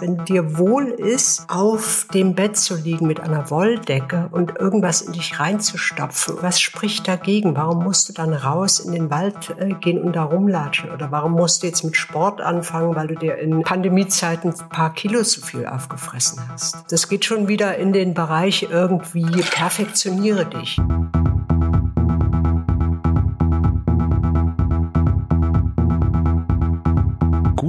[0.00, 5.12] Wenn dir wohl ist, auf dem Bett zu liegen mit einer Wolldecke und irgendwas in
[5.12, 7.56] dich reinzustopfen, was spricht dagegen?
[7.56, 10.90] Warum musst du dann raus in den Wald äh, gehen und da rumlatschen?
[10.90, 14.94] Oder warum musst du jetzt mit Sport anfangen, weil du dir in Pandemiezeiten ein paar
[14.94, 16.84] Kilo zu viel aufgefressen hast?
[16.90, 20.78] Das geht schon wieder in den Bereich irgendwie perfektioniere dich.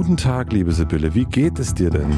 [0.06, 1.16] Guten Tag, liebe Sibylle.
[1.16, 2.16] Wie geht es dir denn?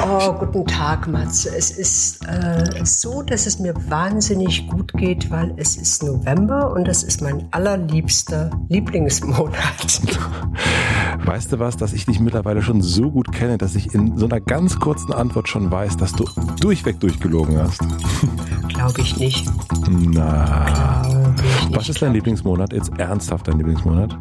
[0.00, 1.56] Oh, guten Tag, Matze.
[1.56, 6.88] Es ist äh, so, dass es mir wahnsinnig gut geht, weil es ist November und
[6.88, 9.54] das ist mein allerliebster Lieblingsmonat.
[11.26, 14.26] Weißt du was, dass ich dich mittlerweile schon so gut kenne, dass ich in so
[14.26, 16.24] einer ganz kurzen Antwort schon weiß, dass du
[16.60, 17.78] durchweg durchgelogen hast?
[18.68, 19.48] Glaube ich nicht.
[19.88, 21.02] Na.
[21.36, 21.76] Ich nicht.
[21.76, 22.72] Was ist dein Lieblingsmonat?
[22.72, 24.18] Jetzt ernsthaft dein Lieblingsmonat?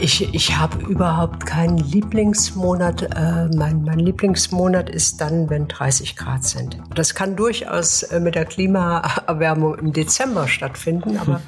[0.00, 3.02] Ich, ich habe überhaupt keinen Lieblingsmonat.
[3.02, 6.78] Äh, mein, mein Lieblingsmonat ist dann, wenn 30 Grad sind.
[6.94, 11.40] Das kann durchaus äh, mit der Klimaerwärmung im Dezember stattfinden, aber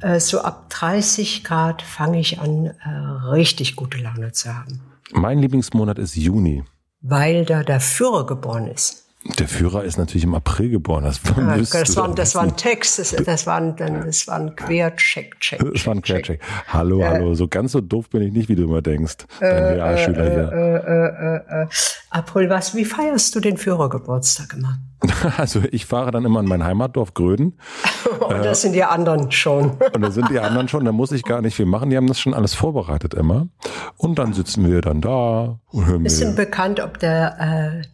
[0.00, 2.88] äh, so ab 30 Grad fange ich an, äh,
[3.30, 4.80] richtig gute Laune zu haben.
[5.12, 6.64] Mein Lieblingsmonat ist Juni.
[7.00, 9.05] Weil da der Führer geboren ist.
[9.38, 11.04] Der Führer ist natürlich im April geboren.
[11.04, 14.54] Das, ja, das, war, das war ein Text, das, das, war, ein, das war ein
[14.56, 15.38] Quercheck.
[15.40, 16.40] Check, das war ein Quercheck.
[16.68, 17.34] Hallo, äh, hallo.
[17.34, 19.26] So ganz so doof bin ich nicht, wie du immer denkst.
[19.40, 20.52] Dein äh, Realschüler äh, hier.
[20.52, 21.66] Äh, äh, äh,
[22.10, 24.78] April, was, wie feierst du den Führergeburtstag immer?
[25.36, 27.58] Also ich fahre dann immer in mein Heimatdorf Gröden.
[28.20, 29.72] und das sind die anderen schon.
[29.92, 31.90] und da sind die anderen schon, da muss ich gar nicht viel machen.
[31.90, 33.48] Die haben das schon alles vorbereitet immer.
[33.96, 37.86] Und dann sitzen wir dann da und hören Ist denn bekannt, ob der äh,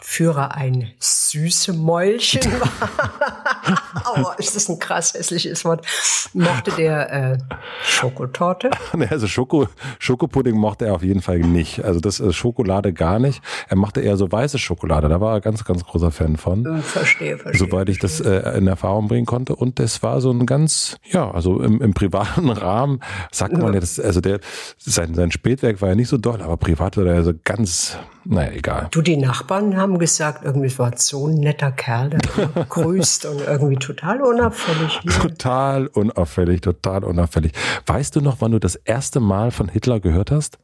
[0.00, 3.42] Führer ein süße Mäulchen war.
[4.16, 5.86] oh, ist das ein krass hässliches Wort.
[6.32, 7.38] Mochte der äh,
[7.82, 8.70] Schokotorte?
[9.10, 11.84] also Schoko, Schokopudding mochte er auf jeden Fall nicht.
[11.84, 13.42] Also das äh, Schokolade gar nicht.
[13.68, 15.08] Er machte eher so weiße Schokolade.
[15.08, 16.66] Da war er ganz, ganz großer Fan von.
[16.66, 17.68] Äh, verstehe, verstehe.
[17.68, 19.56] Soweit ich das äh, in Erfahrung bringen konnte.
[19.56, 23.00] Und das war so ein ganz, ja, also im, im privaten Rahmen
[23.30, 24.40] sagt man ja, das, also der,
[24.78, 28.52] sein, sein Spätwerk war ja nicht so doll, aber privat war er so ganz, naja,
[28.52, 28.88] egal.
[28.90, 33.55] Du, die Nachbarn haben gesagt, irgendwie war so ein netter Kerl, der grüßt und irgendwie
[33.80, 35.00] total unauffällig.
[35.20, 37.52] Total unauffällig, total unauffällig.
[37.86, 40.58] Weißt du noch, wann du das erste Mal von Hitler gehört hast?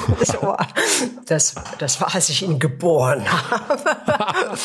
[0.22, 0.56] so,
[1.26, 4.58] das, das war, als ich ihn geboren habe.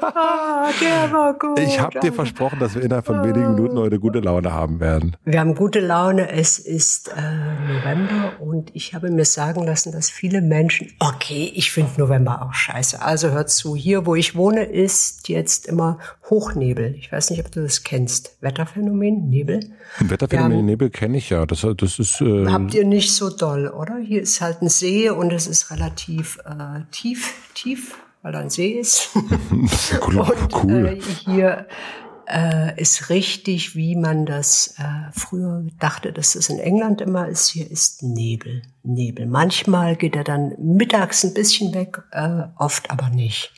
[0.00, 1.58] ah, der war gut.
[1.58, 5.16] Ich habe dir versprochen, dass wir innerhalb von wenigen Minuten heute gute Laune haben werden.
[5.24, 6.30] Wir haben gute Laune.
[6.30, 11.70] Es ist äh, November und ich habe mir sagen lassen, dass viele Menschen, okay, ich
[11.72, 13.02] finde November auch scheiße.
[13.02, 15.98] Also hört zu, hier, wo ich wohne, ist jetzt immer
[16.30, 16.94] Hochnebel.
[16.98, 18.36] Ich weiß nicht, ob du das kennst.
[18.40, 19.60] Wetterphänomen, Nebel.
[19.98, 21.46] Wetterphänomen, haben, Nebel kenne ich ja.
[21.46, 22.20] Das, das ist.
[22.20, 23.96] Äh, habt ihr nicht so doll, oder?
[23.98, 28.50] Hier ist halt ein See und es ist relativ äh, tief, tief, weil da ein
[28.50, 29.10] See ist.
[30.08, 30.18] cool.
[30.18, 31.66] und Äh, hier
[32.26, 37.48] äh, ist richtig, wie man das äh, früher dachte, dass es in England immer ist.
[37.48, 39.26] Hier ist Nebel, Nebel.
[39.26, 43.52] Manchmal geht er dann mittags ein bisschen weg, äh, oft aber nicht.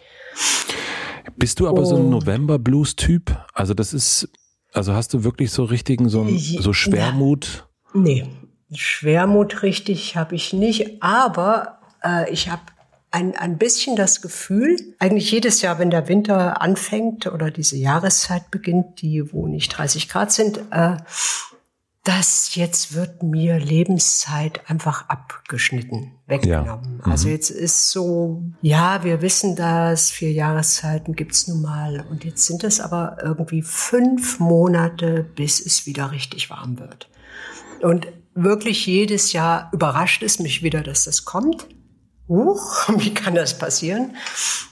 [1.37, 3.37] Bist du aber und, so ein November-Blues-Typ?
[3.53, 4.29] Also das ist,
[4.73, 7.69] also hast du wirklich so richtigen, so, so Schwermut?
[7.95, 8.27] Na, nee,
[8.73, 12.63] Schwermut richtig habe ich nicht, aber äh, ich habe
[13.11, 18.51] ein, ein bisschen das Gefühl, eigentlich jedes Jahr, wenn der Winter anfängt oder diese Jahreszeit
[18.51, 20.97] beginnt, die wo nicht 30 Grad sind, äh,
[22.07, 26.99] dass jetzt wird mir Lebenszeit einfach abgeschnitten, weggenommen.
[27.01, 27.07] Ja.
[27.07, 27.13] Mhm.
[27.13, 32.47] Also jetzt ist so, ja, wir wissen das, vier Jahreszeiten gibt's nun mal und jetzt
[32.47, 37.11] sind es aber irgendwie fünf Monate, bis es wieder richtig warm wird.
[37.83, 41.67] Und wirklich jedes Jahr überrascht es mich wieder, dass das kommt.
[42.29, 44.17] Huch, wie kann das passieren?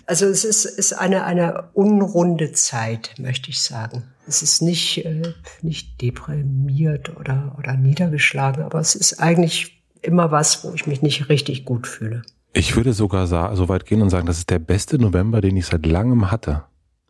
[0.06, 4.04] Also es ist, ist eine, eine unrunde Zeit, möchte ich sagen.
[4.26, 10.64] Es ist nicht, äh, nicht deprimiert oder, oder niedergeschlagen, aber es ist eigentlich immer was,
[10.64, 12.22] wo ich mich nicht richtig gut fühle.
[12.53, 15.66] Ich würde sogar so weit gehen und sagen, das ist der beste November, den ich
[15.66, 16.65] seit langem hatte.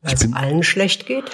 [0.04, 1.24] Weil es allen schlecht geht?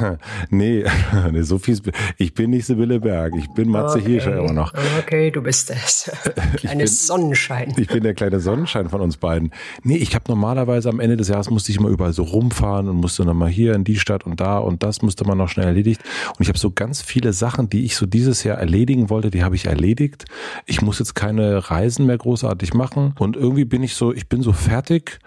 [0.50, 0.84] nee,
[1.32, 1.80] nee, so viel.
[2.16, 3.34] Ich bin nicht Sibylle Berg.
[3.36, 4.06] Ich bin Matze okay.
[4.06, 4.72] Hirscher immer noch.
[5.00, 6.10] Okay, du bist das.
[6.56, 7.74] Kleine Sonnenschein.
[7.76, 9.50] Ich bin der kleine Sonnenschein von uns beiden.
[9.82, 12.96] Nee, ich habe normalerweise am Ende des Jahres musste ich immer überall so rumfahren und
[12.96, 15.66] musste dann mal hier in die Stadt und da und das musste man noch schnell
[15.66, 16.00] erledigt.
[16.28, 19.42] Und ich habe so ganz viele Sachen, die ich so dieses Jahr erledigen wollte, die
[19.42, 20.26] habe ich erledigt.
[20.66, 23.14] Ich muss jetzt keine Reisen mehr großartig machen.
[23.18, 25.18] Und irgendwie bin ich so, ich bin so fertig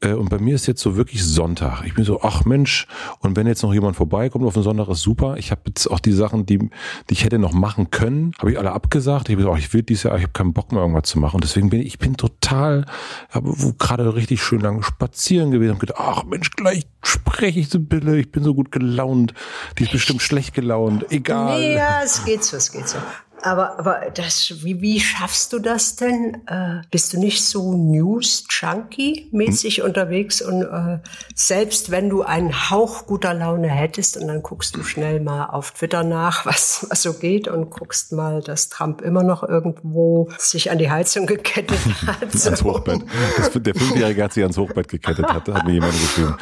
[0.00, 1.82] Äh, und bei mir ist jetzt so wirklich Sonntag.
[1.84, 2.86] Ich bin so, ach Mensch,
[3.20, 5.36] und wenn jetzt noch jemand vorbeikommt auf den Sonntag, ist super.
[5.36, 6.70] Ich habe jetzt auch die Sachen, die, die
[7.12, 9.28] ich hätte noch machen können, habe ich alle abgesagt.
[9.28, 11.36] Ich habe gesagt, ich will dieses Jahr, ich habe keinen Bock mehr irgendwas zu machen.
[11.36, 12.86] Und deswegen bin ich, ich bin total,
[13.30, 17.80] habe gerade richtig schön lang spazieren gewesen und gedacht, ach Mensch, gleich spreche ich so
[17.80, 19.34] Bille, ich bin so gut gelaunt.
[19.78, 21.60] Die ist bestimmt schlecht gelaunt, egal.
[21.60, 22.98] Ja, es geht so, es geht so.
[23.42, 26.38] Aber, aber das, wie, wie schaffst du das denn?
[26.46, 29.84] Äh, bist du nicht so News-Junkie-mäßig hm.
[29.84, 30.40] unterwegs?
[30.42, 30.98] Und äh,
[31.34, 35.72] selbst wenn du einen Hauch guter Laune hättest und dann guckst du schnell mal auf
[35.72, 40.70] Twitter nach, was, was so geht und guckst mal, dass Trump immer noch irgendwo sich
[40.70, 42.34] an die Heizung gekettet hat.
[42.44, 43.02] Ans Hochbett.
[43.36, 46.36] Das, der Fünfjährige hat sich ans Hochbett gekettet, hat, hat mir jemand geschrieben.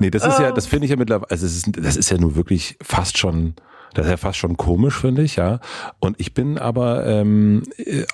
[0.00, 2.18] Nee, das ist ja, das finde ich ja mittlerweile, also es ist, das ist ja
[2.18, 3.54] nur wirklich fast schon
[3.94, 5.60] das ist ja fast schon komisch, finde ich, ja.
[5.98, 7.62] Und ich bin aber ähm,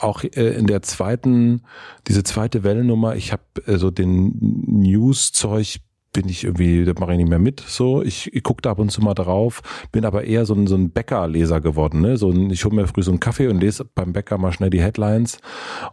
[0.01, 1.63] auch äh, in der zweiten,
[2.07, 4.37] diese zweite Wellennummer, ich habe äh, so den
[4.67, 5.81] News-Zeug
[6.15, 7.61] bin ich irgendwie, das mache ich nicht mehr mit.
[7.61, 9.61] So, ich, ich gucke da ab und zu mal drauf,
[9.93, 12.01] bin aber eher so ein, so ein Bäckerleser geworden.
[12.01, 12.17] Ne?
[12.17, 14.71] So ein, ich hole mir früh so einen Kaffee und lese beim Bäcker mal schnell
[14.71, 15.39] die Headlines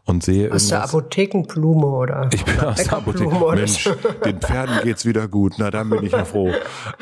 [0.05, 0.51] und sehe.
[0.53, 2.29] Aus der Apothekenblume oder?
[2.33, 3.55] Ich bin aus der Apothekenblume.
[3.55, 3.89] Mensch,
[4.23, 5.55] den Pferden geht's wieder gut.
[5.57, 6.51] Na, dann bin ich ja froh.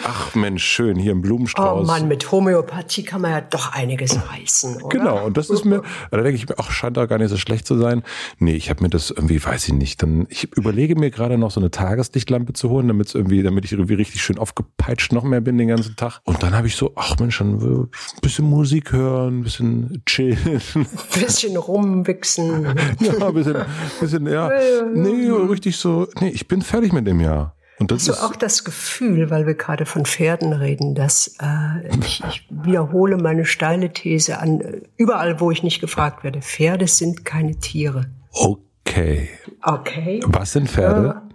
[0.05, 1.83] Ach Mensch, schön, hier im Blumenstrauß.
[1.83, 4.97] Oh Mann, mit Homöopathie kann man ja doch einiges reißen, oder?
[4.97, 7.37] Genau, und das ist mir, da denke ich mir, ach, scheint da gar nicht so
[7.37, 8.03] schlecht zu sein.
[8.37, 11.51] Nee, ich habe mir das irgendwie, weiß ich nicht, dann, ich überlege mir gerade noch
[11.51, 15.23] so eine Tageslichtlampe zu holen, damit jetzt irgendwie, damit ich irgendwie richtig schön aufgepeitscht noch
[15.23, 16.21] mehr bin den ganzen Tag.
[16.23, 17.89] Und dann habe ich so, ach Mensch, dann ein
[18.21, 20.37] bisschen Musik hören, ein bisschen chillen.
[20.75, 22.63] Ein bisschen rumwichsen.
[22.99, 23.57] ja, ein bisschen,
[23.99, 24.49] bisschen, ja.
[24.93, 27.55] Nee, richtig so, nee, ich bin fertig mit dem Jahr.
[27.79, 31.87] Und das Hast du auch das Gefühl, weil wir gerade von Pferden reden, dass äh,
[32.01, 34.61] ich, ich wiederhole meine steile These an
[34.97, 38.07] überall, wo ich nicht gefragt werde, Pferde sind keine Tiere.
[38.31, 39.29] Okay.
[39.61, 40.19] Okay.
[40.25, 41.28] Was sind Pferde?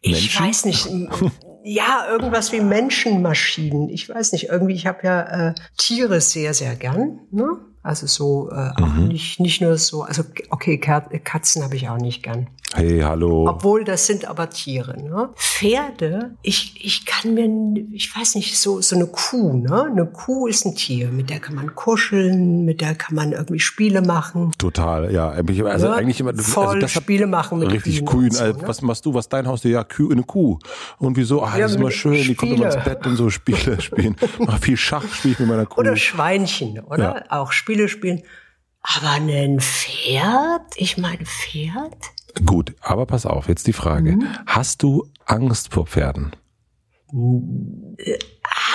[0.00, 0.44] Ich Menschen?
[0.44, 0.88] weiß nicht.
[1.62, 3.90] Ja, irgendwas wie Menschenmaschinen.
[3.90, 4.48] Ich weiß nicht.
[4.48, 7.20] Irgendwie, ich habe ja äh, Tiere sehr, sehr gern.
[7.30, 7.58] Ne?
[7.82, 9.08] Also so äh, auch mhm.
[9.08, 12.48] nicht, nicht nur so, also okay, Katzen habe ich auch nicht gern.
[12.72, 13.48] Hey, hallo.
[13.48, 14.96] Obwohl, das sind aber Tiere.
[14.96, 15.30] Ne?
[15.34, 17.48] Pferde, ich, ich kann mir,
[17.92, 19.86] ich weiß nicht, so, so eine Kuh, ne?
[19.90, 23.58] Eine Kuh ist ein Tier, mit der kann man kuscheln, mit der kann man irgendwie
[23.58, 24.52] Spiele machen.
[24.56, 25.30] Total, ja.
[25.30, 28.30] Also ja, eigentlich immer, voll also das Spiele machen mit Richtig Kühen.
[28.30, 28.68] So, also, ne?
[28.68, 29.64] Was machst du, was dein Haus?
[29.64, 30.60] Ja, Kühe, eine Kuh.
[30.98, 31.42] Und wieso?
[31.42, 32.28] Ah, ja, das ist immer schön, Spiele.
[32.28, 34.16] die kommt immer ins Bett und so Spiele spielen.
[34.38, 35.80] Mach viel Schach spiele ich mit meiner Kuh.
[35.80, 37.26] Oder Schweinchen, oder?
[37.28, 37.40] Ja.
[37.40, 38.22] Auch Spiele spielen.
[38.82, 40.62] Aber ein Pferd?
[40.76, 41.96] Ich meine, Pferd?
[42.44, 44.12] Gut, aber pass auf, jetzt die Frage.
[44.12, 44.26] Mhm.
[44.46, 46.32] Hast du Angst vor Pferden?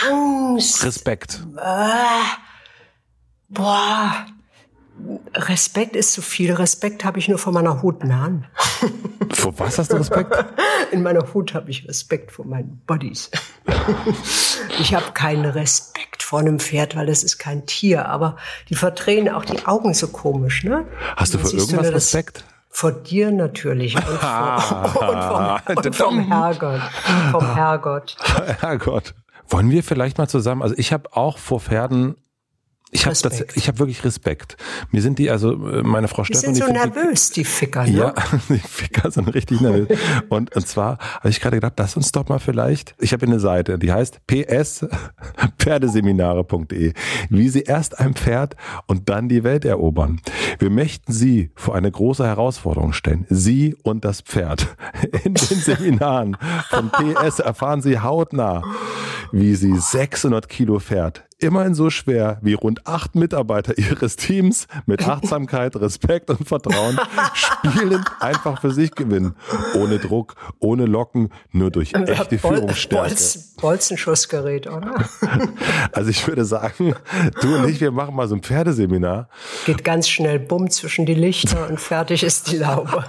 [0.10, 0.84] Angst.
[0.84, 1.46] Respekt.
[1.58, 2.24] Äh,
[3.50, 4.26] boah.
[5.34, 6.54] Respekt ist zu viel.
[6.54, 8.48] Respekt habe ich nur vor meiner Hutnahen.
[9.32, 10.34] Vor was hast du Respekt?
[10.92, 13.32] In meiner Hut habe ich Respekt vor meinen Bodies.
[14.80, 18.08] Ich habe keinen Respekt vor einem Pferd, weil das ist kein Tier.
[18.08, 18.36] Aber
[18.70, 20.86] die verdrehen auch die Augen so komisch, ne?
[21.16, 22.44] Hast du vor irgendwas Respekt?
[22.76, 26.82] Vor dir natürlich und, vor, und, vom, und vom Herrgott.
[27.32, 28.18] Vom Herrgott.
[28.60, 29.16] Herrgott.
[29.48, 32.18] Wollen wir vielleicht mal zusammen, also ich habe auch vor Pferden
[32.96, 34.58] ich habe ich habe wirklich Respekt.
[34.92, 36.54] Mir sind die, also äh, meine Frau Stefan.
[36.54, 37.84] Die sind so nervös, die Ficker.
[37.84, 37.92] Ne?
[37.92, 38.14] Ja,
[38.50, 39.88] die Ficker sind richtig nervös.
[40.30, 42.96] und, und zwar habe ich gerade gedacht, lass uns doch mal vielleicht.
[43.00, 44.86] Ich habe eine Seite, die heißt ps
[45.60, 46.94] Pferdeseminare.de,
[47.30, 48.56] wie Sie erst ein Pferd
[48.88, 50.22] und dann die Welt erobern.
[50.60, 53.26] Wir möchten Sie vor eine große Herausforderung stellen.
[53.30, 54.76] Sie und das Pferd.
[55.24, 56.38] In den Seminaren
[56.70, 58.64] von PS erfahren Sie hautnah,
[59.32, 65.08] wie Sie 600 Kilo Pferd immerhin so schwer wie rund acht Mitarbeiter ihres Teams mit
[65.08, 67.00] Achtsamkeit, Respekt und Vertrauen
[67.34, 69.36] spielend einfach für sich gewinnen.
[69.76, 73.10] Ohne Druck, ohne Locken, nur durch echte Bol Führungsstärke.
[73.10, 75.06] Bolz, Bolzenschussgerät, oder?
[75.92, 76.96] Also ich würde sagen,
[77.42, 79.30] du und ich, wir machen mal so ein Pferdeseminar.
[79.66, 83.04] Geht ganz schnell bumm zwischen die Lichter und fertig ist die Laube.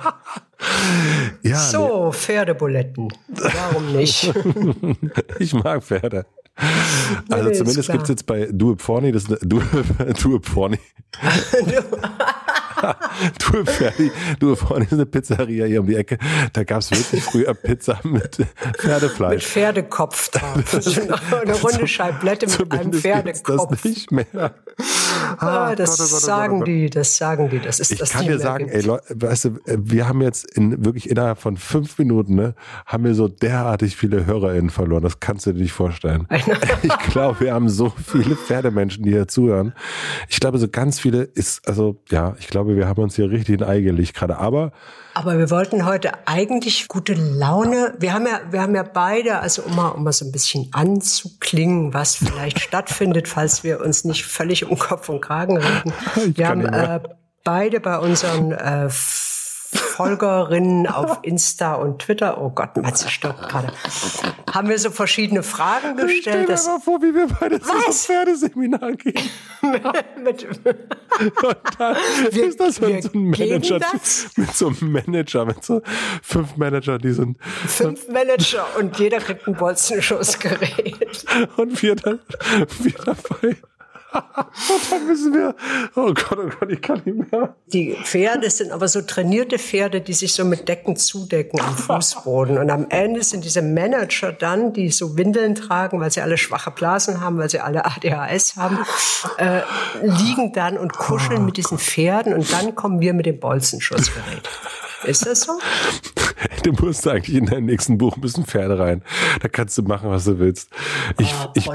[1.43, 2.13] Ja, so, nee.
[2.13, 3.13] Pferdebuletten.
[3.29, 4.33] Warum nicht?
[5.39, 6.27] ich mag Pferde.
[7.31, 8.49] Also zumindest gibt es jetzt bei
[8.79, 10.79] Forny, das It Forny.
[13.53, 16.19] du Ferdi, du vorne ist eine Pizzeria hier um die Ecke.
[16.53, 18.39] Da gab es wirklich früher Pizza mit
[18.79, 19.35] Pferdefleisch.
[19.35, 20.75] Mit Pferdekopf drauf.
[21.43, 23.71] eine runde Scheiblette mit einem Pferdekopf.
[23.71, 24.55] Das nicht mehr.
[25.39, 27.61] Ah, das Gott, oh Gott, oh sagen Gott, die, das sagen die.
[27.61, 30.51] Das ist ich das kann dir sagen, ey, Leute, weißt du, äh, wir haben jetzt
[30.57, 32.55] in wirklich innerhalb von fünf Minuten, ne,
[32.85, 35.03] haben wir so derartig viele HörerInnen verloren.
[35.03, 36.27] Das kannst du dir nicht vorstellen.
[36.83, 39.73] Ich glaube, wir haben so viele Pferdemenschen, die hier zuhören.
[40.29, 43.61] Ich glaube, so ganz viele ist, also ja, ich glaube, wir haben uns hier richtig
[43.61, 44.39] ein Ei gelegt gerade.
[44.39, 44.73] Aber
[45.17, 47.95] aber wir wollten heute eigentlich gute Laune.
[47.99, 50.69] Wir haben ja, wir haben ja beide, also um mal, um mal so ein bisschen
[50.73, 55.93] anzuklingen, was vielleicht stattfindet, falls wir uns nicht völlig um Kopf und Kragen reden.
[56.37, 57.01] Wir haben äh,
[57.45, 58.91] beide bei unseren äh,
[59.77, 63.73] Folgerinnen auf Insta und Twitter, oh Gott, Matze stirbt gerade,
[64.53, 66.47] haben wir so verschiedene Fragen gestellt.
[66.47, 69.31] Stell dir mal vor, wie wir beide zu so Pferdeseminar gehen.
[69.63, 69.85] mit,
[70.65, 70.75] mit,
[71.43, 71.97] und dann
[72.31, 73.81] wir, ist das mit so einem Manager,
[74.37, 75.83] mit so einem Manager, mit so
[76.23, 77.39] fünf Manager, die sind.
[77.43, 81.25] Fünf Manager und jeder kriegt ein Bolzenschussgerät.
[81.57, 82.21] Und wir, dann,
[82.81, 83.57] wir dabei
[84.91, 85.55] dann müssen wir,
[85.95, 87.55] oh Gott, oh Gott, ich kann nicht mehr.
[87.67, 92.59] Die Pferde sind aber so trainierte Pferde, die sich so mit Decken zudecken am Fußboden.
[92.59, 96.71] Und am Ende sind diese Manager dann, die so Windeln tragen, weil sie alle schwache
[96.71, 98.79] Blasen haben, weil sie alle ADHS haben,
[99.39, 99.63] äh,
[100.03, 104.49] liegen dann und kuscheln mit diesen Pferden und dann kommen wir mit dem Bolzenschussgerät.
[105.05, 105.53] Ist das so?
[106.63, 109.03] Du musst eigentlich in deinem nächsten Buch ein bisschen Pferde rein.
[109.41, 110.69] Da kannst du machen, was du willst.
[111.19, 111.69] Ich, oh, ich,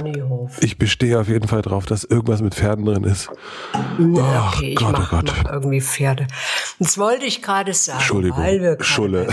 [0.63, 3.29] ich bestehe auf jeden Fall drauf, dass irgendwas mit Pferden drin ist.
[3.97, 5.33] Ja, okay, oh, Gott, ich mach, oh Gott.
[5.43, 6.27] Mach irgendwie Pferde.
[6.79, 7.99] Das wollte ich gerade sagen.
[7.99, 8.43] Entschuldigung.
[8.81, 9.27] Schulle.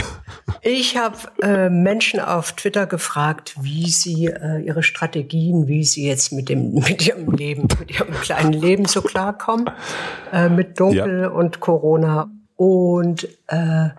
[0.62, 6.32] Ich habe äh, Menschen auf Twitter gefragt, wie sie äh, ihre Strategien, wie sie jetzt
[6.32, 9.70] mit dem mit ihrem Leben, mit ihrem kleinen Leben so klarkommen,
[10.32, 11.28] äh, mit Dunkel ja.
[11.28, 13.90] und Corona und äh,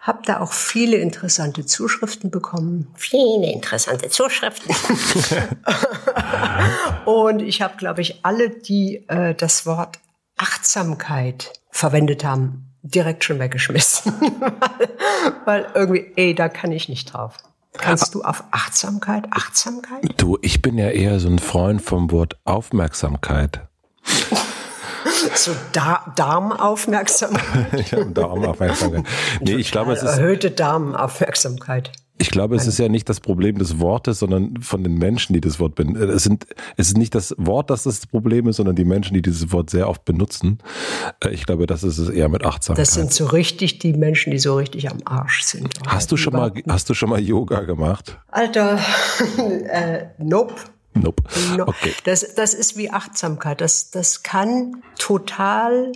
[0.00, 2.88] habe da auch viele interessante Zuschriften bekommen.
[2.96, 4.74] Viele interessante Zuschriften.
[7.04, 9.98] und ich habe, glaube ich, alle, die äh, das Wort
[10.38, 14.14] Achtsamkeit verwendet haben, direkt schon weggeschmissen.
[15.44, 17.36] weil, irgendwie, ey, da kann ich nicht drauf.
[17.74, 19.26] Kannst du auf Achtsamkeit?
[19.30, 20.02] Achtsamkeit?
[20.16, 23.68] Du, ich bin ja eher so ein Freund vom Wort Aufmerksamkeit.
[25.34, 27.90] So da Darmaufmerksamkeit.
[27.90, 29.04] ja, Darmaufmerksamkeit.
[29.40, 31.92] Nee, ich glaube, es ist erhöhte Darmaufmerksamkeit.
[32.20, 35.40] Ich glaube, es ist ja nicht das Problem des Wortes, sondern von den Menschen, die
[35.40, 36.10] das Wort benutzen.
[36.10, 36.46] Es, sind,
[36.76, 39.70] es ist nicht das Wort, das das Problem ist, sondern die Menschen, die dieses Wort
[39.70, 40.58] sehr oft benutzen.
[41.22, 42.84] Äh, ich glaube, das ist es eher mit Achtsamkeit.
[42.84, 45.72] Das sind so richtig die Menschen, die so richtig am Arsch sind.
[45.86, 48.18] Hast du schon mal, hast du schon mal Yoga gemacht?
[48.28, 48.80] Alter,
[49.70, 50.54] äh, nope.
[51.00, 51.22] Nope.
[51.60, 51.94] Okay.
[52.04, 53.60] Das, das ist wie Achtsamkeit.
[53.60, 55.92] Das, das kann total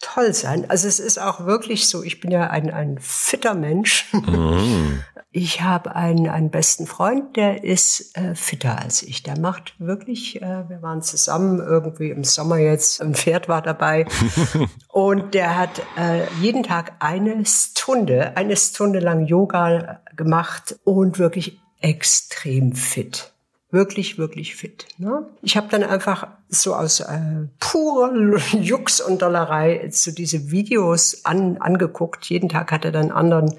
[0.00, 0.68] toll sein.
[0.68, 4.06] Also es ist auch wirklich so, ich bin ja ein, ein fitter Mensch.
[4.12, 5.00] Mm.
[5.32, 9.22] Ich habe einen, einen besten Freund, der ist äh, fitter als ich.
[9.22, 14.06] Der macht wirklich, äh, wir waren zusammen irgendwie im Sommer jetzt, ein Pferd war dabei.
[14.88, 21.60] und der hat äh, jeden Tag eine Stunde, eine Stunde lang Yoga gemacht und wirklich
[21.80, 23.32] extrem fit
[23.76, 24.86] wirklich, wirklich fit.
[24.98, 25.26] Ne?
[25.42, 28.12] Ich habe dann einfach so aus äh, purer
[28.58, 32.24] Jux und Dollerei so diese Videos an, angeguckt.
[32.26, 33.54] Jeden Tag hat er dann einen anderen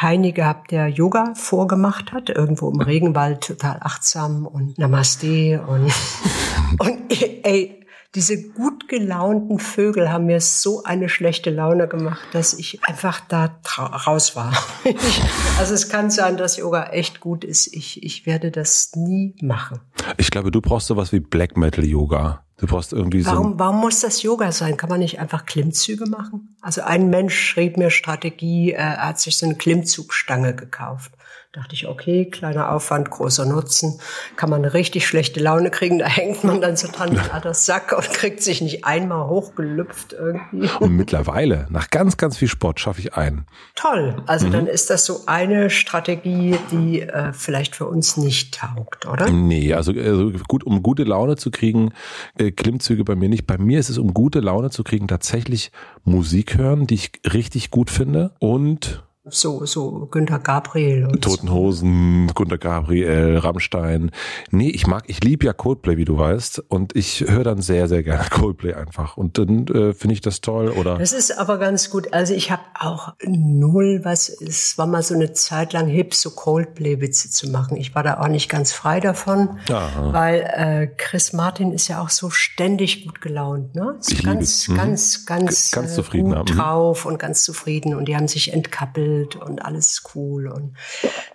[0.00, 5.92] Heini gehabt, der Yoga vorgemacht hat, irgendwo im Regenwald, total achtsam und Namaste und,
[6.78, 7.83] und ey,
[8.14, 13.58] diese gut gelaunten Vögel haben mir so eine schlechte Laune gemacht, dass ich einfach da
[13.78, 14.52] raus war.
[15.58, 17.74] also es kann sein, dass Yoga echt gut ist.
[17.74, 19.80] Ich, ich werde das nie machen.
[20.16, 22.44] Ich glaube, du brauchst sowas wie Black Metal Yoga.
[22.56, 23.58] Du brauchst irgendwie warum, so.
[23.58, 24.76] Warum muss das Yoga sein?
[24.76, 26.56] Kann man nicht einfach Klimmzüge machen?
[26.60, 31.12] Also ein Mensch schrieb mir Strategie, er hat sich so eine Klimmzugstange gekauft
[31.54, 34.00] dachte ich, okay, kleiner Aufwand, großer Nutzen.
[34.34, 37.54] Kann man eine richtig schlechte Laune kriegen, da hängt man dann so dran an der
[37.54, 40.68] Sack und kriegt sich nicht einmal hochgelüpft irgendwie.
[40.80, 43.46] Und mittlerweile, nach ganz, ganz viel Sport, schaffe ich einen.
[43.76, 44.16] Toll.
[44.26, 44.52] Also mhm.
[44.52, 49.30] dann ist das so eine Strategie, die äh, vielleicht für uns nicht taugt, oder?
[49.30, 51.92] Nee, also, also gut, um gute Laune zu kriegen,
[52.36, 53.46] äh, Klimmzüge bei mir nicht.
[53.46, 55.70] Bei mir ist es, um gute Laune zu kriegen, tatsächlich
[56.02, 62.30] Musik hören, die ich richtig gut finde und so, so Günter Gabriel und Toten Hosen.
[62.34, 64.10] Günter Gabriel, Rammstein.
[64.50, 66.64] Nee, ich mag, ich liebe ja Coldplay, wie du weißt.
[66.68, 69.16] Und ich höre dann sehr, sehr gerne Coldplay einfach.
[69.16, 70.98] Und dann äh, finde ich das toll, oder?
[70.98, 72.12] Das ist aber ganz gut.
[72.12, 76.30] Also ich habe auch null, was, es war mal so eine Zeit lang hip, so
[76.30, 77.78] Coldplay-Witze zu machen.
[77.78, 80.12] Ich war da auch nicht ganz frei davon, Aha.
[80.12, 83.96] weil äh, Chris Martin ist ja auch so ständig gut gelaunt, ne?
[84.00, 84.80] So ich ganz, liebe.
[84.80, 87.94] ganz, ganz, ganz äh, zufrieden gut drauf und ganz zufrieden.
[87.94, 90.74] Und die haben sich entkappelt Welt und alles cool und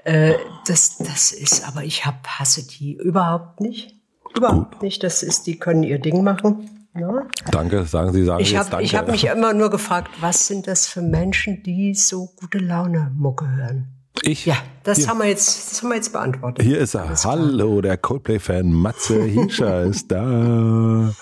[0.03, 0.33] äh,
[0.67, 3.95] das das ist aber ich hab hasse die überhaupt nicht
[4.35, 7.27] überhaupt nicht das ist die können ihr Ding machen Ne?
[7.51, 8.85] Danke, sagen Sie, sagen ich Sie hab, jetzt Danke.
[8.85, 13.11] Ich habe mich immer nur gefragt, was sind das für Menschen, die so gute Laune
[13.15, 13.87] Mucke hören?
[14.23, 14.45] Ich?
[14.45, 14.57] Ja,
[14.89, 16.65] das hier, haben wir jetzt, das haben wir jetzt beantwortet.
[16.65, 17.09] Hier ist er.
[17.23, 21.13] Hallo, der Coldplay-Fan Matze Hiescher ist da.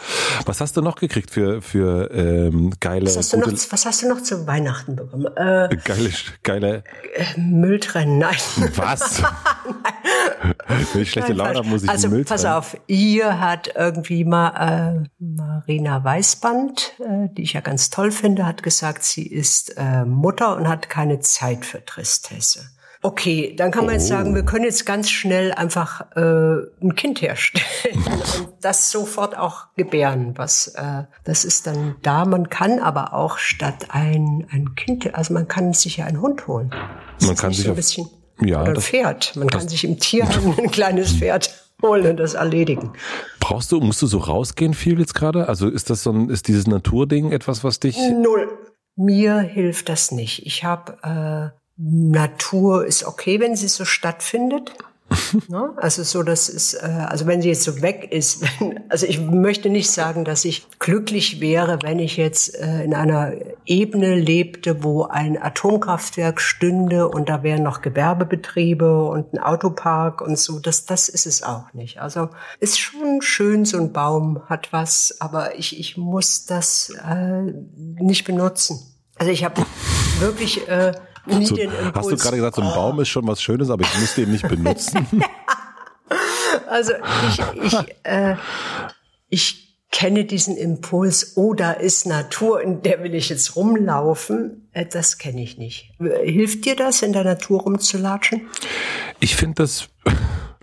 [0.46, 3.06] Was hast du noch gekriegt für, für ähm, geile...
[3.06, 5.28] Was hast, du noch, was hast du noch zu Weihnachten bekommen?
[5.36, 6.10] Äh, geile,
[6.44, 6.84] geile...
[7.14, 8.36] Äh, Mülltrennen, nein.
[8.76, 9.22] Was?
[10.94, 15.10] Wenn ich schlechte Laune habe, muss ich Also pass auf, ihr hat irgendwie mal äh,
[15.20, 20.56] Marina Weißband, äh, die ich ja ganz toll finde, hat gesagt, sie ist äh, Mutter
[20.56, 22.70] und hat keine Zeit für Tristesse.
[23.02, 27.22] Okay, dann kann man jetzt sagen, wir können jetzt ganz schnell einfach äh, ein Kind
[27.22, 27.66] herstellen
[28.06, 30.34] und das sofort auch gebären.
[30.38, 32.26] Was äh, das ist dann da.
[32.26, 36.48] Man kann aber auch statt ein ein Kind, also man kann sich ja einen Hund
[36.48, 36.72] holen.
[37.20, 38.10] Ist Man das kann sich so ein bisschen
[38.42, 39.36] Ja, oder ein das- Pferd.
[39.36, 41.52] Man kann sich im Tierheim ein kleines Pferd
[41.84, 42.94] holen und das erledigen.
[43.40, 45.48] Brauchst du, musst du so rausgehen viel jetzt gerade?
[45.48, 47.96] Also ist das so ein, ist dieses Naturding etwas, was dich...
[47.98, 48.50] Null.
[48.96, 50.44] Mir hilft das nicht.
[50.48, 54.74] Ich habe äh, Natur ist okay, wenn sie so stattfindet.
[55.48, 55.74] ne?
[55.78, 59.22] Also so, das ist, äh, also wenn sie jetzt so weg ist, wenn, also ich
[59.22, 63.34] möchte nicht sagen, dass ich glücklich wäre, wenn ich jetzt äh, in einer
[63.66, 70.38] Ebene lebte, wo ein Atomkraftwerk stünde und da wären noch Gewerbebetriebe und ein Autopark und
[70.38, 70.60] so.
[70.60, 72.02] Das, das ist es auch nicht.
[72.02, 72.30] Also
[72.60, 77.54] ist schon schön, so ein Baum hat was, aber ich, ich muss das äh,
[78.02, 78.80] nicht benutzen.
[79.20, 79.66] Also ich habe
[80.20, 80.94] wirklich äh,
[81.30, 81.58] So,
[81.94, 84.32] hast du gerade gesagt, so ein Baum ist schon was Schönes, aber ich muss den
[84.32, 85.06] nicht benutzen?
[86.70, 86.94] Also
[87.30, 88.36] ich, ich, äh,
[89.30, 94.70] ich kenne diesen Impuls, oh, da ist Natur, in der will ich jetzt rumlaufen.
[94.74, 95.92] Äh, das kenne ich nicht.
[96.00, 98.48] Hilft dir das, in der Natur rumzulatschen?
[99.20, 99.88] Ich finde das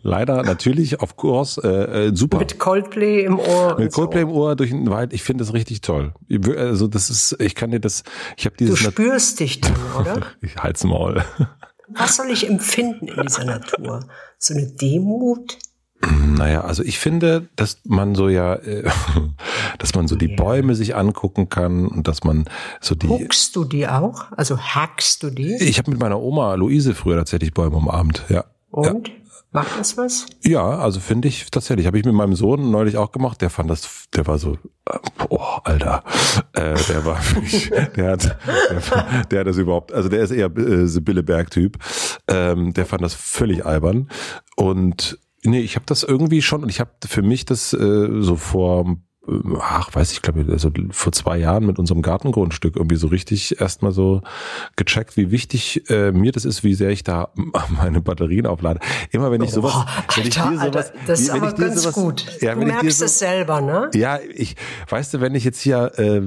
[0.04, 1.68] leider natürlich auf Kurs äh,
[2.08, 2.38] äh, super.
[2.38, 3.70] Mit Coldplay im Ohr.
[3.70, 4.00] Mit und so.
[4.02, 6.14] Coldplay im Ohr durch den Wald, ich finde das richtig toll.
[6.56, 8.04] Also das ist, ich kann dir das,
[8.37, 10.20] ich habe Du dieses Nat- spürst dich dann, oder?
[10.40, 11.25] ich halt's Maul.
[11.88, 14.06] Was soll ich empfinden in dieser Natur?
[14.38, 15.58] So eine Demut?
[16.37, 18.84] Naja, also ich finde, dass man so ja, äh,
[19.78, 22.44] dass man so die Bäume sich angucken kann und dass man
[22.80, 23.08] so die.
[23.08, 24.30] Huckst du die auch?
[24.32, 25.54] Also hackst du die?
[25.54, 28.44] Ich habe mit meiner Oma Luise früher tatsächlich Bäume umarmt, ja.
[28.70, 29.11] Und?
[29.54, 30.26] Macht das was?
[30.42, 31.87] Ja, also finde ich tatsächlich.
[31.87, 33.40] Habe ich mit meinem Sohn neulich auch gemacht.
[33.40, 34.58] Der fand das, der war so,
[34.90, 36.02] äh, boah, Alter,
[36.54, 38.37] äh, der war wirklich, der hat,
[38.68, 41.78] der, der hat das überhaupt, also der ist eher äh, Sibylle Berg-Typ.
[42.26, 44.08] Ähm, der fand das völlig albern.
[44.56, 48.34] Und nee, ich habe das irgendwie schon und ich habe für mich das äh, so
[48.34, 48.97] vor
[49.60, 53.93] ach, weiß ich, glaube also vor zwei Jahren mit unserem Gartengrundstück irgendwie so richtig erstmal
[53.93, 54.23] so
[54.76, 57.30] gecheckt, wie wichtig äh, mir das ist, wie sehr ich da
[57.69, 58.80] meine Batterien auflade.
[59.10, 61.49] Immer wenn ich sowas, Boah, wenn ich Alter, dir sowas, Alter, das ist wenn aber
[61.49, 62.26] ich dir ganz sowas, gut.
[62.41, 63.91] Ja, du merkst so, es selber, ne?
[63.95, 64.56] ja, ich,
[64.89, 66.23] weißt du, wenn ich jetzt hier äh,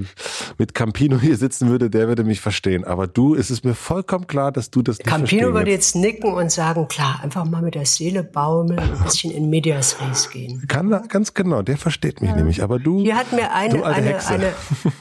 [0.58, 2.84] mit Campino hier sitzen würde, der würde mich verstehen.
[2.84, 6.34] Aber du, es ist mir vollkommen klar, dass du das nicht Campino würde jetzt nicken
[6.34, 10.30] und sagen, klar, einfach mal mit der Seele baumeln und ein bisschen in Medias Res
[10.30, 10.66] gehen.
[10.68, 12.64] Kann ganz genau, der versteht mich nämlich.
[12.64, 14.54] Aber du, Hier hat mir du eine, eine, eine,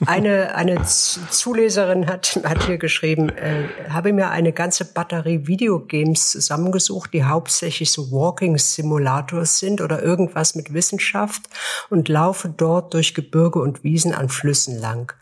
[0.06, 7.12] eine, eine Zuleserin hat, hat hier geschrieben, äh, habe mir eine ganze Batterie Videogames zusammengesucht,
[7.12, 11.42] die hauptsächlich so Walking Simulators sind oder irgendwas mit Wissenschaft
[11.90, 15.12] und laufe dort durch Gebirge und Wiesen an Flüssen lang.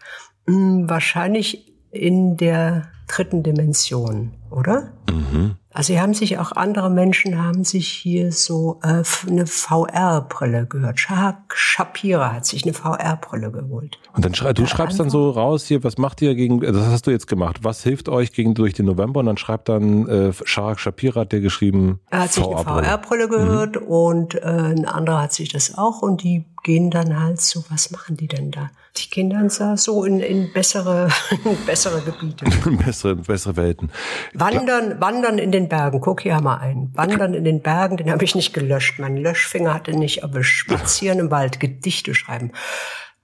[0.46, 4.92] Hm, wahrscheinlich in der dritten Dimension, oder?
[5.10, 5.56] Mhm.
[5.74, 11.00] Also sie haben sich auch andere Menschen haben sich hier so äh, eine VR-Brille gehört.
[11.00, 13.98] Shahak Shapira hat sich eine VR-Brille geholt.
[14.14, 17.08] Und dann schrei, du schreibst dann so raus hier, was macht ihr gegen, das hast
[17.08, 17.64] du jetzt gemacht.
[17.64, 19.18] Was hilft euch gegen durch den November?
[19.18, 21.98] Und dann schreibt dann äh, Sharak Shapira hat dir geschrieben.
[22.08, 23.24] Er hat sich eine VR-Brille.
[23.24, 27.64] Gehört und äh, ein anderer hat sich das auch und die gehen dann halt so,
[27.68, 28.70] was machen die denn da?
[28.96, 31.08] Die gehen dann so- in, in bessere,
[31.44, 32.44] in bessere Gebiete.
[32.84, 33.92] bessere, bessere Welten.
[34.32, 36.00] Wandern, wandern in den Bergen.
[36.00, 36.90] Guck hier mal ein.
[36.94, 38.98] Wandern in den Bergen, den habe ich nicht gelöscht.
[38.98, 40.58] Mein Löschfinger hat den nicht erwischt.
[40.58, 42.50] Spazieren im Wald, Gedichte schreiben.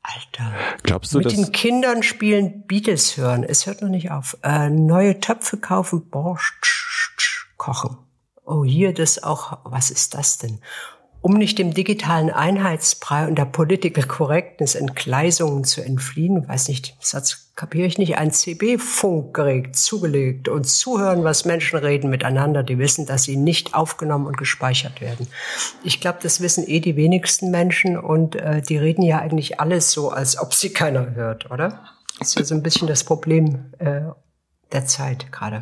[0.02, 0.52] Alter.
[0.82, 3.42] Glaubst du, Mit den Kindern spielen, Beatles hören.
[3.44, 4.36] Es hört noch nicht auf.
[4.42, 6.66] Äh, neue Töpfe kaufen, Borscht
[7.56, 7.98] kochen.
[8.44, 9.58] Oh, hier das auch.
[9.64, 10.60] Was ist das denn?
[11.22, 17.50] Um nicht dem digitalen Einheitsbrei und der Political Correctness Entgleisungen zu entfliehen, weiß nicht, Satz
[17.56, 23.24] kapiere ich nicht, ein CB-Funkgerät zugelegt und zuhören, was Menschen reden miteinander, die wissen, dass
[23.24, 25.26] sie nicht aufgenommen und gespeichert werden.
[25.84, 29.92] Ich glaube, das wissen eh die wenigsten Menschen und äh, die reden ja eigentlich alles
[29.92, 31.84] so, als ob sie keiner hört, oder?
[32.18, 34.02] Das ist ja so ein bisschen das Problem äh,
[34.72, 35.60] der Zeit gerade.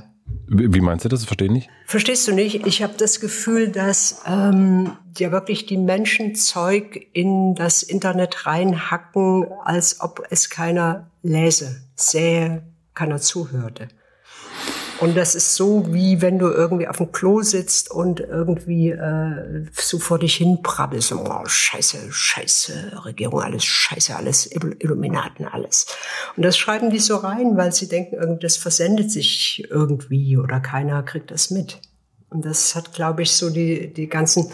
[0.51, 1.25] Wie meinst du das?
[1.25, 1.71] Verstehe ich nicht.
[1.85, 2.67] Verstehst du nicht?
[2.67, 9.47] Ich habe das Gefühl, dass ähm, ja wirklich die Menschen Zeug in das Internet reinhacken,
[9.64, 12.62] als ob es keiner läse, sähe,
[12.95, 13.88] keiner zuhörte.
[15.00, 19.66] Und das ist so, wie wenn du irgendwie auf dem Klo sitzt und irgendwie äh,
[19.72, 21.12] so vor dich hin prabbelst.
[21.12, 25.87] Oh, scheiße, scheiße, Regierung, alles scheiße, alles Illuminaten, alles.
[26.37, 31.02] Und das schreiben die so rein, weil sie denken, das versendet sich irgendwie oder keiner
[31.02, 31.80] kriegt das mit.
[32.30, 34.50] Und das hat, glaube ich, so die, die ganzen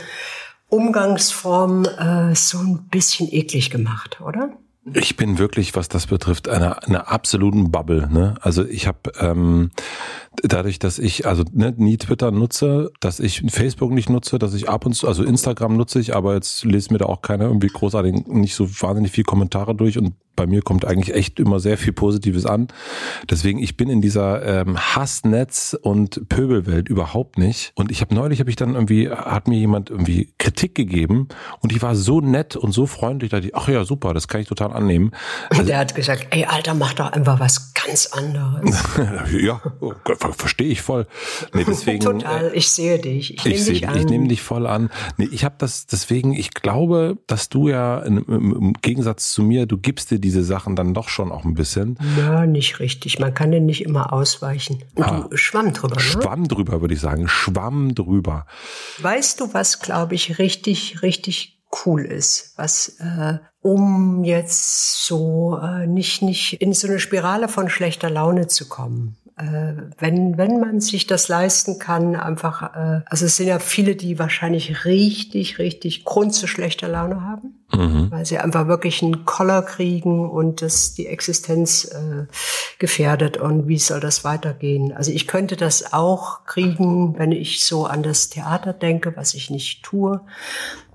[0.69, 4.51] Umgangsformen äh, so ein bisschen eklig gemacht, oder?
[4.93, 8.07] Ich bin wirklich, was das betrifft, einer einer absoluten Bubble.
[8.11, 8.35] Ne?
[8.43, 9.71] Also ich habe ähm,
[10.43, 14.69] dadurch, dass ich also ne, nie Twitter nutze, dass ich Facebook nicht nutze, dass ich
[14.69, 17.69] ab und zu, also Instagram nutze ich, aber jetzt lese mir da auch keiner irgendwie
[17.69, 21.79] großartig nicht so wahnsinnig viel Kommentare durch und bei mir kommt eigentlich echt immer sehr
[21.79, 22.69] viel Positives an.
[23.31, 27.73] Deswegen, ich bin in dieser ähm, Hassnetz- und Pöbelwelt überhaupt nicht.
[27.77, 31.29] Und ich habe neulich, habe ich dann irgendwie, hat mir jemand irgendwie Kritik gegeben
[31.61, 34.41] und die war so nett und so freundlich, da ich, ach ja, super, das kann
[34.41, 35.13] ich total annehmen.
[35.51, 38.83] Also, der hat gesagt, ey Alter, mach doch einfach was ganz anderes.
[39.41, 39.61] ja,
[40.33, 41.07] verstehe ich voll.
[41.53, 43.99] Nee, deswegen, total, ich sehe dich, ich nehme dich an.
[43.99, 44.91] Ich nehme dich voll an.
[45.17, 49.67] Nee, ich habe das, deswegen, ich glaube, dass du ja im, im Gegensatz zu mir,
[49.67, 51.99] du gibst dir diese Sachen dann doch schon auch ein bisschen.
[52.19, 53.19] Ja, nicht richtig.
[53.19, 54.83] Man kann den nicht immer ausweichen.
[54.95, 56.01] Und ah, du schwamm drüber, ne?
[56.01, 57.29] Schwamm drüber, würde ich sagen.
[57.29, 58.47] Schwamm drüber.
[59.01, 65.87] Weißt du, was, glaube ich, richtig, richtig cool ist, was äh, um jetzt so äh,
[65.87, 69.17] nicht nicht in so eine Spirale von schlechter Laune zu kommen
[69.99, 74.19] wenn, wenn man sich das leisten kann, einfach, äh, also es sind ja viele, die
[74.21, 78.13] wahrscheinlich richtig, richtig Grund zu schlechter Laune haben, mhm.
[78.13, 82.27] weil sie einfach wirklich einen Koller kriegen und das die Existenz äh,
[82.79, 84.93] gefährdet und wie soll das weitergehen?
[84.93, 89.51] Also ich könnte das auch kriegen, wenn ich so an das Theater denke, was ich
[89.51, 90.21] nicht tue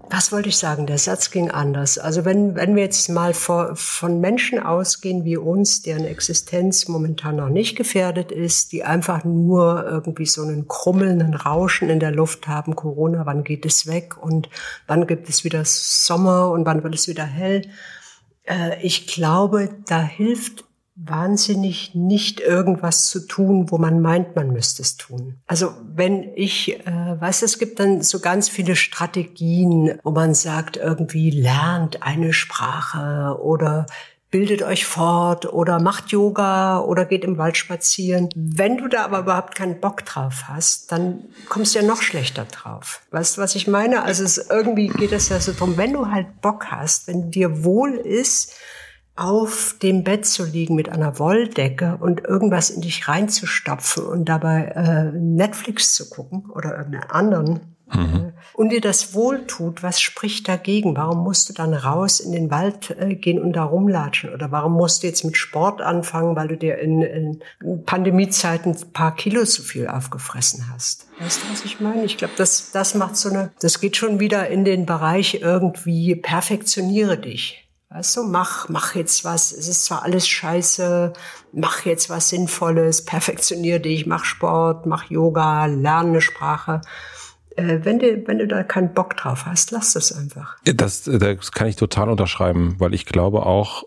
[0.09, 0.87] was wollte ich sagen?
[0.87, 1.97] Der Satz ging anders.
[1.97, 7.35] Also wenn, wenn wir jetzt mal vor, von Menschen ausgehen wie uns, deren Existenz momentan
[7.35, 12.47] noch nicht gefährdet ist, die einfach nur irgendwie so einen krummelnden Rauschen in der Luft
[12.47, 14.49] haben, Corona, wann geht es weg und
[14.87, 17.61] wann gibt es wieder Sommer und wann wird es wieder hell.
[18.45, 20.65] Äh, ich glaube, da hilft
[21.01, 25.35] wahnsinnig nicht irgendwas zu tun, wo man meint, man müsste es tun.
[25.47, 30.77] Also wenn ich, äh, weiß, es gibt dann so ganz viele Strategien, wo man sagt,
[30.77, 33.85] irgendwie lernt eine Sprache oder
[34.31, 38.29] bildet euch fort oder macht Yoga oder geht im Wald spazieren.
[38.35, 42.45] Wenn du da aber überhaupt keinen Bock drauf hast, dann kommst du ja noch schlechter
[42.45, 43.01] drauf.
[43.11, 44.03] Weißt du, was ich meine?
[44.03, 47.63] Also es, irgendwie geht es ja so drum, wenn du halt Bock hast, wenn dir
[47.63, 48.53] wohl ist,
[49.19, 54.65] auf dem Bett zu liegen mit einer Wolldecke und irgendwas in dich reinzustopfen und dabei
[54.75, 57.59] äh, Netflix zu gucken oder irgendeinen anderen
[57.93, 58.33] mhm.
[58.53, 60.95] und dir das wohl tut, was spricht dagegen?
[60.95, 64.33] Warum musst du dann raus in den Wald äh, gehen und da rumlatschen?
[64.33, 67.41] Oder warum musst du jetzt mit Sport anfangen, weil du dir in, in
[67.85, 71.07] Pandemiezeiten ein paar Kilo zu viel aufgefressen hast?
[71.19, 72.05] Weißt du, was ich meine?
[72.05, 76.15] Ich glaube, das, das macht so eine, das geht schon wieder in den Bereich irgendwie
[76.15, 77.68] perfektioniere dich.
[77.91, 79.51] Weißt du, mach, mach jetzt was.
[79.51, 81.11] Es ist zwar alles scheiße,
[81.53, 86.81] mach jetzt was Sinnvolles, perfektionier dich, mach Sport, mach Yoga, lerne eine Sprache.
[87.55, 90.57] Äh, wenn du, wenn du da keinen Bock drauf hast, lass das einfach.
[90.63, 93.85] Das, das kann ich total unterschreiben, weil ich glaube auch,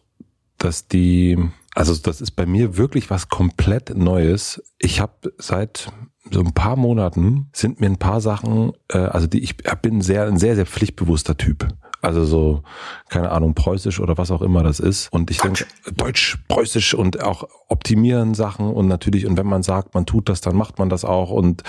[0.59, 1.39] dass die,
[1.77, 4.65] also das ist bei mir wirklich was komplett Neues.
[4.79, 5.93] Ich habe seit
[6.33, 10.27] so ein paar Monaten sind mir ein paar Sachen, äh, also die ich bin sehr
[10.27, 11.69] ein sehr sehr pflichtbewusster Typ.
[12.03, 12.63] Also so,
[13.09, 15.13] keine Ahnung, preußisch oder was auch immer das ist.
[15.13, 19.95] Und ich denke, deutsch, preußisch und auch optimieren Sachen und natürlich, und wenn man sagt,
[19.95, 21.63] man tut das, dann macht man das auch und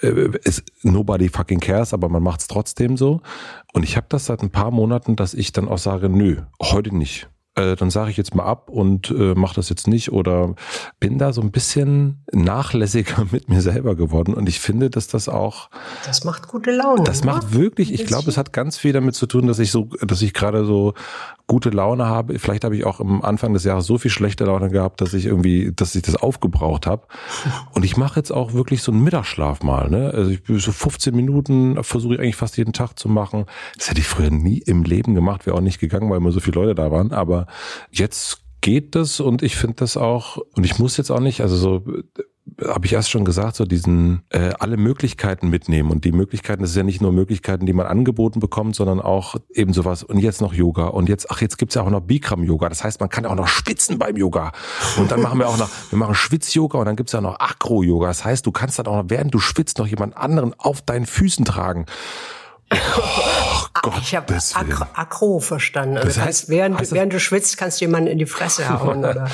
[0.00, 3.20] äh, ist nobody fucking cares, aber man macht es trotzdem so.
[3.74, 6.96] Und ich habe das seit ein paar Monaten, dass ich dann auch sage, nö, heute
[6.96, 10.54] nicht äh, dann sage ich jetzt mal ab und äh, mache das jetzt nicht oder
[11.00, 15.28] bin da so ein bisschen nachlässiger mit mir selber geworden und ich finde, dass das
[15.28, 15.70] auch
[16.06, 17.04] das macht gute Laune.
[17.04, 17.32] Das ne?
[17.32, 20.22] macht wirklich, ich glaube, es hat ganz viel damit zu tun, dass ich so dass
[20.22, 20.94] ich gerade so
[21.46, 22.38] gute Laune habe.
[22.38, 25.26] Vielleicht habe ich auch am Anfang des Jahres so viel schlechte Laune gehabt, dass ich
[25.26, 27.06] irgendwie, dass ich das aufgebraucht habe.
[27.72, 29.90] Und ich mache jetzt auch wirklich so einen Mittagsschlaf mal.
[29.90, 30.10] Ne?
[30.14, 33.44] Also ich so 15 Minuten versuche ich eigentlich fast jeden Tag zu machen.
[33.76, 36.40] Das hätte ich früher nie im Leben gemacht, wäre auch nicht gegangen, weil immer so
[36.40, 37.12] viele Leute da waren.
[37.12, 37.43] Aber
[37.90, 41.56] jetzt geht das und ich finde das auch, und ich muss jetzt auch nicht, also
[41.56, 41.84] so
[42.62, 45.90] habe ich erst schon gesagt, so diesen äh, alle Möglichkeiten mitnehmen.
[45.90, 49.36] Und die Möglichkeiten, das ist ja nicht nur Möglichkeiten, die man angeboten bekommt, sondern auch
[49.52, 50.02] eben sowas.
[50.02, 50.86] Und jetzt noch Yoga.
[50.86, 52.68] Und jetzt, ach, jetzt gibt's ja auch noch Bikram-Yoga.
[52.68, 54.52] Das heißt, man kann auch noch schwitzen beim Yoga.
[54.98, 58.08] Und dann machen wir auch noch, wir machen Schwitz-Yoga und dann gibt's ja noch Akro-Yoga.
[58.08, 61.06] Das heißt, du kannst dann auch noch, während du schwitzt, noch jemand anderen auf deinen
[61.06, 61.86] Füßen tragen.
[62.96, 65.96] Oh, Gott, ich habe Akro, Akro verstanden.
[65.96, 68.68] Also das heißt, kannst, während, heißt während du schwitzt, kannst du jemanden in die Fresse
[68.80, 69.28] hauen, oder?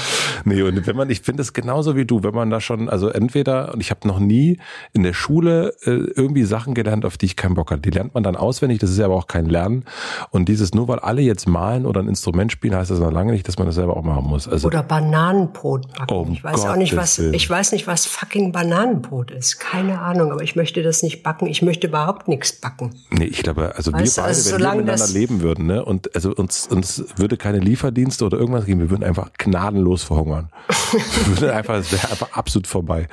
[0.45, 3.09] nee, und wenn man, ich finde es genauso wie du, wenn man da schon, also
[3.09, 4.59] entweder, und ich habe noch nie
[4.93, 7.83] in der Schule äh, irgendwie Sachen gelernt, auf die ich keinen Bock hatte.
[7.83, 9.85] Die lernt man dann auswendig, das ist ja aber auch kein Lernen.
[10.31, 13.33] Und dieses, nur weil alle jetzt malen oder ein Instrument spielen, heißt das noch lange
[13.33, 14.49] nicht, dass man das selber auch machen muss.
[14.49, 16.15] Also, oder Bananenbrot backen.
[16.15, 19.61] Oh, ich weiß Gott auch nicht, was, ich weiß nicht, was fucking Bananenbrot ist.
[19.61, 21.47] Keine Ahnung, aber ich möchte das nicht backen.
[21.47, 22.95] Ich möchte überhaupt nichts backen.
[23.11, 26.13] Nee, ich glaube, also weißt wir beide, also wenn wir miteinander leben würden, ne, und
[26.17, 30.51] also uns, uns würde keine Lieferdienste oder irgendwas geben, wir würden einfach gnadenlos verhungern.
[30.93, 33.07] wir würden einfach, es wäre einfach absolut vorbei.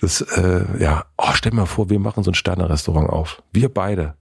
[0.00, 3.42] Das, äh, ja, oh, stell mal vor, wir machen so ein Sterne-Restaurant auf.
[3.52, 4.14] Wir beide.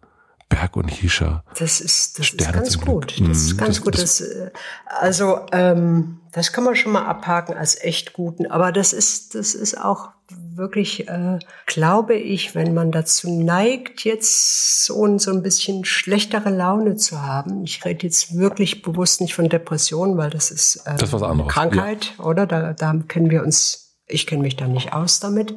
[0.50, 1.44] Berg und Hischer.
[1.60, 3.20] Das ist, das ist ganz gut.
[3.20, 3.58] Das ist mhm.
[3.58, 3.98] ganz das, gut.
[3.98, 4.52] Das, äh,
[4.86, 8.48] also ähm, das kann man schon mal abhaken als echt guten.
[8.48, 10.12] Aber das ist, das ist auch
[10.58, 16.96] wirklich, äh, glaube ich, wenn man dazu neigt, jetzt so, so ein bisschen schlechtere Laune
[16.96, 17.64] zu haben.
[17.64, 21.54] Ich rede jetzt wirklich bewusst nicht von Depressionen, weil das ist äh, das anderes.
[21.54, 22.26] Krankheit, ja.
[22.26, 22.46] oder?
[22.46, 25.56] Da, da kennen wir uns, ich kenne mich da nicht aus damit.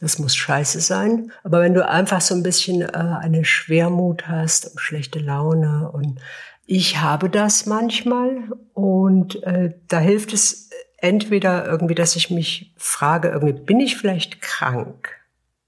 [0.00, 1.32] Das muss scheiße sein.
[1.42, 6.20] Aber wenn du einfach so ein bisschen äh, eine Schwermut hast, schlechte Laune und
[6.66, 8.42] ich habe das manchmal
[8.74, 14.40] und äh, da hilft es entweder irgendwie, dass ich mich frage, irgendwie bin ich vielleicht
[14.40, 15.10] krank?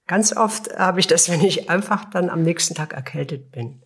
[0.07, 3.81] Ganz oft habe ich das, wenn ich einfach dann am nächsten Tag erkältet bin.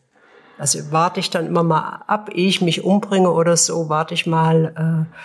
[0.58, 4.27] Also warte ich dann immer mal ab, ehe ich mich umbringe oder so, warte ich
[4.27, 5.17] mal, äh,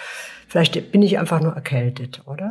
[0.48, 2.48] vielleicht bin ich einfach nur erkältet, oder?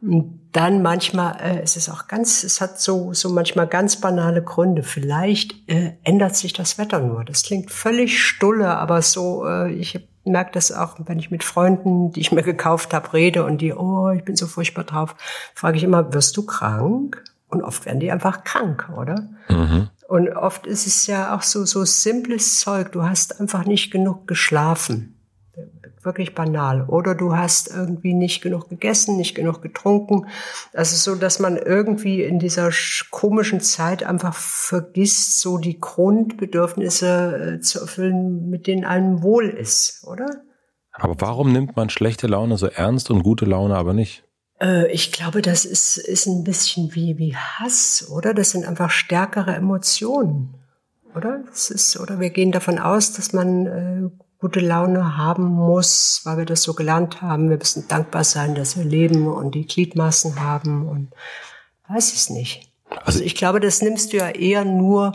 [0.00, 4.42] Und dann manchmal äh, es ist auch ganz, es hat so, so manchmal ganz banale
[4.42, 4.82] Gründe.
[4.82, 7.24] Vielleicht äh, ändert sich das Wetter nur.
[7.24, 12.12] Das klingt völlig stulle, aber so, äh, ich merke das auch, wenn ich mit Freunden,
[12.12, 15.16] die ich mir gekauft habe, rede und die, oh, ich bin so furchtbar drauf,
[15.54, 17.22] frage ich immer, wirst du krank?
[17.48, 19.28] Und oft werden die einfach krank, oder?
[19.48, 19.88] Mhm.
[20.08, 22.92] Und oft ist es ja auch so, so simples Zeug.
[22.92, 25.11] Du hast einfach nicht genug geschlafen
[26.04, 26.84] wirklich banal.
[26.88, 30.26] Oder du hast irgendwie nicht genug gegessen, nicht genug getrunken.
[30.72, 32.70] Das ist so, dass man irgendwie in dieser
[33.10, 40.04] komischen Zeit einfach vergisst, so die Grundbedürfnisse äh, zu erfüllen, mit denen einem wohl ist,
[40.06, 40.42] oder?
[40.92, 44.24] Aber warum nimmt man schlechte Laune so ernst und gute Laune aber nicht?
[44.60, 48.34] Äh, ich glaube, das ist, ist ein bisschen wie, wie Hass, oder?
[48.34, 50.54] Das sind einfach stärkere Emotionen,
[51.14, 51.42] oder?
[51.46, 54.10] Das ist, oder wir gehen davon aus, dass man äh,
[54.42, 57.48] gute Laune haben muss, weil wir das so gelernt haben.
[57.48, 61.12] Wir müssen dankbar sein, dass wir leben und die Gliedmaßen haben und
[61.88, 62.68] weiß es nicht.
[63.04, 65.12] Also ich glaube, das nimmst du ja eher nur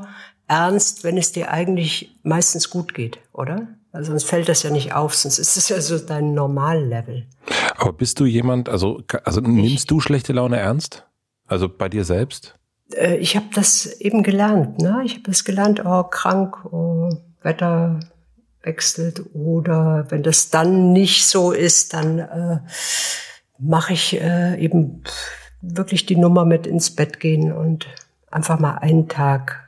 [0.47, 3.67] ernst, wenn es dir eigentlich meistens gut geht, oder?
[3.91, 7.27] Also sonst fällt das ja nicht auf, sonst ist es ja so dein Normallevel.
[7.75, 11.05] Aber bist du jemand, also, also nimmst du schlechte Laune ernst?
[11.47, 12.55] Also bei dir selbst?
[12.93, 15.01] Äh, ich habe das eben gelernt, ne?
[15.03, 17.09] Ich habe das gelernt, oh, krank, oh,
[17.41, 17.99] Wetter
[18.63, 22.60] wechselt oder wenn das dann nicht so ist, dann äh,
[23.58, 25.04] mache ich äh, eben
[25.62, 27.88] wirklich die Nummer mit ins Bett gehen und
[28.30, 29.65] einfach mal einen Tag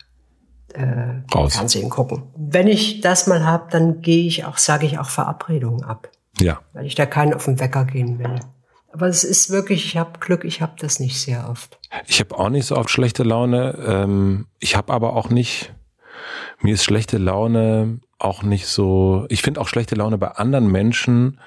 [0.74, 1.56] äh, Raus.
[1.56, 2.24] Fernsehen gucken.
[2.36, 6.10] Wenn ich das mal habe, dann gehe ich auch, sage ich auch Verabredungen ab.
[6.40, 6.60] Ja.
[6.74, 8.40] Weil ich da keinen auf den Wecker gehen will.
[8.92, 11.80] Aber es ist wirklich, ich habe Glück, ich habe das nicht sehr oft.
[12.08, 13.78] Ich habe auch nicht so oft schlechte Laune.
[13.86, 15.74] Ähm, ich habe aber auch nicht,
[16.62, 21.40] mir ist schlechte Laune auch nicht so, ich finde auch schlechte Laune bei anderen Menschen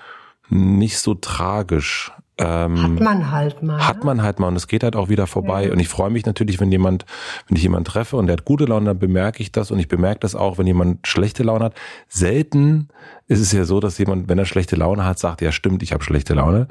[0.49, 2.13] nicht so tragisch.
[2.39, 3.87] Ähm, hat man halt mal.
[3.87, 4.05] Hat ne?
[4.07, 5.67] man halt mal und es geht halt auch wieder vorbei.
[5.67, 5.73] Ja.
[5.73, 7.05] Und ich freue mich natürlich, wenn jemand,
[7.47, 9.89] wenn ich jemanden treffe und der hat gute Laune, dann bemerke ich das und ich
[9.89, 11.75] bemerke das auch, wenn jemand schlechte Laune hat.
[12.09, 12.89] Selten
[13.29, 15.93] ist es ja so, dass jemand, wenn er schlechte Laune hat, sagt, ja stimmt, ich
[15.93, 16.69] habe schlechte Laune.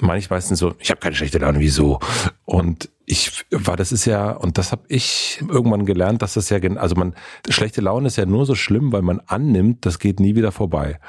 [0.00, 2.00] Meine ich meistens so, ich habe keine schlechte Laune, wieso?
[2.44, 6.58] Und ich war, das ist ja, und das habe ich irgendwann gelernt, dass das ja,
[6.76, 7.14] also man,
[7.48, 11.00] schlechte Laune ist ja nur so schlimm, weil man annimmt, das geht nie wieder vorbei.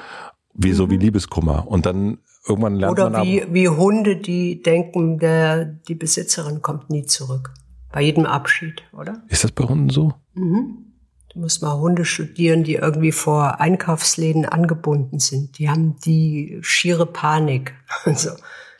[0.54, 0.74] Wie mhm.
[0.74, 1.02] so wie mhm.
[1.02, 1.66] Liebeskummer.
[1.68, 6.62] Und dann irgendwann lernt Oder man wie, ab, wie Hunde, die denken, der, die Besitzerin
[6.62, 7.52] kommt nie zurück.
[7.92, 9.22] Bei jedem Abschied, oder?
[9.28, 10.14] Ist das bei Hunden so?
[10.34, 10.84] Mhm.
[11.32, 15.58] Du musst mal Hunde studieren, die irgendwie vor Einkaufsläden angebunden sind.
[15.58, 17.74] Die haben die schiere Panik.
[18.04, 18.30] Also,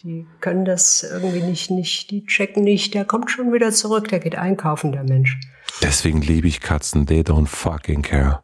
[0.04, 4.20] die können das irgendwie nicht, nicht, die checken nicht, der kommt schon wieder zurück, der
[4.20, 5.38] geht einkaufen, der Mensch.
[5.82, 8.42] Deswegen liebe ich Katzen, they don't fucking care.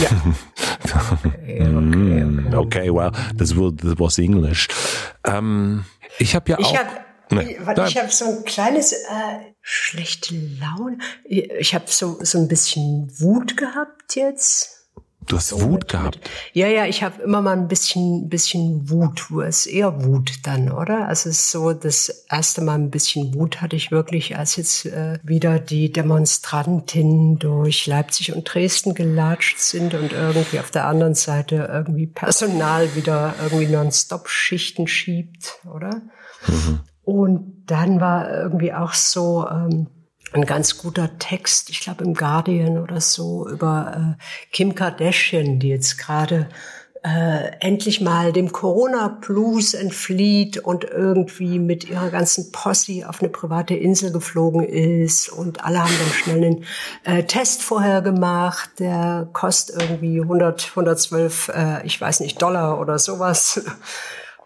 [0.00, 0.10] Ja.
[1.22, 2.56] okay, okay, okay.
[2.56, 4.66] okay, well, this, was English.
[5.24, 5.84] Ähm,
[6.18, 6.60] ich habe ja auch.
[6.60, 7.56] Ich hab, Nee,
[7.86, 10.98] ich habe so ein kleines äh, schlechte Laune.
[11.24, 14.83] Ich habe so so ein bisschen Wut gehabt jetzt.
[15.26, 16.16] Du hast so Wut gehabt.
[16.16, 19.30] Mit, ja, ja, ich habe immer mal ein bisschen, bisschen Wut.
[19.46, 21.08] Es ist eher Wut dann, oder?
[21.08, 24.86] Also es ist so, das erste Mal ein bisschen Wut hatte ich wirklich, als jetzt
[24.86, 31.14] äh, wieder die Demonstrantinnen durch Leipzig und Dresden gelatscht sind und irgendwie auf der anderen
[31.14, 36.02] Seite irgendwie Personal wieder irgendwie nonstop Schichten schiebt, oder?
[36.46, 36.80] Mhm.
[37.02, 39.88] Und dann war irgendwie auch so, ähm,
[40.34, 45.68] ein ganz guter Text, ich glaube im Guardian oder so, über äh, Kim Kardashian, die
[45.68, 46.48] jetzt gerade
[47.04, 53.74] äh, endlich mal dem Corona-Blues entflieht und irgendwie mit ihrer ganzen Posse auf eine private
[53.74, 56.64] Insel geflogen ist und alle haben dann schnell einen
[57.04, 62.98] äh, Test vorher gemacht, der kostet irgendwie 100, 112, äh, ich weiß nicht, Dollar oder
[62.98, 63.62] sowas.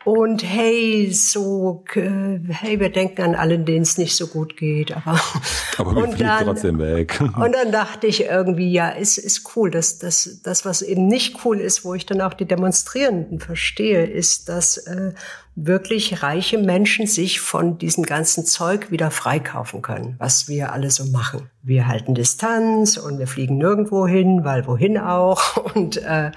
[0.08, 4.96] Und hey, so, äh, hey, wir denken an alle, denen es nicht so gut geht.
[4.96, 5.20] Aber,
[5.76, 7.20] aber wir und dann, trotzdem weg.
[7.36, 9.70] Und dann dachte ich irgendwie, ja, ist, ist cool.
[9.70, 14.06] Das, das, das, was eben nicht cool ist, wo ich dann auch die Demonstrierenden verstehe,
[14.06, 15.12] ist, dass äh,
[15.56, 21.04] wirklich reiche Menschen sich von diesem ganzen Zeug wieder freikaufen können, was wir alle so
[21.04, 21.50] machen.
[21.62, 25.56] Wir halten Distanz und wir fliegen nirgendwo hin, weil wohin auch.
[25.74, 26.30] Und äh,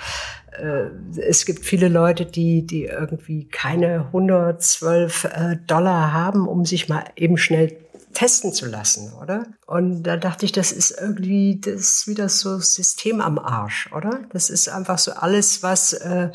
[1.18, 7.06] es gibt viele Leute, die, die irgendwie keine 112 äh, Dollar haben, um sich mal
[7.16, 7.78] eben schnell
[8.14, 9.48] testen zu lassen, oder?
[9.66, 14.22] Und da dachte ich, das ist irgendwie, das ist wieder so System am Arsch, oder?
[14.32, 16.30] Das ist einfach so alles, was äh,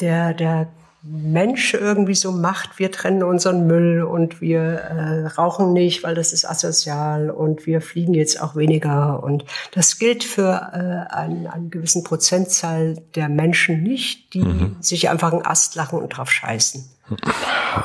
[0.00, 0.72] der, der
[1.04, 6.32] Mensch irgendwie so macht, wir trennen unseren Müll und wir äh, rauchen nicht, weil das
[6.32, 9.22] ist asozial und wir fliegen jetzt auch weniger.
[9.22, 14.76] Und das gilt für äh, einen, einen gewissen Prozentzahl der Menschen nicht, die mhm.
[14.80, 16.88] sich einfach einen Ast lachen und drauf scheißen.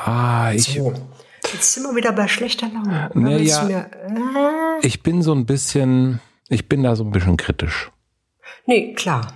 [0.04, 0.74] Ah, ich.
[0.74, 0.94] So.
[1.52, 3.10] Jetzt sind wir wieder bei schlechter Laune.
[3.14, 4.86] Nee, ja, mir, äh?
[4.86, 7.90] Ich bin so ein bisschen, ich bin da so ein bisschen kritisch.
[8.66, 9.32] Nee, klar.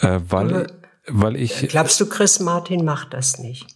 [0.00, 0.66] Äh, weil.
[1.12, 1.68] Weil ich.
[1.68, 3.66] Glaubst du, Chris Martin macht das nicht?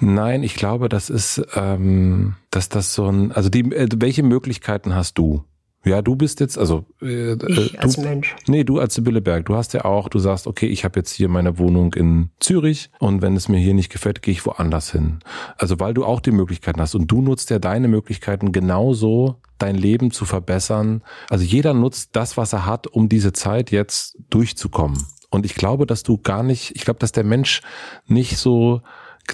[0.00, 4.94] Nein, ich glaube, das ist, ähm, dass das so ein, also die, äh, welche Möglichkeiten
[4.94, 5.44] hast du?
[5.84, 8.34] Ja, du bist jetzt, also äh, ich als Mensch.
[8.46, 9.46] Nee, du als Sibylle Berg.
[9.46, 12.90] Du hast ja auch, du sagst, okay, ich habe jetzt hier meine Wohnung in Zürich
[12.98, 15.18] und wenn es mir hier nicht gefällt, gehe ich woanders hin.
[15.58, 19.74] Also weil du auch die Möglichkeiten hast und du nutzt ja deine Möglichkeiten genauso, dein
[19.74, 21.02] Leben zu verbessern.
[21.28, 25.04] Also jeder nutzt das, was er hat, um diese Zeit jetzt durchzukommen.
[25.34, 27.60] Und ich glaube, dass du gar nicht, ich glaube, dass der Mensch
[28.06, 28.82] nicht so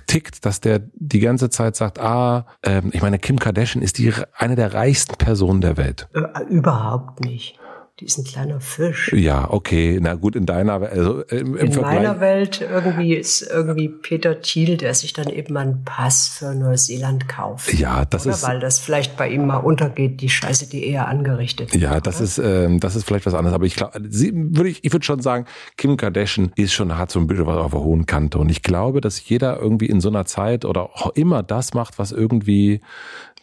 [0.06, 4.12] tickt, dass der die ganze Zeit sagt, ah, ähm, ich meine, Kim Kardashian ist die
[4.34, 6.08] eine der reichsten Personen der Welt.
[6.14, 7.58] Äh, überhaupt nicht.
[8.00, 9.12] Die ist ein kleiner Fisch.
[9.12, 9.98] Ja, okay.
[10.00, 11.96] Na gut, in deiner also im, im In Vergleich.
[11.96, 17.28] meiner Welt irgendwie ist irgendwie Peter Thiel, der sich dann eben einen Pass für Neuseeland
[17.28, 17.74] kauft.
[17.74, 18.34] Ja, das oder?
[18.34, 18.42] ist.
[18.42, 21.80] Weil das vielleicht bei ihm mal untergeht, die Scheiße, die er angerichtet hat.
[21.80, 22.24] Ja, das oder?
[22.24, 23.54] ist, ähm, das ist vielleicht was anderes.
[23.54, 25.44] Aber ich glaube, würde ich, ich würde schon sagen,
[25.76, 28.38] Kim Kardashian ist schon, hat so ein bisschen was auf der hohen Kante.
[28.38, 31.98] Und ich glaube, dass jeder irgendwie in so einer Zeit oder auch immer das macht,
[31.98, 32.80] was irgendwie,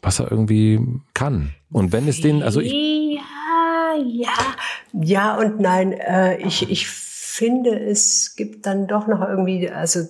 [0.01, 0.79] was er irgendwie
[1.13, 1.53] kann.
[1.71, 3.21] Und wenn es den, also ich, ja,
[4.93, 5.93] ja und nein.
[5.93, 10.07] Äh, ich, ich finde, es gibt dann doch noch irgendwie, also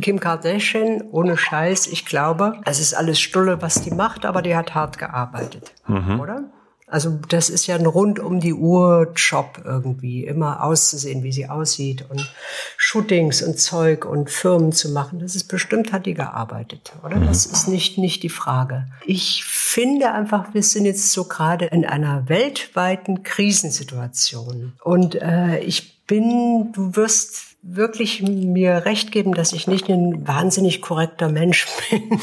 [0.00, 4.54] Kim Kardashian, ohne Scheiß, ich glaube, es ist alles Stulle, was die macht, aber die
[4.54, 6.20] hat hart gearbeitet, mhm.
[6.20, 6.44] oder?
[6.92, 11.48] Also das ist ja ein rund um die Uhr Job irgendwie, immer auszusehen, wie sie
[11.48, 12.30] aussieht und
[12.76, 15.18] Shootings und Zeug und Firmen zu machen.
[15.18, 17.16] Das ist bestimmt, hat die gearbeitet, oder?
[17.16, 17.28] Mhm.
[17.28, 18.88] Das ist nicht, nicht die Frage.
[19.06, 24.74] Ich finde einfach, wir sind jetzt so gerade in einer weltweiten Krisensituation.
[24.84, 30.82] Und äh, ich bin, du wirst wirklich mir recht geben, dass ich nicht ein wahnsinnig
[30.82, 32.02] korrekter Mensch bin.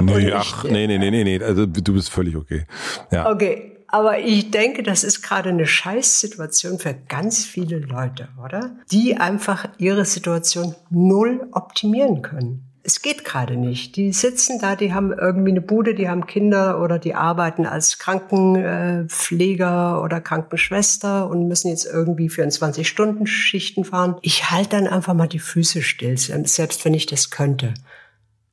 [0.00, 2.66] nee, ach, nee, nee, nee, nee, nee, also du bist völlig okay.
[3.10, 3.30] Ja.
[3.30, 3.72] Okay.
[3.88, 8.76] Aber ich denke, das ist gerade eine Scheißsituation für ganz viele Leute, oder?
[8.90, 13.96] Die einfach ihre Situation null optimieren können es geht gerade nicht.
[13.96, 17.98] Die sitzen da, die haben irgendwie eine Bude, die haben Kinder oder die arbeiten als
[17.98, 24.14] Krankenpfleger oder Krankenschwester und müssen jetzt irgendwie 24-Stunden-Schichten fahren.
[24.22, 27.74] Ich halte dann einfach mal die Füße still, selbst wenn ich das könnte.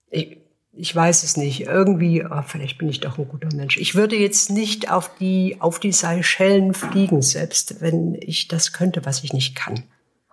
[0.09, 0.39] Ich,
[0.75, 1.61] ich weiß es nicht.
[1.61, 3.77] Irgendwie, oh, vielleicht bin ich doch ein guter Mensch.
[3.77, 9.05] Ich würde jetzt nicht auf die, auf die Seychellen fliegen, selbst wenn ich das könnte,
[9.05, 9.83] was ich nicht kann.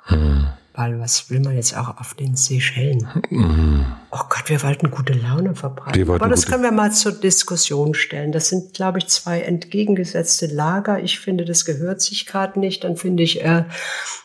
[0.05, 0.49] Hm.
[0.73, 3.07] Weil was will man jetzt auch auf den Seychellen?
[3.29, 3.85] Mhm.
[4.13, 6.09] Oh Gott, wir wollten gute Laune verbreiten.
[6.09, 8.31] Aber das können wir mal zur Diskussion stellen.
[8.33, 11.03] Das sind, glaube ich, zwei entgegengesetzte Lager.
[11.03, 12.85] Ich finde, das gehört sich gerade nicht.
[12.85, 13.65] Dann finde ich äh,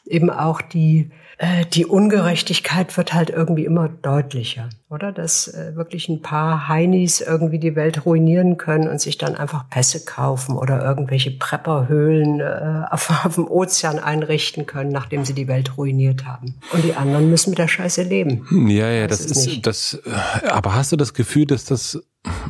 [0.05, 5.11] eben auch die äh, die Ungerechtigkeit wird halt irgendwie immer deutlicher, oder?
[5.11, 9.69] Dass äh, wirklich ein paar Heinis irgendwie die Welt ruinieren können und sich dann einfach
[9.69, 15.47] Pässe kaufen oder irgendwelche Prepperhöhlen äh, auf, auf dem Ozean einrichten können, nachdem sie die
[15.47, 16.55] Welt ruiniert haben.
[16.71, 18.45] Und die anderen müssen mit der Scheiße leben.
[18.47, 20.01] Hm, ja, ja, das, das ist, ist das.
[20.47, 22.01] Aber hast du das Gefühl, dass das,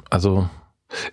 [0.09, 0.47] also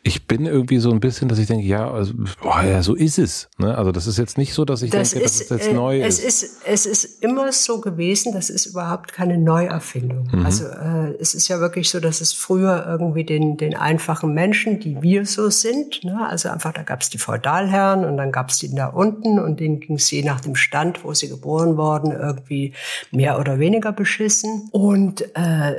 [0.03, 3.19] ich bin irgendwie so ein bisschen, dass ich denke, ja, also, boah, ja, so ist
[3.19, 3.49] es.
[3.59, 3.77] Ne?
[3.77, 5.75] Also das ist jetzt nicht so, dass ich das denke, ist, dass es jetzt äh,
[5.75, 6.43] neu es ist.
[6.43, 6.63] ist.
[6.65, 10.29] Es ist immer so gewesen, das ist überhaupt keine Neuerfindung.
[10.31, 10.45] Mhm.
[10.45, 14.79] Also äh, es ist ja wirklich so, dass es früher irgendwie den, den einfachen Menschen,
[14.79, 16.27] die wir so sind, ne?
[16.29, 19.59] also einfach, da gab es die Feudalherren und dann gab es die da unten und
[19.59, 22.75] denen ging es je nach dem Stand, wo sie geboren worden, irgendwie
[23.11, 24.69] mehr oder weniger beschissen.
[24.71, 25.75] Und äh,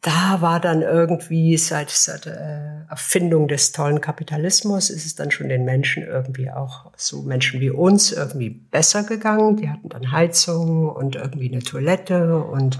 [0.00, 5.48] da war dann irgendwie seit, seit äh, Erfindung des tollen Kapitalismus ist es dann schon
[5.48, 9.56] den Menschen irgendwie auch so Menschen wie uns irgendwie besser gegangen.
[9.56, 12.78] Die hatten dann Heizung und irgendwie eine Toilette und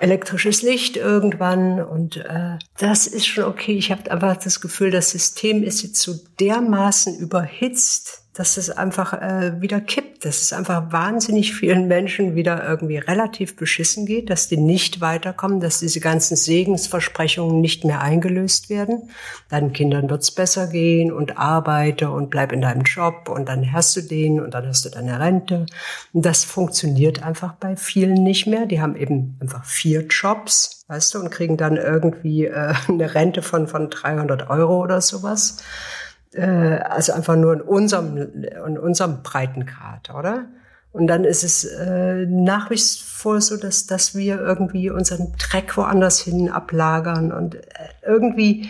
[0.00, 3.76] elektrisches Licht irgendwann und äh, das ist schon okay.
[3.76, 9.12] Ich habe einfach das Gefühl, das System ist jetzt so dermaßen überhitzt, dass es einfach
[9.12, 14.48] äh, wieder kippt, dass es einfach wahnsinnig vielen Menschen wieder irgendwie relativ beschissen geht, dass
[14.48, 19.08] die nicht weiterkommen, dass diese ganzen Segensversprechungen nicht mehr eingelöst werden.
[19.50, 23.96] Deinen Kindern wird's besser gehen und arbeite und bleib in deinem Job und dann hast
[23.96, 25.66] du den und dann hast du deine Rente.
[26.12, 28.66] Und das funktioniert einfach bei vielen nicht mehr.
[28.66, 33.42] Die haben eben einfach vier Jobs, weißt du, und kriegen dann irgendwie äh, eine Rente
[33.42, 35.58] von, von 300 Euro oder sowas
[36.34, 40.46] äh, also einfach nur in unserem, in unserem Breitengrad, oder?
[40.92, 45.76] Und dann ist es äh, nach wie vor so, dass, dass wir irgendwie unseren Dreck
[45.76, 47.60] woanders hin ablagern und äh,
[48.06, 48.68] irgendwie,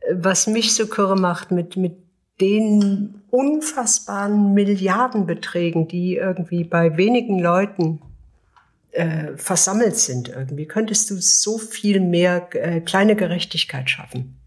[0.00, 1.98] äh, was mich so kürre macht mit, mit
[2.40, 8.00] den unfassbaren Milliardenbeträgen, die irgendwie bei wenigen Leuten
[8.92, 14.40] äh, versammelt sind irgendwie, könntest du so viel mehr äh, kleine Gerechtigkeit schaffen.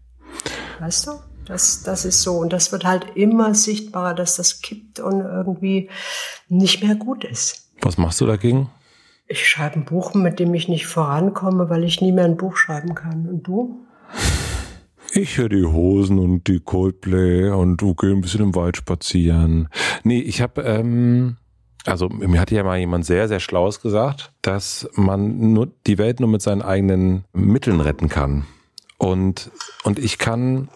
[0.80, 1.12] Weißt du?
[1.46, 2.38] Das, das ist so.
[2.38, 5.90] Und das wird halt immer sichtbarer, dass das kippt und irgendwie
[6.48, 7.68] nicht mehr gut ist.
[7.82, 8.70] Was machst du dagegen?
[9.26, 12.56] Ich schreibe ein Buch, mit dem ich nicht vorankomme, weil ich nie mehr ein Buch
[12.56, 13.26] schreiben kann.
[13.26, 13.86] Und du?
[15.12, 19.68] Ich höre die Hosen und die Coldplay und du gehst ein bisschen im Wald spazieren.
[20.02, 21.36] Nee, ich habe, ähm,
[21.86, 26.20] also mir hatte ja mal jemand sehr, sehr Schlaues gesagt, dass man nur die Welt
[26.20, 28.44] nur mit seinen eigenen Mitteln retten kann.
[28.98, 29.50] Und,
[29.84, 30.68] und ich kann.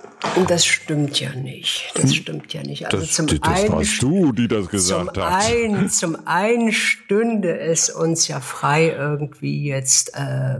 [0.49, 1.93] Das stimmt ja nicht.
[1.95, 2.87] Das stimmt ja nicht.
[2.87, 5.51] Also das, zum das einen, warst du, die das gesagt zum hast.
[5.51, 10.59] Ein, zum einen stünde es uns ja frei, irgendwie jetzt äh,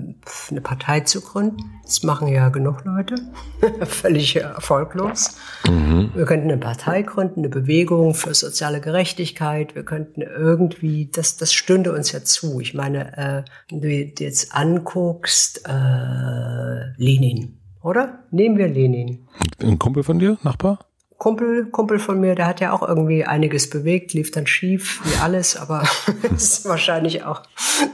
[0.51, 1.57] eine Partei zu gründen.
[1.85, 3.17] Das machen ja genug Leute.
[3.87, 5.37] Völlig erfolglos.
[5.67, 6.11] Mhm.
[6.15, 9.75] Wir könnten eine Partei gründen, eine Bewegung für soziale Gerechtigkeit.
[9.75, 12.61] Wir könnten irgendwie, das, das stünde uns ja zu.
[12.61, 18.25] Ich meine, äh, wenn du jetzt anguckst, äh, Lenin oder?
[18.31, 19.29] Nehmen wir Lenin.
[19.61, 20.79] Ein Kumpel von dir, Nachbar?
[21.19, 25.21] Kumpel, Kumpel von mir, der hat ja auch irgendwie einiges bewegt, lief dann schief, wie
[25.21, 25.83] alles, aber
[26.35, 27.43] es ist wahrscheinlich auch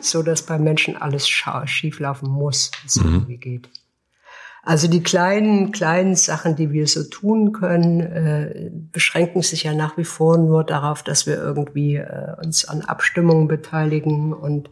[0.01, 3.15] so, dass beim Menschen alles schief laufen muss, es mhm.
[3.15, 3.69] irgendwie geht.
[4.67, 9.99] Also die kleinen, kleinen Sachen, die wir so tun können, äh, beschränken sich ja nach
[9.99, 14.71] wie vor nur darauf, dass wir irgendwie äh, uns an Abstimmungen beteiligen und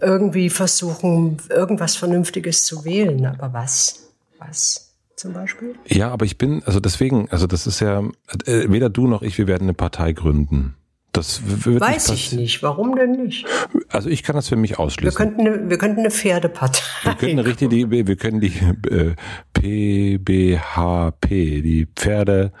[0.00, 3.26] irgendwie versuchen, irgendwas Vernünftiges zu wählen.
[3.26, 4.05] Aber was?
[4.38, 5.74] Was zum Beispiel?
[5.86, 8.00] Ja, aber ich bin, also deswegen, also das ist ja,
[8.44, 10.76] äh, weder du noch ich, wir werden eine Partei gründen.
[11.16, 12.62] Das wird Weiß nicht ich nicht.
[12.62, 13.46] Warum denn nicht?
[13.88, 15.18] Also ich kann das für mich ausschließen.
[15.18, 16.82] Wir könnten eine, wir könnten eine Pferdepartei.
[17.04, 18.52] Wir könnten eine richtige, wir können die
[18.90, 19.14] äh,
[19.54, 21.28] PBHP,
[21.62, 22.52] die Pferde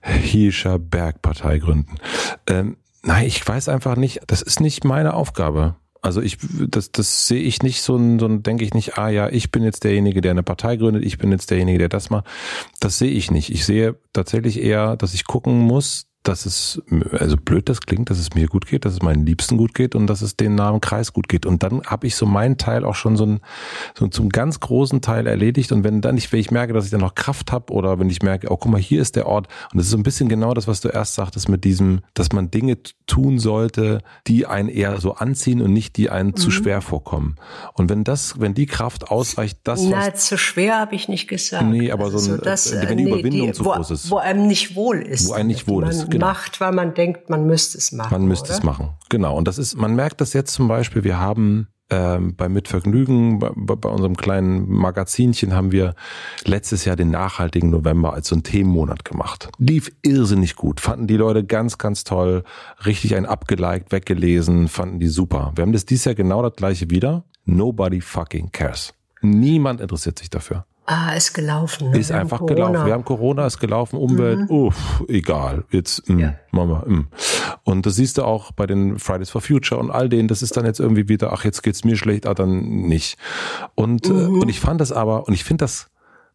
[0.00, 1.96] Hiescher Bergpartei gründen.
[2.46, 5.74] Ähm, nein, ich weiß einfach nicht, das ist nicht meine Aufgabe.
[6.00, 6.38] Also ich,
[6.68, 9.50] das, das sehe ich nicht so, ein, so ein, denke ich nicht, ah ja, ich
[9.50, 12.26] bin jetzt derjenige, der eine Partei gründet, ich bin jetzt derjenige, der das macht.
[12.80, 13.50] Das sehe ich nicht.
[13.50, 18.18] Ich sehe tatsächlich eher, dass ich gucken muss, dass es, also blöd das klingt, dass
[18.18, 20.80] es mir gut geht, dass es meinen Liebsten gut geht und dass es den Namen
[20.80, 21.46] Kreis gut geht.
[21.46, 23.40] Und dann habe ich so meinen Teil auch schon so, ein,
[23.94, 25.72] so zum ganz großen Teil erledigt.
[25.72, 28.10] Und wenn dann nicht, wenn ich merke, dass ich dann noch Kraft habe oder wenn
[28.10, 29.48] ich merke, oh guck mal, hier ist der Ort.
[29.72, 32.32] Und das ist so ein bisschen genau das, was du erst sagtest mit diesem, dass
[32.32, 32.76] man Dinge
[33.06, 36.36] tun sollte, die einen eher so anziehen und nicht die einen mhm.
[36.36, 37.36] zu schwer vorkommen.
[37.72, 39.82] Und wenn das, wenn die Kraft ausreicht, das.
[39.82, 41.64] Na, zu schwer habe ich nicht gesagt.
[41.64, 44.10] Nee, aber so, ein, also das, wenn die nee, Überwindung die, zu wo, groß ist.
[44.10, 45.28] Wo einem nicht wohl ist.
[45.28, 46.26] Wo einem nicht wohl ist genau.
[46.26, 48.12] macht, weil man denkt, man müsste es machen.
[48.12, 48.58] Man müsste oder?
[48.58, 49.36] es machen, genau.
[49.36, 53.50] Und das ist, man merkt das jetzt zum Beispiel, wir haben ähm, bei Mitvergnügen, bei,
[53.50, 55.94] bei unserem kleinen Magazinchen haben wir
[56.44, 59.48] letztes Jahr den nachhaltigen November als so einen Themenmonat gemacht.
[59.58, 62.44] Lief irrsinnig gut, fanden die Leute ganz, ganz toll,
[62.84, 65.52] richtig ein abgeliked, weggelesen, fanden die super.
[65.54, 67.24] Wir haben das dieses Jahr genau das gleiche wieder.
[67.44, 68.92] Nobody fucking cares.
[69.22, 70.66] Niemand interessiert sich dafür.
[70.90, 71.90] Ah, ist gelaufen.
[71.90, 71.98] Ne?
[71.98, 72.86] Ist einfach gelaufen.
[72.86, 74.50] Wir haben Corona, ist gelaufen, Umwelt, mhm.
[74.50, 75.64] uff, egal.
[75.70, 76.34] Jetzt, mh, mm, ja.
[76.50, 76.96] Mama, mh.
[76.96, 77.08] Mm.
[77.64, 80.56] Und das siehst du auch bei den Fridays for Future und all denen, das ist
[80.56, 83.18] dann jetzt irgendwie wieder, ach, jetzt geht's mir schlecht, ah, dann nicht.
[83.74, 84.40] Und, äh, mhm.
[84.40, 85.90] und ich fand das aber, und ich finde das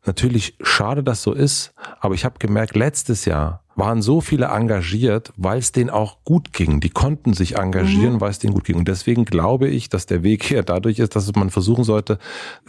[0.05, 5.33] natürlich schade, dass so ist, aber ich habe gemerkt, letztes Jahr waren so viele engagiert,
[5.37, 6.79] weil es denen auch gut ging.
[6.79, 8.21] Die konnten sich engagieren, mhm.
[8.21, 8.77] weil es denen gut ging.
[8.77, 12.19] Und deswegen glaube ich, dass der Weg hier dadurch ist, dass man versuchen sollte,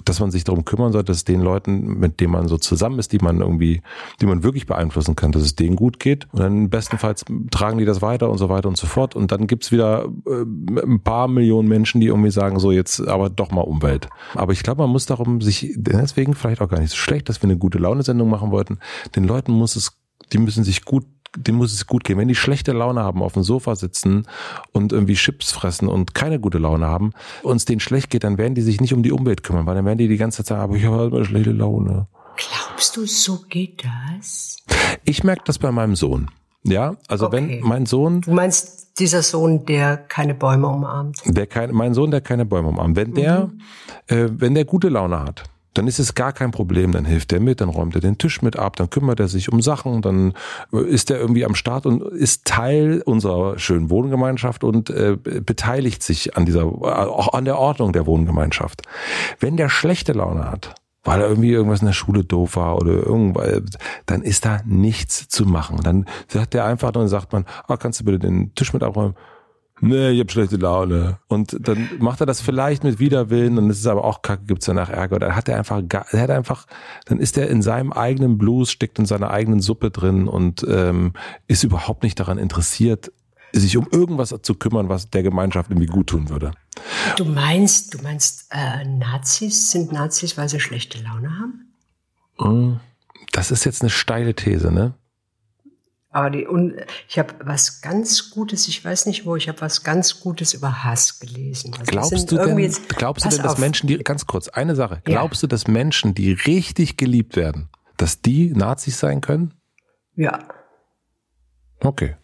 [0.04, 3.12] dass man sich darum kümmern sollte, dass den Leuten, mit denen man so zusammen ist,
[3.12, 3.82] die man irgendwie,
[4.20, 6.26] die man wirklich beeinflussen kann, dass es denen gut geht.
[6.32, 9.14] Und dann bestenfalls tragen die das weiter und so weiter und so fort.
[9.14, 13.30] Und dann gibt's wieder äh, ein paar Millionen Menschen, die irgendwie sagen, so jetzt aber
[13.30, 14.08] doch mal Umwelt.
[14.34, 17.42] Aber ich glaube, man muss darum sich, deswegen vielleicht auch gar nicht so schlecht, dass
[17.42, 18.78] wir eine gute Laune-Sendung machen wollten.
[19.14, 21.04] Den Leuten muss es die müssen sich gut
[21.36, 22.18] dem muss es gut gehen.
[22.18, 24.26] Wenn die schlechte Laune haben, auf dem Sofa sitzen
[24.72, 27.12] und irgendwie Chips fressen und keine gute Laune haben,
[27.42, 29.84] uns denen schlecht geht, dann werden die sich nicht um die Umwelt kümmern, weil dann
[29.84, 32.06] werden die die ganze Zeit sagen, aber ich habe halt mal schlechte Laune.
[32.36, 34.56] Glaubst du, so geht das?
[35.04, 36.30] Ich merke das bei meinem Sohn.
[36.64, 37.60] Ja, also okay.
[37.60, 38.22] wenn mein Sohn.
[38.22, 41.20] Du meinst dieser Sohn, der keine Bäume umarmt?
[41.26, 42.96] Der kein, mein Sohn, der keine Bäume umarmt.
[42.96, 43.60] Wenn der, mhm.
[44.06, 45.44] äh, wenn der gute Laune hat,
[45.74, 48.42] dann ist es gar kein Problem, dann hilft er mit, dann räumt er den Tisch
[48.42, 50.32] mit ab, dann kümmert er sich um Sachen, dann
[50.72, 56.36] ist er irgendwie am Start und ist Teil unserer schönen Wohngemeinschaft und äh, beteiligt sich
[56.36, 58.82] an dieser, auch an der Ordnung der Wohngemeinschaft.
[59.40, 62.92] Wenn der schlechte Laune hat, weil er irgendwie irgendwas in der Schule doof war oder
[62.92, 63.62] irgendwas,
[64.06, 65.80] dann ist da nichts zu machen.
[65.82, 69.14] Dann sagt er einfach, dann sagt man, ah, kannst du bitte den Tisch mit abräumen?
[69.80, 71.18] Nee, ich hab schlechte Laune.
[71.28, 74.66] Und dann macht er das vielleicht mit Widerwillen und es ist aber auch kacke, gibt's
[74.66, 75.18] danach Ärger.
[75.18, 76.66] Dann hat er einfach, er hat einfach,
[77.06, 81.12] dann ist er in seinem eigenen Blues, steckt in seiner eigenen Suppe drin und ähm,
[81.46, 83.12] ist überhaupt nicht daran interessiert,
[83.52, 86.52] sich um irgendwas zu kümmern, was der Gemeinschaft irgendwie gut tun würde.
[87.16, 91.72] Du meinst, du meinst, äh, Nazis sind Nazis, weil sie schlechte Laune haben?
[92.38, 92.80] Hm,
[93.32, 94.94] das ist jetzt eine steile These, ne?
[96.14, 96.76] Aber die, und
[97.08, 100.84] ich habe was ganz Gutes, ich weiß nicht wo, ich habe was ganz Gutes über
[100.84, 101.74] Hass gelesen.
[101.76, 103.58] Also glaubst du denn, jetzt, glaubst du denn, dass auf.
[103.58, 105.48] Menschen, die, ganz kurz, eine Sache, glaubst ja.
[105.48, 109.54] du, dass Menschen, die richtig geliebt werden, dass die Nazis sein können?
[110.14, 110.46] Ja.
[111.80, 112.14] Okay.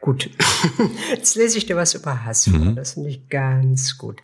[0.00, 0.30] Gut.
[1.10, 2.58] Jetzt lese ich dir was über Hass vor.
[2.58, 2.74] Mhm.
[2.74, 4.22] Das finde ich ganz gut.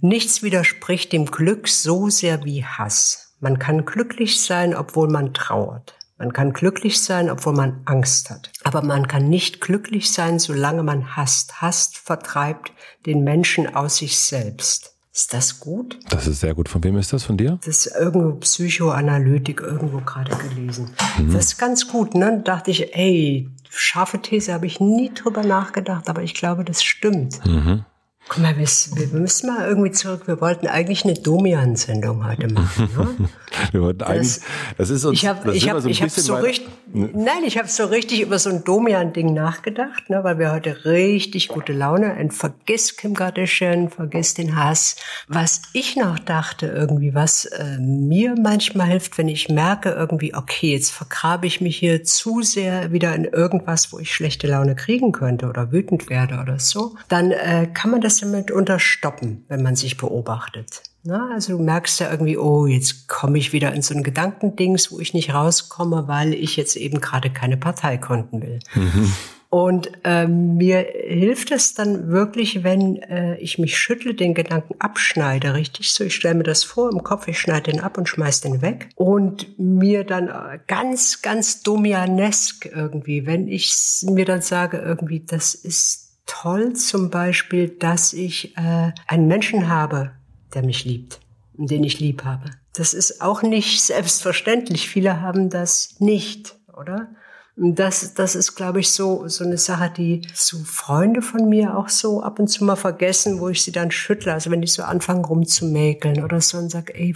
[0.00, 3.36] Nichts widerspricht dem Glück so sehr wie Hass.
[3.40, 5.98] Man kann glücklich sein, obwohl man trauert.
[6.18, 8.50] Man kann glücklich sein, obwohl man Angst hat.
[8.64, 11.60] Aber man kann nicht glücklich sein, solange man hasst.
[11.60, 12.72] Hasst vertreibt
[13.06, 14.92] den Menschen aus sich selbst.
[15.14, 15.98] Ist das gut?
[16.08, 16.70] Das ist sehr gut.
[16.70, 17.24] Von wem ist das?
[17.24, 17.58] Von dir?
[17.64, 20.90] Das ist irgendwo Psychoanalytik irgendwo gerade gelesen.
[21.18, 21.32] Mhm.
[21.32, 22.14] Das ist ganz gut.
[22.14, 22.40] Ne?
[22.44, 26.82] Da dachte ich, ey, scharfe These habe ich nie drüber nachgedacht, aber ich glaube, das
[26.82, 27.44] stimmt.
[27.44, 27.84] Mhm.
[28.28, 30.22] Guck mal, wir, wir, müssen mal irgendwie zurück.
[30.26, 32.88] Wir wollten eigentlich eine Domian-Sendung heute machen.
[32.96, 33.28] Ne?
[33.72, 34.40] wir wollten eigentlich,
[34.78, 37.68] das ist uns, ich habe, ich habe, so, ich hab so richtig, nein, ich habe
[37.68, 42.32] so richtig über so ein Domian-Ding nachgedacht, ne, weil wir heute richtig gute Laune und
[42.32, 44.96] vergiss Kim Kardashian, vergiss den Hass.
[45.26, 50.72] Was ich noch dachte irgendwie, was äh, mir manchmal hilft, wenn ich merke irgendwie, okay,
[50.72, 55.12] jetzt vergrabe ich mich hier zu sehr wieder in irgendwas, wo ich schlechte Laune kriegen
[55.12, 59.62] könnte oder wütend werde oder so, dann äh, kann man das das damit unterstoppen, wenn
[59.62, 60.82] man sich beobachtet.
[61.04, 64.92] Na, also du merkst ja irgendwie, oh, jetzt komme ich wieder in so ein Gedankendings,
[64.92, 68.60] wo ich nicht rauskomme, weil ich jetzt eben gerade keine Partei gründen will.
[68.74, 69.12] Mhm.
[69.52, 75.52] Und ähm, mir hilft es dann wirklich, wenn äh, ich mich schüttle, den Gedanken abschneide,
[75.52, 76.04] richtig so.
[76.04, 78.88] Ich stelle mir das vor im Kopf, ich schneide den ab und schmeiß den weg.
[78.94, 85.54] Und mir dann äh, ganz, ganz domianesk irgendwie, wenn ich mir dann sage, irgendwie, das
[85.54, 90.12] ist toll zum Beispiel, dass ich äh, einen Menschen habe,
[90.54, 91.20] der mich liebt
[91.56, 92.50] und den ich lieb habe.
[92.74, 94.88] Das ist auch nicht selbstverständlich.
[94.88, 97.08] Viele haben das nicht, oder?
[97.54, 101.76] Und das, das ist, glaube ich, so, so eine Sache, die zu Freunde von mir
[101.76, 104.32] auch so ab und zu mal vergessen, wo ich sie dann schüttle.
[104.32, 107.14] Also wenn ich so anfange rumzumäkeln oder so und sage, ey,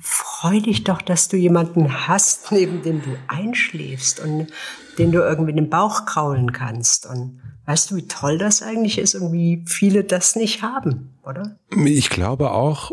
[0.00, 4.46] freu dich doch, dass du jemanden hast, neben dem du einschläfst und
[4.98, 7.06] den du irgendwie in den Bauch kraulen kannst.
[7.06, 11.56] Und Weißt du, wie toll das eigentlich ist und wie viele das nicht haben, oder?
[11.70, 12.92] Ich glaube auch,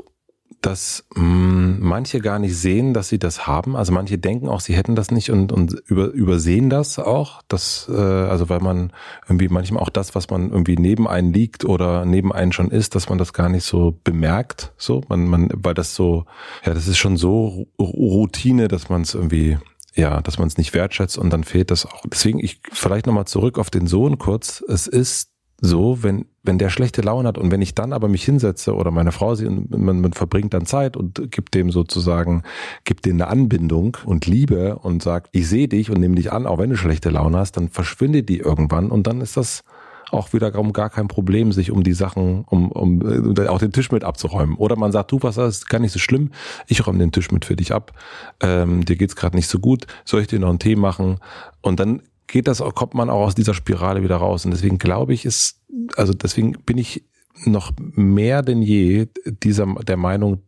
[0.61, 3.75] dass mh, hm, manche gar nicht sehen, dass sie das haben.
[3.75, 7.41] Also manche denken auch, sie hätten das nicht und, und über, übersehen das auch.
[7.47, 8.91] Das, äh, also weil man
[9.27, 12.95] irgendwie manchmal auch das, was man irgendwie neben einen liegt oder neben einen schon ist,
[12.95, 14.73] dass man das gar nicht so bemerkt.
[14.77, 16.25] So, man, man, weil das so,
[16.65, 19.57] ja, das ist schon so Routine, dass man es irgendwie
[19.95, 22.03] ja, dass man es nicht wertschätzt und dann fehlt das auch.
[22.11, 24.63] Deswegen ich vielleicht nochmal zurück auf den Sohn kurz.
[24.67, 25.31] Es ist
[25.61, 28.91] so, wenn, wenn der schlechte Laune hat und wenn ich dann aber mich hinsetze oder
[28.91, 32.43] meine Frau sie und man, man verbringt dann Zeit und gibt dem sozusagen,
[32.85, 36.45] gibt dem eine Anbindung und Liebe und sagt, ich sehe dich und nehme dich an,
[36.45, 39.63] auch wenn du schlechte Laune hast, dann verschwindet die irgendwann und dann ist das
[40.11, 43.91] auch wiederum gar kein Problem, sich um die Sachen, um, um äh, auch den Tisch
[43.91, 44.55] mit abzuräumen.
[44.55, 46.31] Oder man sagt, du, was ist gar nicht so schlimm,
[46.67, 47.93] ich räume den Tisch mit für dich ab,
[48.41, 51.19] ähm, dir geht's gerade nicht so gut, soll ich dir noch einen Tee machen?
[51.61, 54.45] Und dann geht das, kommt man auch aus dieser Spirale wieder raus.
[54.45, 55.61] Und deswegen glaube ich, ist,
[55.95, 57.03] also deswegen bin ich
[57.45, 60.43] noch mehr denn je dieser der Meinung,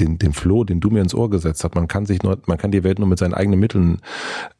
[0.00, 1.74] den, den Floh, den du mir ins Ohr gesetzt hast.
[1.74, 4.00] Man kann sich nur, man kann die Welt nur mit seinen eigenen Mitteln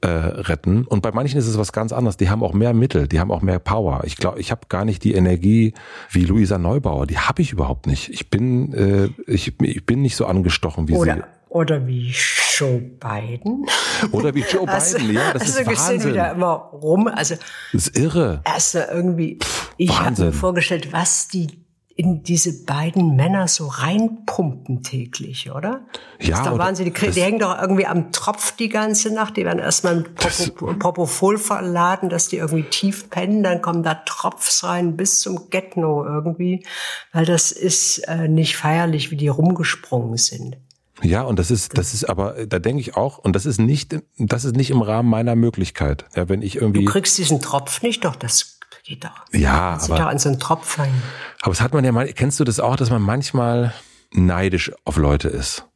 [0.00, 0.84] äh, retten.
[0.86, 2.16] Und bei manchen ist es was ganz anderes.
[2.16, 4.02] Die haben auch mehr Mittel, die haben auch mehr Power.
[4.04, 5.74] Ich glaube, ich habe gar nicht die Energie
[6.10, 7.06] wie Luisa Neubauer.
[7.06, 8.08] Die habe ich überhaupt nicht.
[8.10, 11.22] Ich bin, äh, ich, ich bin nicht so angestochen wie Oder sie.
[11.48, 12.14] oder wie
[12.56, 13.66] Joe Biden.
[14.12, 16.10] Oder wie Joe Also, Biden, ja, das also ist Wahnsinn.
[16.12, 17.08] wieder immer rum.
[17.08, 17.34] Also
[17.72, 18.42] Das ist irre.
[18.44, 19.38] erst irgendwie,
[19.76, 21.63] ich habe mir vorgestellt, was die
[21.96, 25.82] in diese beiden Männer so reinpumpen täglich, oder?
[26.18, 26.86] Das Ja, ist doch oder- Wahnsinn.
[26.86, 29.36] Die, das- die hängen doch irgendwie am Tropf die ganze Nacht.
[29.36, 33.42] Die werden erstmal mit Propo- Propofol verladen, dass die irgendwie tief pennen.
[33.44, 36.66] Dann kommen da Tropfs rein bis zum Getno irgendwie.
[37.12, 40.56] Weil das ist äh, nicht feierlich, wie die rumgesprungen sind.
[41.02, 43.96] Ja, und das ist, das ist aber, da denke ich auch, und das ist nicht,
[44.18, 46.04] das ist nicht im Rahmen meiner Möglichkeit.
[46.14, 49.24] Ja, wenn ich Du irgendwie, kriegst diesen Tropf nicht, doch, das geht doch.
[49.32, 51.02] ja, doch aber, an so einen Tropf hängen.
[51.42, 53.72] aber es hat man ja mal, kennst du das auch, dass man manchmal
[54.12, 55.66] neidisch auf Leute ist?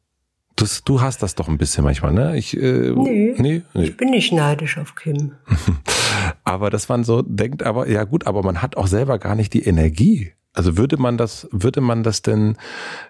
[0.55, 2.37] Das, du hast das doch ein bisschen manchmal, ne?
[2.37, 3.35] Ich, äh, Nee.
[3.37, 3.83] nee, nee.
[3.83, 5.31] Ich bin nicht neidisch auf Kim.
[6.43, 9.53] Aber dass man so denkt, aber ja gut, aber man hat auch selber gar nicht
[9.53, 10.33] die Energie.
[10.53, 12.57] Also würde man das, würde man das denn,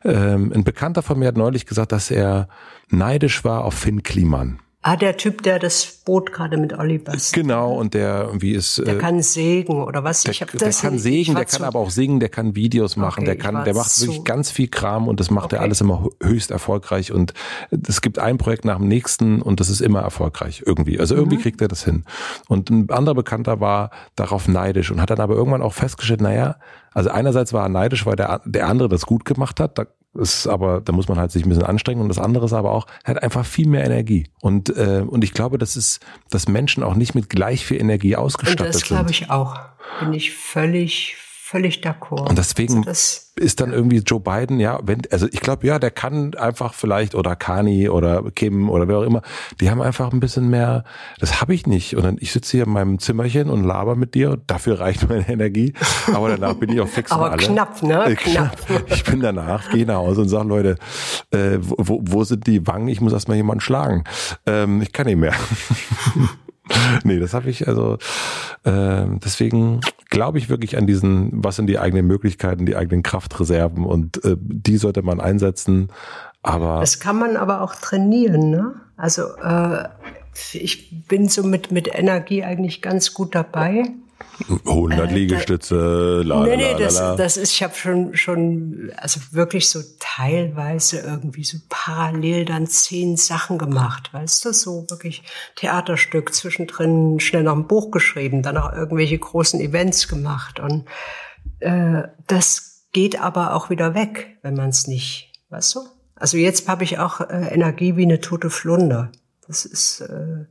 [0.03, 2.49] ähm, ein Bekannter von mir hat neulich gesagt, dass er
[2.89, 4.59] neidisch war auf Finn Kliman.
[4.81, 7.33] Ah, der Typ, der das Boot gerade mit Olli bastelt.
[7.43, 10.23] Genau, und der irgendwie ist, Der äh, kann sägen oder was?
[10.23, 12.55] der, ich hab der das kann nicht- sägen, der kann aber auch singen, der kann
[12.55, 15.57] Videos machen, Okay, der kann, der macht wirklich ganz viel Kram und das macht er
[15.59, 15.65] Okay.
[15.65, 17.33] alles immer höchst erfolgreich und
[17.71, 20.97] es gibt ein Projekt nach dem nächsten und das ist immer erfolgreich irgendwie.
[20.97, 21.41] Also irgendwie Mhm.
[21.41, 22.05] kriegt er das hin.
[22.47, 26.55] Und ein anderer Bekannter war darauf neidisch und hat dann aber irgendwann auch festgestellt, naja,
[26.93, 30.47] also einerseits war er neidisch, weil der, der andere das gut gemacht hat, da ist
[30.47, 32.87] aber, da muss man halt sich ein bisschen anstrengen und das andere ist aber auch,
[33.03, 34.27] er hat einfach viel mehr Energie.
[34.41, 35.99] Und, äh, und ich glaube, das ist,
[36.29, 38.87] dass Menschen auch nicht mit gleich viel Energie Und ausgestattet das sind.
[38.87, 39.57] glaube ich auch.
[39.99, 41.15] Bin ich völlig,
[41.49, 42.29] völlig d'accord.
[42.29, 45.91] Und deswegen Also ist dann irgendwie Joe Biden, ja, wenn, also ich glaube, ja, der
[45.91, 49.21] kann einfach vielleicht, oder Kani oder Kim oder wer auch immer,
[49.61, 50.83] die haben einfach ein bisschen mehr,
[51.19, 51.95] das habe ich nicht.
[51.95, 55.27] Und dann, ich sitze hier in meinem Zimmerchen und laber mit dir dafür reicht meine
[55.29, 55.73] Energie.
[56.13, 57.37] Aber danach bin ich auch fix Aber alle.
[57.41, 58.11] knapp, ne?
[58.11, 58.57] Äh, knapp.
[58.87, 60.75] Ich bin danach, gehe nach Hause und sag, Leute,
[61.31, 62.89] äh, wo, wo- sind die Wangen?
[62.89, 64.03] Ich muss erst mal jemanden schlagen.
[64.45, 65.33] Ähm, ich kann nicht mehr.
[67.03, 67.97] nee, das habe ich also
[68.65, 73.85] ähm, deswegen glaube ich wirklich an diesen, was sind die eigenen Möglichkeiten, die eigenen Kraftreserven
[73.85, 75.89] und äh, die sollte man einsetzen.
[76.41, 78.75] Aber das kann man aber auch trainieren, ne?
[78.97, 79.87] Also äh,
[80.53, 83.85] ich bin so mit, mit Energie eigentlich ganz gut dabei.
[84.65, 89.19] 100 Liegestütze, la, nee, la, nee, la, das, das ist, ich habe schon, schon, also
[89.31, 95.23] wirklich so teilweise irgendwie so parallel dann zehn Sachen gemacht, weißt du, so wirklich
[95.55, 100.85] Theaterstück, zwischendrin schnell noch ein Buch geschrieben, dann auch irgendwelche großen Events gemacht und
[101.59, 105.81] äh, das geht aber auch wieder weg, wenn man es nicht, weißt du?
[106.15, 109.11] Also jetzt habe ich auch äh, Energie wie eine tote Flunder.
[109.47, 110.45] Das ist äh,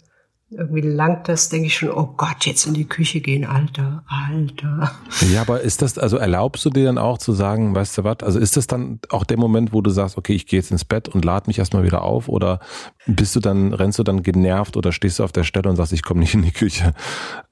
[0.50, 4.92] irgendwie langt das, denke ich schon, oh Gott, jetzt in die Küche gehen, Alter, Alter.
[5.30, 8.18] Ja, aber ist das, also erlaubst du dir dann auch zu sagen, weißt du was,
[8.22, 10.86] also ist das dann auch der Moment, wo du sagst, okay, ich gehe jetzt ins
[10.86, 12.60] Bett und lade mich erstmal wieder auf oder
[13.06, 15.92] bist du dann, rennst du dann genervt oder stehst du auf der Stelle und sagst,
[15.92, 16.94] ich komme nicht in die Küche?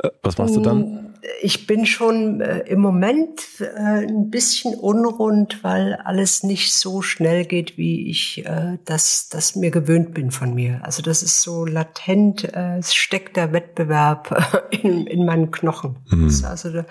[0.02, 1.15] Äh, Was machst du dann?
[1.42, 7.44] Ich bin schon äh, im Moment äh, ein bisschen unrund, weil alles nicht so schnell
[7.44, 10.80] geht, wie ich äh, das, das mir gewöhnt bin von mir.
[10.82, 15.96] Also das ist so latent, äh, es steckt der Wettbewerb in, in meinen Knochen.
[16.26, 16.84] Ist Also da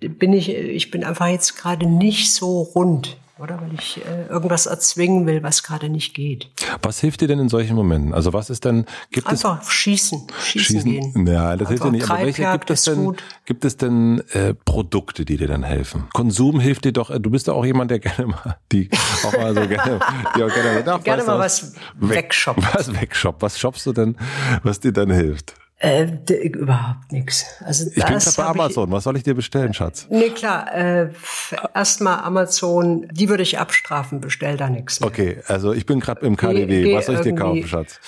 [0.00, 3.16] bin ich, ich bin einfach jetzt gerade nicht so rund.
[3.38, 3.60] Oder?
[3.60, 6.48] Weil ich äh, irgendwas erzwingen will, was gerade nicht geht.
[6.82, 8.14] Was hilft dir denn in solchen Momenten?
[8.14, 9.70] Also was ist denn, gibt Einfach es...
[9.70, 11.26] schießen, schießen, schießen gehen.
[11.26, 12.10] Ja, das Einfach hilft dir nicht.
[12.10, 13.22] Aber welche gibt es denn, gut.
[13.44, 16.08] gibt es denn äh, Produkte, die dir dann helfen?
[16.12, 18.88] Konsum hilft dir doch, du bist ja auch jemand, der gerne mal, die
[19.24, 20.00] auch mal so gerne,
[20.36, 22.74] die auch gerne, ach, gerne mal was, wegshoppt.
[22.74, 23.42] Was wegshoppt.
[23.42, 24.16] Was shoppst du denn,
[24.62, 25.54] was dir dann hilft?
[25.78, 26.06] Äh,
[26.46, 27.44] überhaupt nichts.
[27.62, 28.88] Also ich bin gerade bei Amazon.
[28.88, 30.06] Ich, Was soll ich dir bestellen, Schatz?
[30.08, 30.74] Nee, klar.
[30.74, 31.10] Äh,
[31.74, 34.22] Erstmal Amazon, die würde ich abstrafen.
[34.22, 35.08] Bestell da nichts mehr.
[35.08, 36.82] Okay, also ich bin gerade im KDW.
[36.84, 38.00] Geh Was soll ich dir kaufen, Schatz?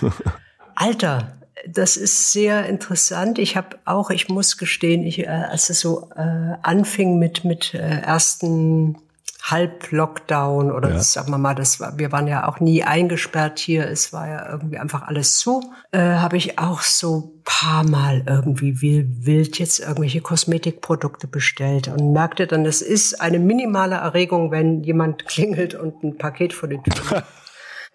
[0.74, 3.38] Alter, das ist sehr interessant.
[3.38, 7.74] Ich habe auch, ich muss gestehen, ich, äh, als es so äh, anfing mit mit
[7.74, 8.96] äh, ersten
[9.42, 10.96] Halb-Lockdown oder ja.
[10.96, 14.28] das, sagen wir mal, das war, wir waren ja auch nie eingesperrt hier, es war
[14.28, 19.80] ja irgendwie einfach alles zu, äh, habe ich auch so paar Mal irgendwie wild jetzt
[19.80, 26.02] irgendwelche Kosmetikprodukte bestellt und merkte dann, es ist eine minimale Erregung, wenn jemand klingelt und
[26.02, 27.24] ein Paket vor die Tür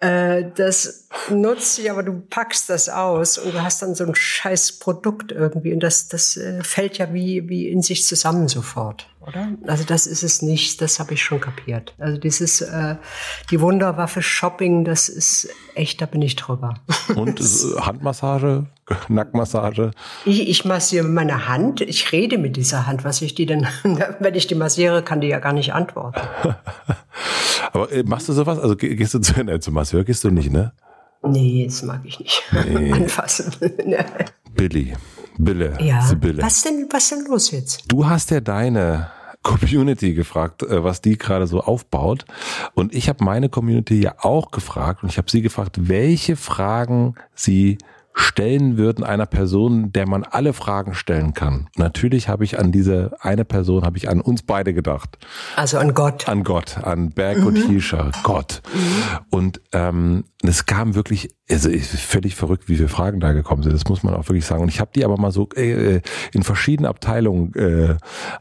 [0.00, 4.14] Äh, das nutzt sich, aber du packst das aus und du hast dann so ein
[4.14, 9.08] scheiß Produkt irgendwie und das, das äh, fällt ja wie, wie in sich zusammen sofort,
[9.20, 9.48] oder?
[9.66, 11.94] Also das ist es nicht, das habe ich schon kapiert.
[11.98, 12.96] Also dieses, äh,
[13.50, 16.74] die Wunderwaffe Shopping, das ist echt, da bin ich drüber.
[17.14, 17.40] Und
[17.80, 18.66] Handmassage,
[19.08, 19.90] Nacktmassage?
[20.24, 23.66] Ich, ich massiere meine Hand, ich rede mit dieser Hand, was ich die denn,
[24.20, 26.20] wenn ich die massiere, kann die ja gar nicht antworten.
[27.72, 28.58] Aber äh, machst du sowas?
[28.58, 30.72] Also gehst du zu, nein, zum Masseur gehst du nicht, ne?
[31.28, 32.42] Nee, das mag ich nicht.
[32.52, 32.92] Nee.
[32.92, 33.52] Anfassen.
[34.54, 34.94] Billy.
[35.38, 35.76] Bille.
[35.80, 36.00] Ja.
[36.02, 36.42] Sibylle.
[36.42, 37.84] Was denn, was denn los jetzt?
[37.88, 39.10] Du hast ja deine
[39.42, 42.24] Community gefragt, äh, was die gerade so aufbaut.
[42.74, 47.14] Und ich habe meine Community ja auch gefragt und ich habe sie gefragt, welche Fragen
[47.34, 47.78] sie
[48.18, 51.68] stellen würden einer Person, der man alle Fragen stellen kann.
[51.76, 55.18] Natürlich habe ich an diese eine Person, habe ich an uns beide gedacht.
[55.54, 56.26] Also an Gott.
[56.26, 57.68] An Gott, an Berg und mhm.
[57.68, 58.62] Hirscher, Gott.
[58.72, 59.18] Mhm.
[59.28, 63.72] Und ähm, es kam wirklich also ist völlig verrückt, wie viele Fragen da gekommen sind.
[63.72, 64.62] Das muss man auch wirklich sagen.
[64.62, 66.00] Und ich habe die aber mal so äh,
[66.32, 67.96] in verschiedenen Abteilungen äh,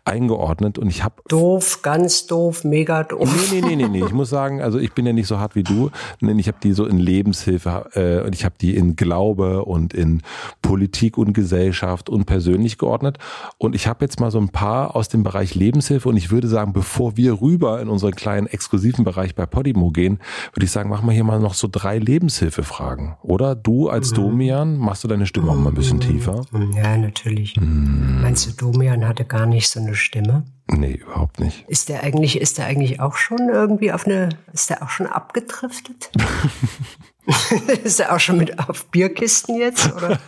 [0.05, 3.29] eingeordnet und ich habe doof, ganz doof, mega doof.
[3.51, 4.05] Nee, nee, nee, nee, nee.
[4.05, 5.91] Ich muss sagen, also ich bin ja nicht so hart wie du.
[6.19, 10.21] Ich habe die so in Lebenshilfe äh, und ich habe die in Glaube und in
[10.61, 13.17] Politik und Gesellschaft und persönlich geordnet.
[13.57, 16.47] Und ich habe jetzt mal so ein paar aus dem Bereich Lebenshilfe und ich würde
[16.47, 20.19] sagen, bevor wir rüber in unseren kleinen exklusiven Bereich bei Podimo gehen,
[20.53, 23.55] würde ich sagen, machen wir hier mal noch so drei Lebenshilfefragen oder?
[23.55, 24.15] Du als mhm.
[24.15, 26.45] Domian, machst du deine Stimme auch mal ein bisschen tiefer?
[26.75, 27.59] Ja, natürlich.
[27.59, 28.21] Mhm.
[28.21, 30.45] Meinst du, Domian hatte gar nicht so eine Stimme?
[30.67, 31.65] Nee, überhaupt nicht.
[31.67, 35.07] Ist der eigentlich, ist der eigentlich auch schon irgendwie auf eine, ist der auch schon
[35.07, 36.11] abgedriftet?
[37.83, 40.19] ist der auch schon mit auf Bierkisten jetzt, oder?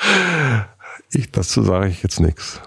[1.12, 2.60] ich, dazu sage ich jetzt nichts.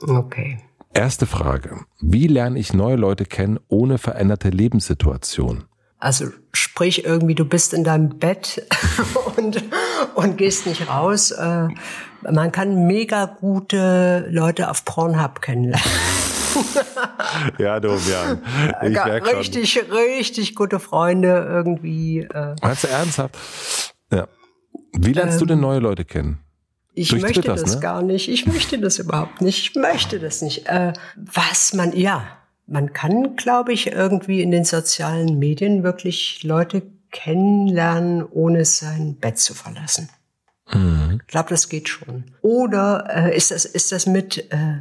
[0.00, 0.60] Okay.
[0.92, 1.84] Erste Frage.
[2.00, 5.64] Wie lerne ich neue Leute kennen ohne veränderte Lebenssituation?
[5.98, 8.66] Also sprich irgendwie, du bist in deinem Bett
[9.36, 9.62] und,
[10.14, 11.30] und gehst nicht raus.
[11.30, 11.68] Äh,
[12.22, 15.84] man kann mega gute Leute auf Pornhub kennenlernen.
[17.58, 18.38] ja, du, ja.
[18.82, 19.90] Ich ja, richtig, schon.
[19.90, 22.20] richtig gute Freunde irgendwie.
[22.20, 22.56] Äh.
[22.62, 23.36] Meinst du ernsthaft?
[24.12, 24.28] Ja.
[24.92, 26.40] Wie lernst ähm, du denn ähm, neue Leute kennen?
[26.94, 27.80] Ich Durch möchte das, das ne?
[27.80, 28.28] gar nicht.
[28.28, 29.58] Ich möchte das überhaupt nicht.
[29.58, 30.66] Ich möchte das nicht.
[30.66, 32.26] Äh, was man, ja,
[32.66, 39.38] man kann, glaube ich, irgendwie in den sozialen Medien wirklich Leute kennenlernen, ohne sein Bett
[39.38, 40.08] zu verlassen.
[40.72, 41.20] Mhm.
[41.20, 42.24] Ich glaube, das geht schon.
[42.42, 44.78] Oder äh, ist das ist das mit äh,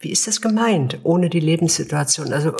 [0.00, 2.32] wie ist das gemeint, ohne die Lebenssituation?
[2.32, 2.52] Also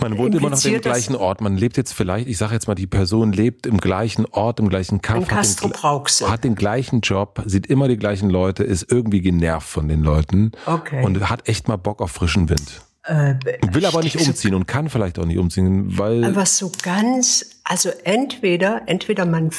[0.00, 1.40] man wohnt immer noch im gleichen Ort.
[1.40, 4.68] Man lebt jetzt vielleicht, ich sage jetzt mal, die Person lebt im gleichen Ort, im
[4.68, 9.22] gleichen Kampf, hat den, hat den gleichen Job, sieht immer die gleichen Leute, ist irgendwie
[9.22, 11.02] genervt von den Leuten okay.
[11.02, 12.82] und hat echt mal Bock auf frischen Wind.
[13.04, 13.34] Äh,
[13.72, 16.22] Will aber nicht umziehen und kann vielleicht auch nicht umziehen, weil.
[16.24, 19.50] Aber so ganz, also entweder, entweder man,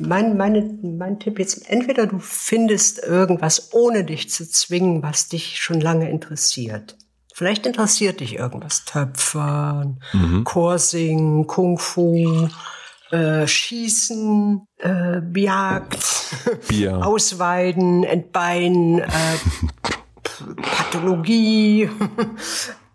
[0.00, 5.62] mein, meine, mein Tipp jetzt, entweder du findest irgendwas, ohne dich zu zwingen, was dich
[5.62, 6.96] schon lange interessiert.
[7.32, 8.84] Vielleicht interessiert dich irgendwas.
[8.84, 10.42] Töpfern, mhm.
[10.44, 12.48] Chorsingen, Kung Fu,
[13.10, 16.04] äh, Schießen, äh, Jagd,
[16.68, 16.98] Bier.
[17.06, 19.08] Ausweiden, Entbeinen, äh,
[20.56, 21.90] Pathologie.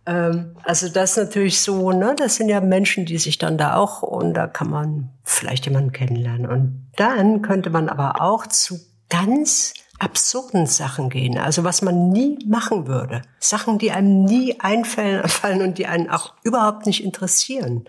[0.05, 2.15] Ähm, also das natürlich so, ne?
[2.17, 5.91] Das sind ja Menschen, die sich dann da auch, und da kann man vielleicht jemanden
[5.91, 6.49] kennenlernen.
[6.49, 8.79] Und dann könnte man aber auch zu
[9.09, 11.37] ganz absurden Sachen gehen.
[11.37, 13.21] Also was man nie machen würde.
[13.39, 17.85] Sachen, die einem nie einfallen und die einen auch überhaupt nicht interessieren.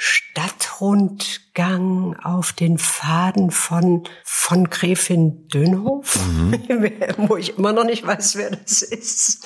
[0.00, 6.52] Stadtrundgang auf den Faden von, von Gräfin Dönhof, mhm.
[7.28, 9.44] wo ich immer noch nicht weiß, wer das ist.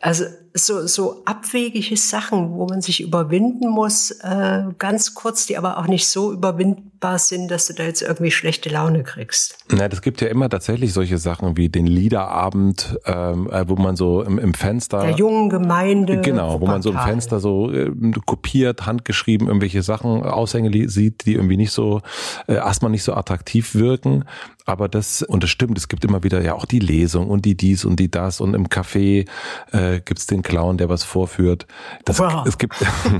[0.00, 5.78] Also so, so abwegige Sachen, wo man sich überwinden muss, äh, ganz kurz, die aber
[5.78, 9.58] auch nicht so überwindbar sind, dass du da jetzt irgendwie schlechte Laune kriegst.
[9.70, 13.94] Na, das gibt ja immer tatsächlich solche Sachen wie den Liederabend, ähm, äh, wo man
[13.94, 15.02] so im, im Fenster.
[15.02, 16.20] Der jungen Gemeinde.
[16.20, 17.90] Genau, wo man so im Fenster so äh,
[18.26, 22.00] kopiert, handgeschrieben, irgendwelche Sachen, Aushänge sieht, die irgendwie nicht so,
[22.48, 24.24] äh, erstmal nicht so attraktiv wirken.
[24.66, 27.56] Aber das, und das stimmt, es gibt immer wieder ja auch die Lesung und die
[27.56, 29.26] dies und die das und im Café
[29.72, 31.66] äh, gibt's den Clown, der was vorführt.
[32.04, 32.46] Das, wow.
[32.46, 32.74] es gibt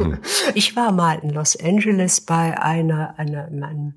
[0.54, 3.94] ich war mal in Los Angeles bei einer, einer, einem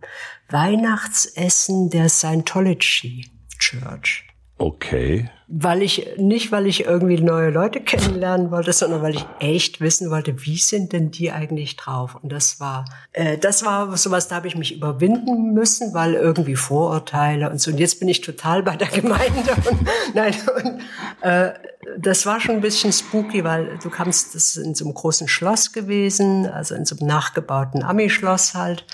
[0.49, 4.25] Weihnachtsessen der Scientology Church.
[4.57, 5.29] Okay.
[5.47, 10.09] Weil ich, nicht weil ich irgendwie neue Leute kennenlernen wollte, sondern weil ich echt wissen
[10.09, 12.15] wollte, wie sind denn die eigentlich drauf?
[12.21, 16.55] Und das war, äh, das war sowas, da habe ich mich überwinden müssen, weil irgendwie
[16.55, 17.71] Vorurteile und so.
[17.71, 19.23] Und jetzt bin ich total bei der Gemeinde.
[19.69, 20.81] Und, nein, und,
[21.21, 21.53] äh,
[21.97, 25.27] das war schon ein bisschen spooky, weil du kamst, das ist in so einem großen
[25.27, 28.85] Schloss gewesen, also in so einem nachgebauten Ami-Schloss halt.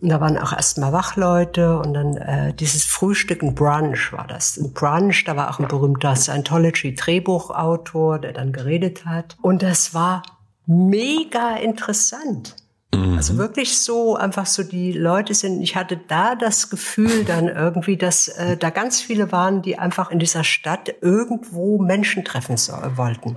[0.00, 4.56] Und da waren auch erstmal Wachleute und dann äh, dieses Frühstück, ein Brunch war das.
[4.56, 9.36] Ein Brunch, da war auch ein berühmter Scientology-Drehbuchautor, der dann geredet hat.
[9.42, 10.22] Und das war
[10.66, 12.56] mega interessant.
[12.94, 13.16] Mhm.
[13.16, 17.96] Also wirklich so, einfach so die Leute sind, ich hatte da das Gefühl dann irgendwie,
[17.96, 22.72] dass äh, da ganz viele waren, die einfach in dieser Stadt irgendwo Menschen treffen so,
[22.96, 23.36] wollten.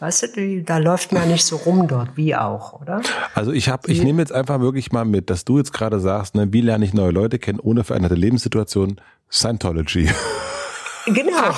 [0.00, 3.02] Weißt du, da läuft man nicht so rum dort, wie auch, oder?
[3.34, 6.34] Also ich habe, ich nehme jetzt einfach wirklich mal mit, dass du jetzt gerade sagst,
[6.34, 9.00] ne, wie lerne ich neue Leute kennen ohne veränderte Lebenssituation?
[9.30, 10.08] Scientology.
[11.06, 11.50] Genau.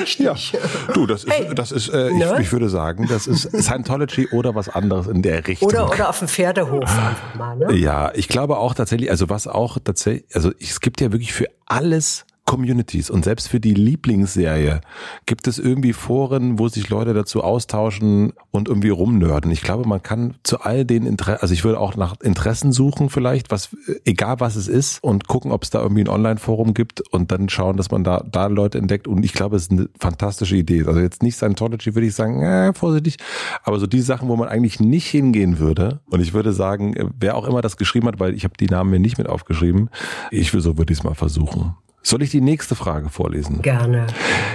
[0.00, 0.52] Richtig.
[0.52, 0.60] Ja.
[0.92, 2.38] Du, das ist, hey, das ist, äh, ich, ne?
[2.40, 5.68] ich, würde sagen, das ist Scientology oder was anderes in der Richtung.
[5.68, 7.74] Oder, oder auf dem Pferdehof einfach mal, ne?
[7.74, 11.46] Ja, ich glaube auch tatsächlich, also was auch tatsächlich, also es gibt ja wirklich für
[11.66, 14.80] alles Communities und selbst für die Lieblingsserie
[15.26, 19.50] gibt es irgendwie Foren, wo sich Leute dazu austauschen und irgendwie rumnörden.
[19.50, 23.10] Ich glaube, man kann zu all den Interessen, also ich würde auch nach Interessen suchen
[23.10, 23.76] vielleicht, was
[24.06, 27.50] egal was es ist und gucken, ob es da irgendwie ein Online-Forum gibt und dann
[27.50, 30.84] schauen, dass man da da Leute entdeckt und ich glaube, es ist eine fantastische Idee.
[30.86, 33.18] Also jetzt nicht Scientology würde ich sagen, äh, vorsichtig,
[33.62, 37.36] aber so die Sachen, wo man eigentlich nicht hingehen würde und ich würde sagen, wer
[37.36, 39.90] auch immer das geschrieben hat, weil ich habe die Namen mir nicht mit aufgeschrieben,
[40.30, 41.74] ich will so würde ich es mal versuchen.
[42.02, 43.62] Soll ich die nächste Frage vorlesen?
[43.62, 44.06] Gerne.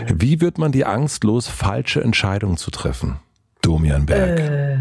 [0.07, 3.19] Wie wird man die Angst los, falsche Entscheidungen zu treffen?
[3.63, 4.39] Domian Berg.
[4.39, 4.77] Äh,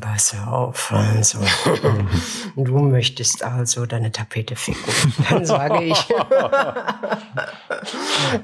[0.00, 1.40] pass auf, also.
[2.56, 4.92] du möchtest also deine Tapete ficken.
[5.28, 5.98] Dann sage ich,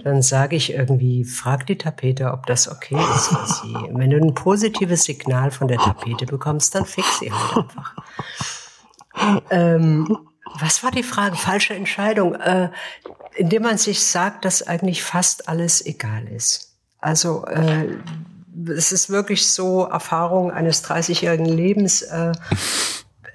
[0.04, 3.74] dann sage ich irgendwie, frag die Tapete, ob das okay ist für sie.
[3.92, 7.94] Wenn du ein positives Signal von der Tapete bekommst, dann fix sie halt einfach.
[9.50, 10.18] Ähm,
[10.58, 11.36] was war die Frage?
[11.36, 12.34] Falsche Entscheidung.
[12.34, 12.70] Äh,
[13.36, 16.72] indem man sich sagt, dass eigentlich fast alles egal ist.
[17.00, 17.96] Also äh,
[18.68, 22.02] es ist wirklich so Erfahrung eines 30-jährigen Lebens.
[22.02, 22.32] Äh,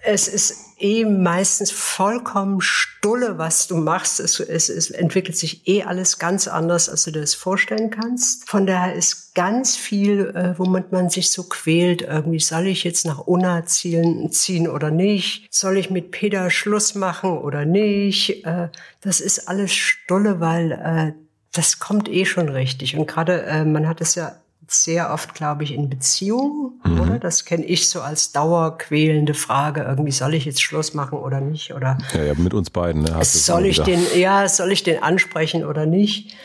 [0.04, 4.20] es ist eh meistens vollkommen stulle, was du machst.
[4.20, 8.50] Es, es, es entwickelt sich eh alles ganz anders, als du dir das vorstellen kannst.
[8.50, 12.02] Von daher ist ganz viel, äh, womit man sich so quält.
[12.02, 15.48] Irgendwie soll ich jetzt nach Unna ziehen, ziehen oder nicht?
[15.54, 18.46] Soll ich mit Peter Schluss machen oder nicht?
[18.46, 18.70] Äh,
[19.02, 21.14] das ist alles stulle, weil äh,
[21.52, 22.96] das kommt eh schon richtig.
[22.98, 24.36] Und gerade, äh, man hat es ja
[24.72, 27.02] sehr oft, glaube ich, in Beziehungen, mhm.
[27.02, 27.20] oder?
[27.20, 29.82] Das kenne ich so als dauerquälende Frage.
[29.84, 31.74] Irgendwie soll ich jetzt Schluss machen oder nicht?
[31.74, 33.04] Oder ja, ja mit uns beiden.
[33.04, 36.36] Ne, soll ich den, ja, soll ich den ansprechen oder nicht?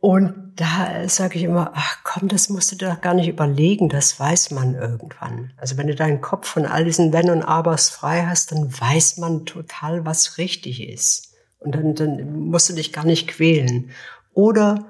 [0.00, 3.88] Und da sage ich immer, ach komm, das musst du dir doch gar nicht überlegen,
[3.88, 5.52] das weiß man irgendwann.
[5.56, 9.18] Also wenn du deinen Kopf von all diesen Wenn und Abers frei hast, dann weiß
[9.18, 11.34] man total, was richtig ist.
[11.58, 13.90] Und dann, dann musst du dich gar nicht quälen.
[14.32, 14.84] Oder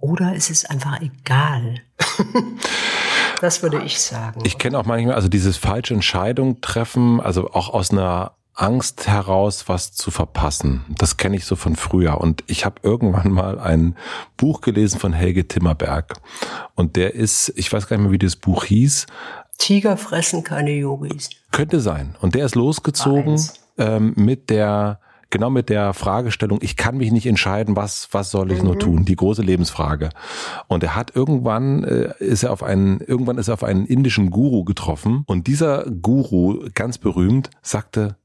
[0.00, 1.76] oder ist es einfach egal?
[3.40, 4.40] das würde ich sagen.
[4.44, 9.68] Ich kenne auch manchmal, also dieses falsche Entscheidung treffen, also auch aus einer Angst heraus,
[9.68, 10.84] was zu verpassen.
[10.88, 12.20] Das kenne ich so von früher.
[12.20, 13.96] Und ich habe irgendwann mal ein
[14.36, 16.14] Buch gelesen von Helge Timmerberg.
[16.74, 19.06] Und der ist, ich weiß gar nicht mehr, wie das Buch hieß.
[19.56, 21.30] Tiger fressen keine Yogis.
[21.52, 22.16] Könnte sein.
[22.20, 23.40] Und der ist losgezogen
[23.78, 25.00] ähm, mit der
[25.30, 28.64] genau mit der Fragestellung, ich kann mich nicht entscheiden, was, was soll ich mhm.
[28.64, 29.04] nur tun?
[29.04, 30.10] Die große Lebensfrage.
[30.68, 34.30] Und er hat irgendwann, äh, ist er auf einen, irgendwann ist er auf einen indischen
[34.30, 38.16] Guru getroffen und dieser Guru, ganz berühmt, sagte,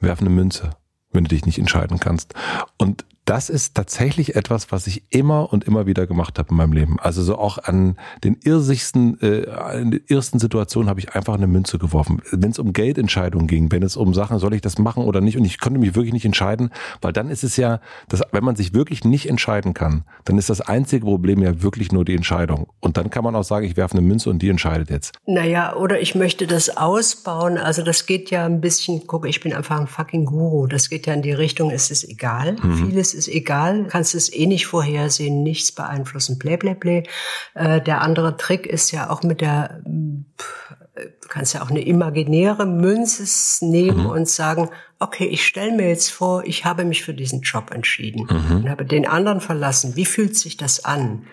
[0.00, 0.70] werf eine Münze,
[1.12, 2.34] wenn du dich nicht entscheiden kannst.
[2.78, 6.72] Und das ist tatsächlich etwas, was ich immer und immer wieder gemacht habe in meinem
[6.72, 7.00] Leben.
[7.00, 11.46] Also so auch an den irrsigsten, äh, in den ersten Situationen habe ich einfach eine
[11.46, 12.20] Münze geworfen.
[12.30, 15.38] Wenn es um Geldentscheidungen ging, wenn es um Sachen, soll ich das machen oder nicht,
[15.38, 16.70] und ich konnte mich wirklich nicht entscheiden,
[17.00, 20.50] weil dann ist es ja, dass, wenn man sich wirklich nicht entscheiden kann, dann ist
[20.50, 22.68] das einzige Problem ja wirklich nur die Entscheidung.
[22.80, 25.16] Und dann kann man auch sagen, ich werfe eine Münze und die entscheidet jetzt.
[25.26, 27.56] Naja, oder ich möchte das ausbauen.
[27.56, 30.66] Also das geht ja ein bisschen, guck, ich bin einfach ein fucking Guru.
[30.66, 32.56] Das geht ja in die Richtung, es ist egal.
[32.62, 32.88] Mhm.
[32.88, 37.04] Vieles ist egal, kannst es eh nicht vorhersehen, nichts beeinflussen, blä, blä, blä.
[37.54, 42.66] Äh, der andere Trick ist ja auch mit der, du kannst ja auch eine imaginäre
[42.66, 44.06] Münze nehmen mhm.
[44.06, 48.26] und sagen, okay, ich stelle mir jetzt vor, ich habe mich für diesen Job entschieden
[48.30, 48.56] mhm.
[48.56, 49.96] und habe den anderen verlassen.
[49.96, 51.26] Wie fühlt sich das an?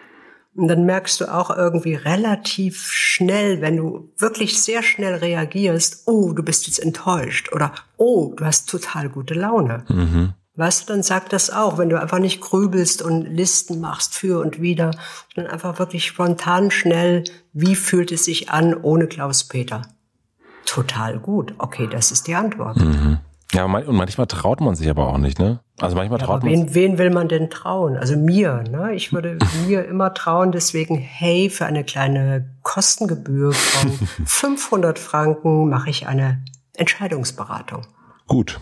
[0.54, 6.34] Und dann merkst du auch irgendwie relativ schnell, wenn du wirklich sehr schnell reagierst, oh,
[6.34, 9.86] du bist jetzt enttäuscht oder oh, du hast total gute Laune.
[9.88, 10.34] Mhm.
[10.56, 14.41] Weißt du, dann sag das auch, wenn du einfach nicht grübelst und Listen machst für
[14.41, 14.91] und wieder,
[15.34, 17.24] sondern einfach wirklich spontan schnell,
[17.54, 19.84] wie fühlt es sich an ohne Klaus-Peter?
[20.66, 21.54] Total gut.
[21.58, 22.78] Okay, das ist die Antwort.
[22.78, 23.20] Mhm.
[23.54, 25.60] Ja, und manchmal traut man sich aber auch nicht, ne?
[25.80, 27.97] Also manchmal ja, traut man wen, wen will man denn trauen?
[27.97, 28.93] Also mir, ne?
[28.93, 29.38] Ich würde
[29.68, 33.91] mir immer trauen, deswegen, hey, für eine kleine Kostengebühr von
[34.26, 36.43] 500 Franken mache ich eine
[36.76, 37.82] Entscheidungsberatung.
[38.28, 38.62] Gut,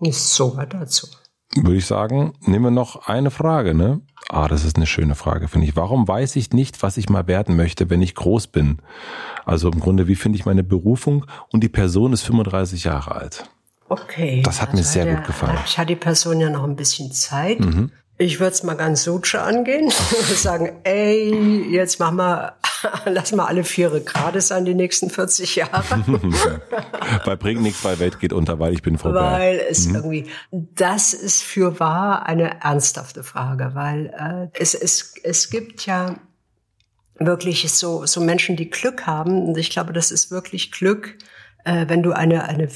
[0.00, 1.08] ist so weit dazu.
[1.54, 4.00] Würde ich sagen, nehmen wir noch eine Frage, ne?
[4.28, 5.76] Ah, das ist eine schöne Frage, finde ich.
[5.76, 8.78] Warum weiß ich nicht, was ich mal werden möchte, wenn ich groß bin?
[9.44, 11.24] Also im Grunde, wie finde ich meine Berufung?
[11.52, 13.48] Und die Person ist 35 Jahre alt.
[13.88, 14.42] Okay.
[14.44, 15.58] Das hat mir sehr der, gut gefallen.
[15.64, 17.60] Ich hatte die Person ja noch ein bisschen Zeit.
[17.60, 17.92] Mhm.
[18.18, 22.54] Ich würde es mal ganz suche angehen und sagen, ey, jetzt mach mal,
[23.04, 26.02] lass mal alle Viere gerade sein die nächsten 40 Jahre.
[27.26, 29.20] bei bringt nichts, bei Welt geht unter, weil ich bin vorbei.
[29.20, 29.94] Weil es mhm.
[29.96, 36.16] irgendwie, das ist für wahr eine ernsthafte Frage, weil äh, es, es, es gibt ja
[37.18, 41.18] wirklich so, so Menschen, die Glück haben und ich glaube, das ist wirklich Glück,
[41.66, 42.68] äh, wenn du eine, eine,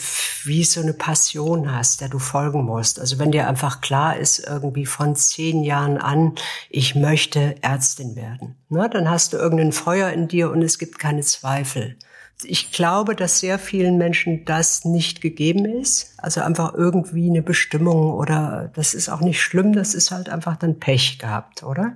[0.44, 2.98] wie so eine Passion hast, der du folgen musst.
[2.98, 6.34] Also wenn dir einfach klar ist, irgendwie von zehn Jahren an,
[6.68, 8.56] ich möchte Ärztin werden.
[8.68, 11.96] Na, dann hast du irgendein Feuer in dir und es gibt keine Zweifel.
[12.42, 16.14] Ich glaube, dass sehr vielen Menschen das nicht gegeben ist.
[16.16, 20.56] Also einfach irgendwie eine Bestimmung oder das ist auch nicht schlimm, das ist halt einfach
[20.56, 21.92] dann Pech gehabt, oder?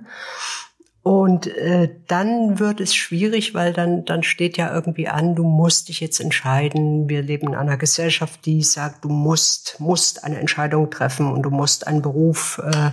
[1.05, 5.87] Und äh, dann wird es schwierig, weil dann, dann steht ja irgendwie an, du musst
[5.87, 7.07] dich jetzt entscheiden.
[7.07, 11.51] Wir leben in einer Gesellschaft, die sagt, du musst, musst eine Entscheidung treffen und du
[11.51, 12.89] musst einen Beruf äh,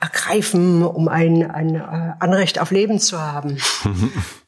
[0.00, 3.58] ergreifen, um ein, ein äh, Anrecht auf Leben zu haben.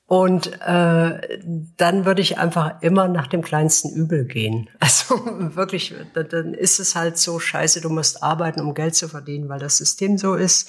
[0.07, 1.38] Und äh,
[1.76, 4.68] dann würde ich einfach immer nach dem kleinsten Übel gehen.
[4.80, 5.14] Also
[5.55, 9.61] wirklich, dann ist es halt so scheiße, du musst arbeiten, um Geld zu verdienen, weil
[9.61, 10.68] das System so ist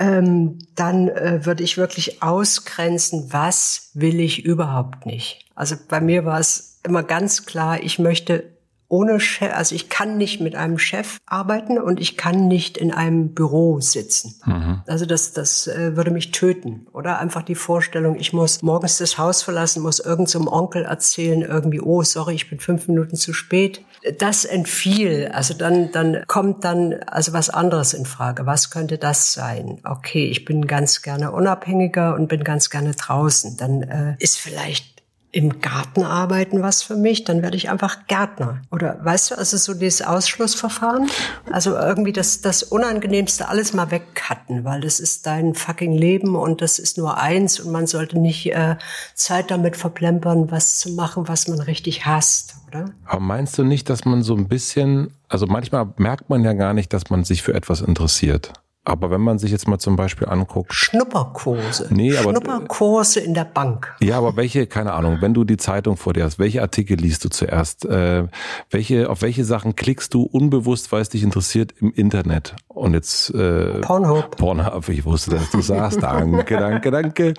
[0.00, 5.44] ähm, dann äh, würde ich wirklich ausgrenzen, was will ich überhaupt nicht.
[5.54, 8.44] Also bei mir war es immer ganz klar, ich möchte
[8.88, 12.92] ohne Chef, also ich kann nicht mit einem Chef arbeiten und ich kann nicht in
[12.92, 14.34] einem Büro sitzen.
[14.44, 14.82] Mhm.
[14.86, 16.88] Also das, das äh, würde mich töten.
[16.92, 21.42] Oder einfach die Vorstellung, ich muss morgens das Haus verlassen, muss irgendeinem so Onkel erzählen,
[21.42, 23.84] irgendwie, oh, sorry, ich bin fünf Minuten zu spät.
[24.18, 25.30] Das entfiel.
[25.32, 28.46] Also dann, dann kommt dann also was anderes in Frage.
[28.46, 29.80] Was könnte das sein?
[29.84, 33.56] Okay, ich bin ganz gerne unabhängiger und bin ganz gerne draußen.
[33.58, 34.99] Dann äh, ist vielleicht
[35.32, 38.62] im Garten arbeiten was für mich, dann werde ich einfach Gärtner.
[38.70, 41.08] Oder weißt du, also so dieses Ausschlussverfahren,
[41.52, 46.62] also irgendwie das, das Unangenehmste alles mal wegcutten, weil das ist dein fucking Leben und
[46.62, 48.76] das ist nur eins und man sollte nicht äh,
[49.14, 52.86] Zeit damit verplempern, was zu machen, was man richtig hasst, oder?
[53.04, 56.74] Aber meinst du nicht, dass man so ein bisschen, also manchmal merkt man ja gar
[56.74, 58.52] nicht, dass man sich für etwas interessiert?
[58.84, 60.72] Aber wenn man sich jetzt mal zum Beispiel anguckt.
[60.72, 61.88] Schnupperkurse.
[61.90, 63.94] Nee, aber, Schnupperkurse in der Bank.
[64.00, 67.24] Ja, aber welche, keine Ahnung, wenn du die Zeitung vor dir hast, welche Artikel liest
[67.24, 67.84] du zuerst?
[67.84, 68.28] Äh,
[68.70, 72.56] welche, auf welche Sachen klickst du unbewusst, weil es dich interessiert im Internet?
[72.68, 74.38] Und jetzt äh, Pornhub.
[74.38, 76.02] Pornhub, ich wusste, dass du sagst.
[76.02, 77.34] danke, danke, danke.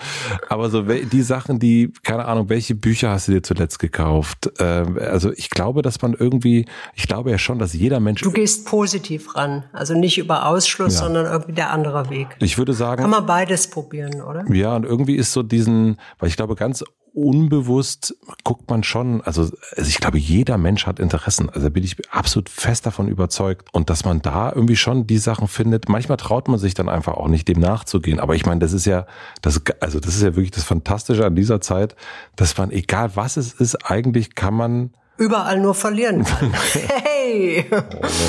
[0.48, 4.52] Aber so die Sachen, die, keine Ahnung, welche Bücher hast du dir zuletzt gekauft?
[4.60, 8.22] Äh, also ich glaube, dass man irgendwie, ich glaube ja schon, dass jeder Mensch.
[8.22, 9.64] Du gehst positiv ran.
[9.74, 11.00] Also nicht über Ausschluss, ja.
[11.00, 12.28] sondern irgendwie der andere Weg.
[12.40, 13.02] Ich würde sagen.
[13.02, 14.46] Kann man beides probieren, oder?
[14.52, 19.42] Ja, und irgendwie ist so diesen, weil ich glaube, ganz unbewusst guckt man schon, also,
[19.42, 21.50] also ich glaube, jeder Mensch hat Interessen.
[21.50, 23.68] Also bin ich absolut fest davon überzeugt.
[23.74, 27.16] Und dass man da irgendwie schon die Sachen findet, manchmal traut man sich dann einfach
[27.16, 28.20] auch nicht, dem nachzugehen.
[28.20, 29.06] Aber ich meine, das ist ja,
[29.42, 31.96] das, also das ist ja wirklich das Fantastische an dieser Zeit,
[32.36, 34.92] dass man, egal was es ist, eigentlich kann man
[35.22, 36.52] überall nur verlieren kann.
[36.74, 37.66] hey!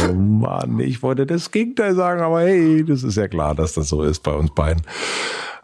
[0.08, 3.88] Oh Mann, ich wollte das Gegenteil sagen, aber hey, das ist ja klar, dass das
[3.88, 4.82] so ist bei uns beiden.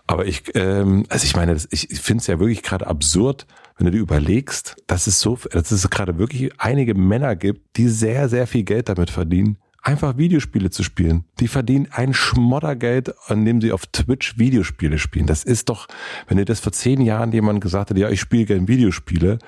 [0.07, 3.93] Aber ich, ähm, also ich meine, ich finde es ja wirklich gerade absurd, wenn du
[3.93, 8.47] dir überlegst, dass es so, dass es gerade wirklich einige Männer gibt, die sehr, sehr
[8.47, 9.59] viel Geld damit verdienen,
[9.89, 11.25] einfach Videospiele zu spielen.
[11.41, 15.27] Die verdienen ein Schmoddergeld, indem sie auf Twitch Videospiele spielen.
[15.27, 15.89] Das ist doch,
[16.27, 19.39] wenn dir das vor zehn Jahren jemand gesagt hätte, ja, ich spiele gerne Videospiele,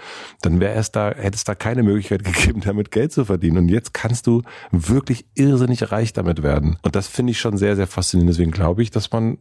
[0.41, 3.59] dann wäre es da, hätte es da keine Möglichkeit gegeben, damit Geld zu verdienen.
[3.59, 4.41] Und jetzt kannst du
[4.73, 6.79] wirklich irrsinnig reich damit werden.
[6.81, 8.31] Und das finde ich schon sehr, sehr faszinierend.
[8.31, 9.37] Deswegen glaube ich, dass man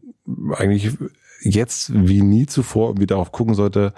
[0.52, 0.92] eigentlich
[1.42, 3.94] jetzt wie nie zuvor irgendwie darauf gucken sollte,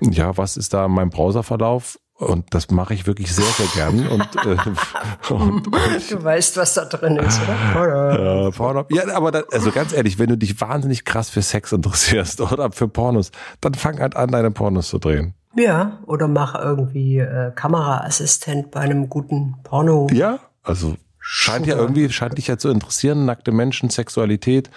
[0.00, 4.06] ja, was ist da mein Browserverlauf und das mache ich wirklich sehr, sehr gern.
[4.08, 7.40] Und, äh, und, du weißt, was da drin ist,
[7.76, 8.48] oder?
[8.48, 8.84] Äh, Porno.
[8.90, 12.72] Ja, aber da, also ganz ehrlich, wenn du dich wahnsinnig krass für Sex interessierst oder
[12.72, 15.34] für Pornos, dann fang halt an, deine Pornos zu drehen.
[15.54, 20.06] Ja, oder mach irgendwie äh, Kameraassistent bei einem guten Porno.
[20.12, 24.70] Ja, also Scheint ja irgendwie, scheint dich ja zu interessieren, nackte Menschen, Sexualität.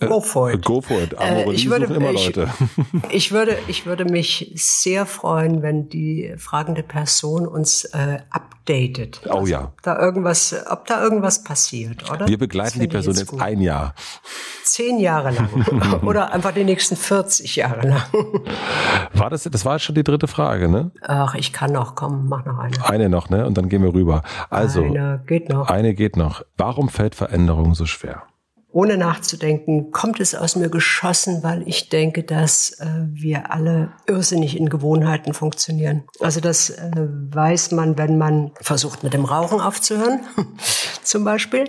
[0.00, 0.62] Äh, go for it.
[0.62, 1.16] Go for it.
[1.16, 2.50] Amorelie äh, ich würde, immer ich, Leute.
[3.10, 9.22] Ich würde, ich würde mich sehr freuen, wenn die fragende Person uns äh, updatet.
[9.30, 9.64] Oh ja.
[9.64, 12.28] ob da irgendwas, ob da irgendwas passiert, oder?
[12.28, 13.94] Wir begleiten die Person jetzt, jetzt ein Jahr.
[14.64, 16.02] Zehn Jahre lang.
[16.02, 18.02] oder einfach die nächsten 40 Jahre lang.
[19.14, 20.90] War das, das war jetzt schon die dritte Frage, ne?
[21.00, 22.84] Ach, ich kann noch, komm, mach noch eine.
[22.84, 23.46] Eine noch, ne?
[23.46, 24.22] Und dann gehen wir rüber.
[24.50, 24.82] Also.
[24.82, 26.42] Eine geht noch eine geht noch.
[26.56, 28.24] Warum fällt Veränderung so schwer?
[28.70, 34.58] Ohne nachzudenken, kommt es aus mir geschossen, weil ich denke, dass äh, wir alle irrsinnig
[34.58, 36.04] in Gewohnheiten funktionieren.
[36.20, 40.20] Also das äh, weiß man, wenn man versucht, mit dem Rauchen aufzuhören,
[41.02, 41.64] zum Beispiel,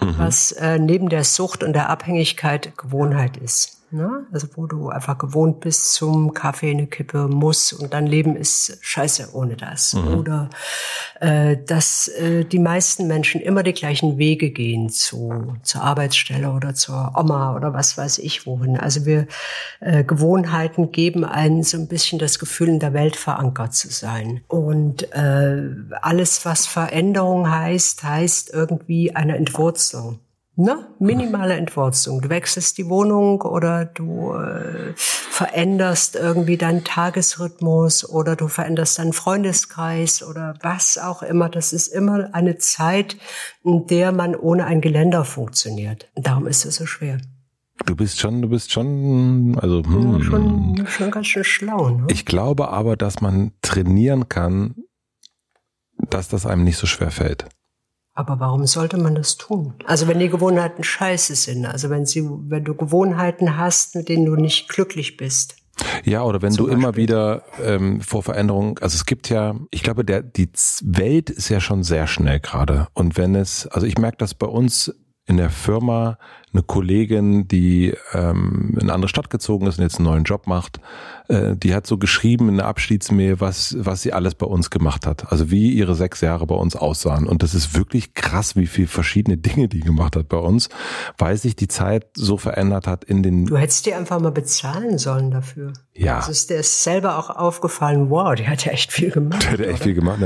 [0.00, 0.14] mhm.
[0.18, 3.75] was äh, neben der Sucht und der Abhängigkeit Gewohnheit ist.
[3.90, 4.26] Ne?
[4.32, 8.78] Also wo du einfach gewohnt bist zum Kaffee, eine Kippe, muss und dein Leben ist
[8.80, 9.94] scheiße ohne das.
[9.94, 10.18] Mhm.
[10.18, 10.50] Oder
[11.20, 16.74] äh, dass äh, die meisten Menschen immer die gleichen Wege gehen zu, zur Arbeitsstelle oder
[16.74, 18.76] zur Oma oder was weiß ich wohin.
[18.76, 19.28] Also wir
[19.78, 24.40] äh, Gewohnheiten geben einen so ein bisschen das Gefühl, in der Welt verankert zu sein.
[24.48, 25.62] Und äh,
[26.02, 30.18] alles, was Veränderung heißt, heißt irgendwie eine Entwurzelung.
[30.58, 30.86] Ne?
[30.98, 32.22] Minimale Entwurzung.
[32.22, 39.12] Du wechselst die Wohnung oder du äh, veränderst irgendwie deinen Tagesrhythmus oder du veränderst deinen
[39.12, 41.50] Freundeskreis oder was auch immer.
[41.50, 43.18] Das ist immer eine Zeit,
[43.64, 46.08] in der man ohne ein Geländer funktioniert.
[46.14, 47.18] Darum ist es so schwer.
[47.84, 50.12] Du bist schon, du bist schon, also hm.
[50.14, 51.90] ja, schon, schon ganz schön schlau.
[51.90, 52.06] Ne?
[52.10, 54.74] Ich glaube aber, dass man trainieren kann,
[55.98, 57.46] dass das einem nicht so schwer fällt.
[58.16, 59.74] Aber warum sollte man das tun?
[59.84, 64.24] Also wenn die Gewohnheiten scheiße sind, also wenn sie, wenn du Gewohnheiten hast, mit denen
[64.24, 65.56] du nicht glücklich bist.
[66.02, 66.78] Ja, oder wenn du Beispiel.
[66.78, 70.48] immer wieder ähm, vor Veränderungen, also es gibt ja, ich glaube, der die
[70.82, 72.88] Welt ist ja schon sehr schnell gerade.
[72.94, 74.94] Und wenn es, also ich merke das bei uns
[75.26, 76.16] in der Firma,
[76.56, 80.46] eine Kollegin, die ähm, in eine andere Stadt gezogen ist und jetzt einen neuen Job
[80.46, 80.80] macht,
[81.28, 85.06] äh, die hat so geschrieben in der Abschiedsmail, was, was sie alles bei uns gemacht
[85.06, 85.30] hat.
[85.30, 87.26] Also wie ihre sechs Jahre bei uns aussahen.
[87.26, 90.68] Und das ist wirklich krass, wie viel verschiedene Dinge die gemacht hat bei uns,
[91.18, 93.46] weil sich die Zeit so verändert hat in den.
[93.46, 95.72] Du hättest dir einfach mal bezahlen sollen dafür.
[95.94, 96.18] Ja.
[96.18, 99.42] Also ist dir selber auch aufgefallen, wow, die hat ja echt viel gemacht.
[99.44, 100.18] Der hat ja echt viel gemacht.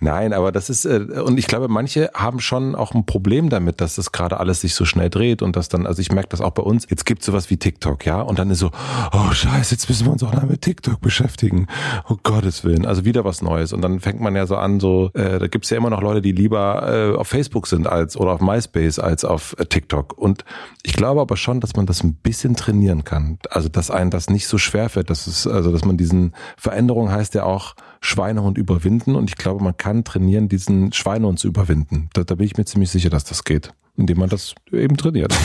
[0.00, 3.80] Nein, aber das ist, äh, und ich glaube, manche haben schon auch ein Problem damit,
[3.80, 6.40] dass das gerade alles sich so schnell dreht und das dann, also ich merke das
[6.40, 8.70] auch bei uns, jetzt gibt sowas wie TikTok, ja, und dann ist so,
[9.12, 11.66] oh scheiße, jetzt müssen wir uns auch noch mit TikTok beschäftigen.
[12.08, 13.72] Oh Gottes Willen, also wieder was Neues.
[13.72, 16.22] Und dann fängt man ja so an, so, äh, da gibt's ja immer noch Leute,
[16.22, 20.16] die lieber äh, auf Facebook sind als oder auf MySpace als auf äh, TikTok.
[20.16, 20.44] Und
[20.82, 23.38] ich glaube aber schon, dass man das ein bisschen trainieren kann.
[23.50, 27.10] Also dass einen das nicht so schwer fällt, dass es, also dass man diesen Veränderung
[27.10, 29.16] heißt ja auch Schweinehund überwinden.
[29.16, 32.08] Und ich glaube, man kann trainieren, diesen Schweinehund zu überwinden.
[32.12, 35.34] Da, da bin ich mir ziemlich sicher, dass das geht indem man das eben trainiert.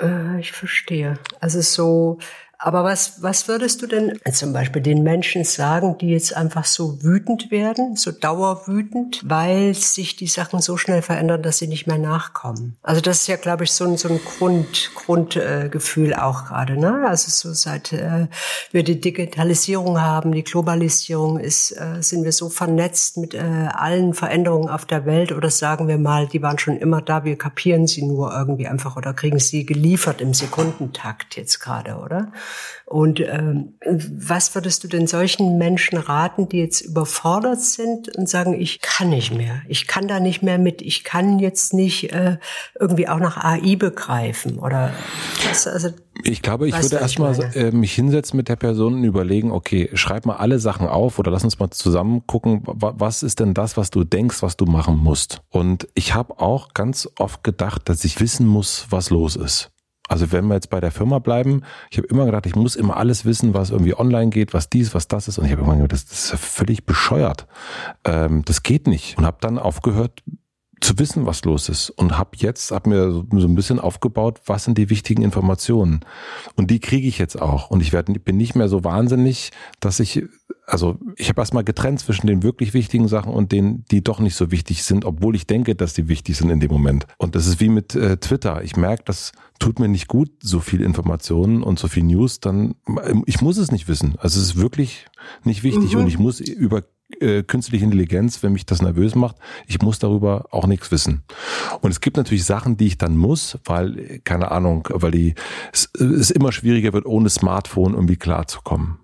[0.00, 1.18] Äh, ich verstehe.
[1.40, 2.18] Also so
[2.58, 7.02] aber was, was würdest du denn zum Beispiel den Menschen sagen, die jetzt einfach so
[7.02, 11.98] wütend werden, so dauerwütend, weil sich die Sachen so schnell verändern, dass sie nicht mehr
[11.98, 12.76] nachkommen?
[12.82, 16.78] Also das ist ja, glaube ich, so ein, so ein Grund, Grundgefühl äh, auch gerade.
[16.78, 17.04] Ne?
[17.06, 18.28] Also so seit äh,
[18.70, 23.40] wir die Digitalisierung haben, die Globalisierung ist, äh, sind wir so vernetzt mit äh,
[23.72, 27.36] allen Veränderungen auf der Welt oder sagen wir mal, die waren schon immer da, wir
[27.36, 32.32] kapieren sie nur irgendwie einfach oder kriegen sie geliefert im Sekundentakt jetzt gerade, oder?
[32.86, 38.60] Und ähm, was würdest du denn solchen Menschen raten, die jetzt überfordert sind und sagen,
[38.60, 42.36] ich kann nicht mehr, ich kann da nicht mehr mit, ich kann jetzt nicht äh,
[42.78, 44.92] irgendwie auch nach AI begreifen oder
[45.48, 45.90] was, also
[46.22, 50.26] ich glaube, ich würde erstmal äh, mich hinsetzen mit der Person und überlegen, okay, schreib
[50.26, 53.90] mal alle Sachen auf oder lass uns mal zusammen gucken, was ist denn das, was
[53.90, 55.40] du denkst, was du machen musst.
[55.50, 59.73] Und ich habe auch ganz oft gedacht, dass ich wissen muss, was los ist.
[60.14, 62.98] Also wenn wir jetzt bei der Firma bleiben, ich habe immer gedacht, ich muss immer
[62.98, 65.38] alles wissen, was irgendwie online geht, was dies, was das ist.
[65.38, 67.48] Und ich habe immer gedacht, das, ist völlig bescheuert.
[68.04, 69.18] Ähm, das geht nicht.
[69.18, 70.22] Und habe dann aufgehört,
[70.84, 74.64] zu wissen, was los ist und habe jetzt hab mir so, ein bisschen aufgebaut, was
[74.64, 76.00] sind die wichtigen Informationen
[76.56, 79.98] und die kriege ich jetzt auch und ich werde bin nicht mehr so wahnsinnig, dass
[79.98, 80.24] ich
[80.66, 84.34] also ich habe erstmal getrennt zwischen den wirklich wichtigen Sachen und denen, die doch nicht
[84.34, 87.06] so wichtig sind, obwohl ich denke, dass die wichtig sind in dem Moment.
[87.18, 88.62] Und das ist wie mit äh, Twitter.
[88.62, 92.40] Ich merke, das tut mir nicht gut, so viel Informationen und so viel News.
[92.40, 92.74] Dann
[93.26, 94.14] ich muss es nicht wissen.
[94.18, 95.06] Also es ist wirklich
[95.44, 96.00] nicht wichtig mhm.
[96.00, 96.82] und ich muss über
[97.20, 99.36] äh, künstliche Intelligenz, wenn mich das nervös macht,
[99.66, 101.22] ich muss darüber auch nichts wissen.
[101.80, 105.34] Und es gibt natürlich Sachen, die ich dann muss, weil, keine Ahnung, weil die,
[105.72, 109.03] es, es immer schwieriger wird, ohne Smartphone irgendwie klarzukommen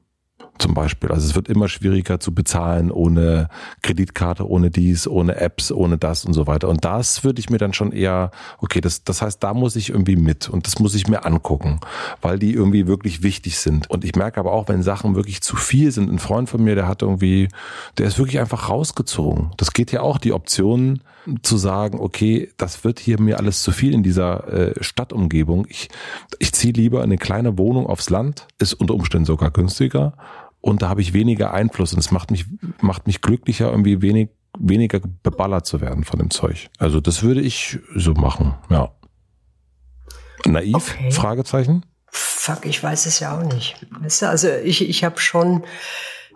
[0.60, 1.10] zum Beispiel.
[1.10, 3.48] Also es wird immer schwieriger zu bezahlen ohne
[3.82, 6.68] Kreditkarte, ohne dies, ohne Apps, ohne das und so weiter.
[6.68, 9.90] Und das würde ich mir dann schon eher, okay, das, das heißt, da muss ich
[9.90, 11.80] irgendwie mit und das muss ich mir angucken,
[12.20, 13.90] weil die irgendwie wirklich wichtig sind.
[13.90, 16.74] Und ich merke aber auch, wenn Sachen wirklich zu viel sind, ein Freund von mir,
[16.74, 17.48] der hat irgendwie,
[17.98, 19.50] der ist wirklich einfach rausgezogen.
[19.56, 21.00] Das geht ja auch die Option
[21.42, 25.66] zu sagen, okay, das wird hier mir alles zu viel in dieser äh, Stadtumgebung.
[25.68, 25.88] Ich,
[26.38, 30.14] ich ziehe lieber in eine kleine Wohnung aufs Land, ist unter Umständen sogar günstiger
[30.60, 32.46] und da habe ich weniger Einfluss und es macht mich,
[32.80, 36.68] macht mich glücklicher, irgendwie wenig, weniger beballert zu werden von dem Zeug.
[36.78, 38.90] Also das würde ich so machen, ja.
[40.46, 40.74] Naiv?
[40.74, 41.10] Okay.
[41.10, 41.84] Fragezeichen?
[42.06, 43.86] Fuck, ich weiß es ja auch nicht.
[44.22, 45.64] Also ich, ich habe schon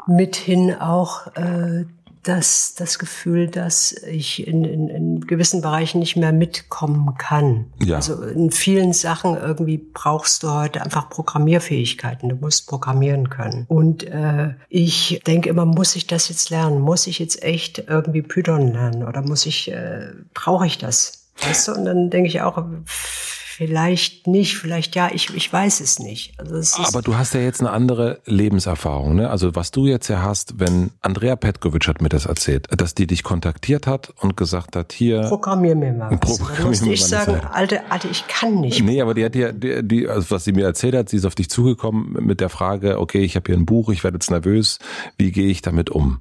[0.06, 1.86] mithin auch äh,
[2.24, 7.66] das, das Gefühl, dass ich in, in, in gewissen Bereichen nicht mehr mitkommen kann.
[7.82, 7.96] Ja.
[7.96, 12.28] Also in vielen Sachen irgendwie brauchst du heute einfach Programmierfähigkeiten.
[12.28, 13.66] Du musst programmieren können.
[13.68, 16.80] Und äh, ich denke immer, muss ich das jetzt lernen?
[16.80, 19.04] Muss ich jetzt echt irgendwie Python lernen?
[19.04, 21.28] Oder muss ich, äh, brauche ich das?
[21.40, 21.72] Weißt du?
[21.72, 22.64] Und dann denke ich auch,
[23.56, 26.32] Vielleicht nicht, vielleicht ja, ich, ich weiß es nicht.
[26.40, 29.30] Also es Aber du hast ja jetzt eine andere Lebenserfahrung, ne?
[29.30, 33.06] Also was du jetzt ja hast, wenn Andrea Petkovic hat mir das erzählt, dass die
[33.06, 35.20] dich kontaktiert hat und gesagt hat, hier.
[35.28, 36.38] Programmier mir mal was.
[36.38, 38.82] Programmier Dann musste ich sagen, Alte, Alte, ich kann nicht.
[38.82, 41.24] Nee, aber die hat ja, die, die, also was sie mir erzählt hat, sie ist
[41.24, 44.32] auf dich zugekommen mit der Frage, okay, ich habe hier ein Buch, ich werde jetzt
[44.32, 44.80] nervös,
[45.16, 46.18] wie gehe ich damit um?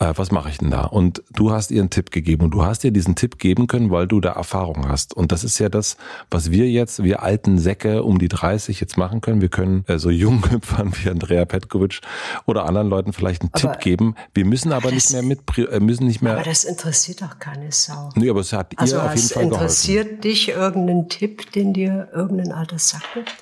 [0.00, 0.82] Äh, was mache ich denn da?
[0.82, 3.90] Und du hast ihr einen Tipp gegeben und du hast ihr diesen Tipp geben können,
[3.90, 5.14] weil du da Erfahrung hast.
[5.14, 5.96] Und das ist ja das,
[6.30, 9.40] was wir jetzt, wir alten Säcke um die 30 jetzt machen können.
[9.40, 12.00] Wir können äh, so Junghüpfern wie Andrea Petkovic
[12.46, 14.14] oder anderen Leuten vielleicht einen aber, Tipp geben.
[14.34, 16.34] Wir müssen aber nicht mehr mit, äh, müssen nicht mehr.
[16.34, 18.10] Aber das interessiert doch keine Sau.
[18.14, 19.62] Nee, aber es hat also ihr auf jeden Fall geholfen.
[19.62, 23.32] interessiert dich irgendein Tipp, den dir irgendein alter Sack gibt?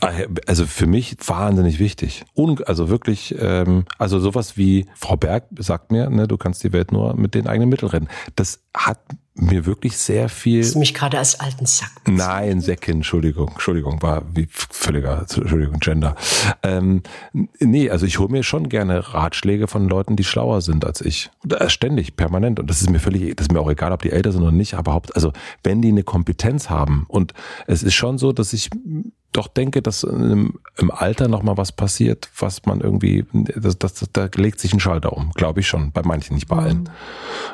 [0.00, 0.12] Ah,
[0.46, 2.24] also für mich wahnsinnig wichtig.
[2.66, 6.92] also wirklich, ähm, also sowas wie Frau Berg sagt mir, ne, du kannst die Welt
[6.92, 8.08] nur mit den eigenen Mitteln retten.
[8.36, 8.98] Das hat
[9.40, 10.62] mir wirklich sehr viel.
[10.62, 11.90] Hast du mich gerade als alten Sack?
[12.06, 16.16] Nein, Säckin, Entschuldigung, Entschuldigung, war wie völliger, Entschuldigung, Gender.
[16.62, 17.02] Ähm,
[17.60, 21.30] nee, also ich hole mir schon gerne Ratschläge von Leuten, die schlauer sind als ich.
[21.68, 22.60] Ständig, permanent.
[22.60, 24.52] Und das ist mir völlig, das ist mir auch egal, ob die älter sind oder
[24.52, 25.32] nicht, aber haupt, also
[25.62, 27.32] wenn die eine Kompetenz haben und
[27.66, 28.70] es ist schon so, dass ich
[29.32, 34.04] doch denke, dass im, im Alter noch mal was passiert, was man irgendwie, das, das,
[34.12, 36.88] da legt sich ein Schalter um, glaube ich schon, bei manchen, nicht bei allen.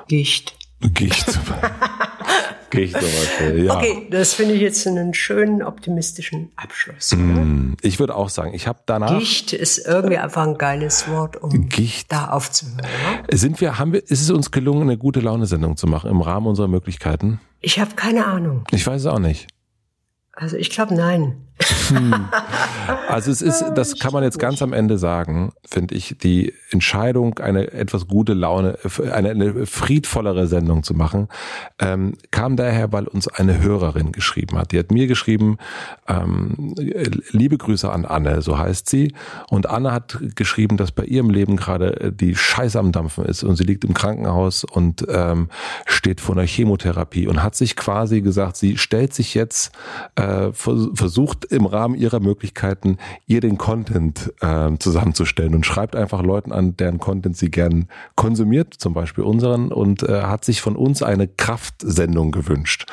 [0.09, 0.56] Gicht.
[0.93, 1.39] Gicht.
[2.70, 3.77] Gicht zum Beispiel, ja.
[3.77, 7.15] Okay, das finde ich jetzt einen schönen optimistischen Abschluss.
[7.15, 9.19] Mm, ich würde auch sagen, ich habe danach.
[9.19, 12.12] Gicht ist irgendwie einfach ein geiles Wort, um Gicht.
[12.12, 12.82] da aufzuhören.
[13.31, 13.36] Ja?
[13.36, 16.47] Sind wir, haben wir, ist es uns gelungen, eine gute Laune-Sendung zu machen im Rahmen
[16.47, 17.40] unserer Möglichkeiten?
[17.61, 18.65] Ich habe keine Ahnung.
[18.70, 19.48] Ich weiß es auch nicht.
[20.32, 21.36] Also ich glaube nein.
[21.89, 22.28] Hm.
[23.09, 27.39] Also es ist, das kann man jetzt ganz am Ende sagen, finde ich, die Entscheidung,
[27.39, 28.76] eine etwas gute Laune,
[29.12, 31.28] eine, eine friedvollere Sendung zu machen,
[31.78, 34.72] ähm, kam daher, weil uns eine Hörerin geschrieben hat.
[34.72, 35.59] Die hat mir geschrieben,
[36.09, 36.74] ähm,
[37.31, 39.14] liebe Grüße an Anne, so heißt sie.
[39.48, 43.56] Und Anne hat geschrieben, dass bei ihrem Leben gerade die Scheiße am Dampfen ist und
[43.56, 45.48] sie liegt im Krankenhaus und ähm,
[45.86, 49.72] steht vor einer Chemotherapie und hat sich quasi gesagt, sie stellt sich jetzt,
[50.16, 56.52] äh, versucht im Rahmen ihrer Möglichkeiten, ihr den Content äh, zusammenzustellen und schreibt einfach Leuten
[56.52, 61.02] an, deren Content sie gern konsumiert, zum Beispiel unseren, und äh, hat sich von uns
[61.02, 62.86] eine Kraftsendung gewünscht.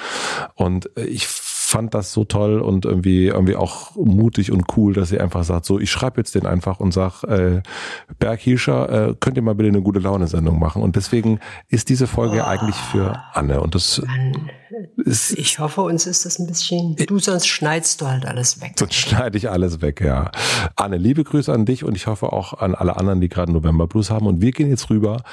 [0.56, 1.28] Und äh, ich
[1.72, 5.66] fand das so toll und irgendwie irgendwie auch mutig und cool, dass sie einfach sagt,
[5.66, 7.62] so ich schreibe jetzt den einfach und sag, äh,
[8.20, 10.82] Berg Hiescher, äh, könnt ihr mal bitte eine gute Laune-Sendung machen.
[10.82, 11.40] Und deswegen
[11.70, 12.46] ist diese Folge oh.
[12.46, 13.62] eigentlich für Anne.
[13.62, 14.52] Und das Mann.
[14.98, 15.32] ist.
[15.38, 16.98] Ich hoffe, uns ist das ein bisschen.
[17.08, 18.74] Du sonst schneidest du halt alles weg.
[18.76, 20.30] Sonst schneide ich alles weg, ja.
[20.76, 23.88] Anne, liebe Grüße an dich und ich hoffe auch an alle anderen, die gerade November
[23.88, 24.28] Blues haben.
[24.28, 25.24] Und wir gehen jetzt rüber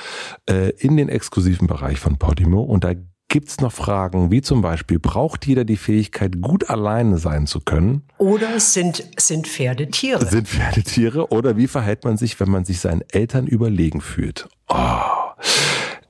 [0.48, 2.92] äh, in den exklusiven Bereich von Podimo und da
[3.30, 8.02] Gibt's noch Fragen, wie zum Beispiel, braucht jeder die Fähigkeit, gut alleine sein zu können?
[8.16, 10.24] Oder sind, sind Pferde Tiere?
[10.24, 11.30] Sind Pferde Tiere?
[11.30, 14.48] Oder wie verhält man sich, wenn man sich seinen Eltern überlegen fühlt?
[14.68, 14.76] Oh.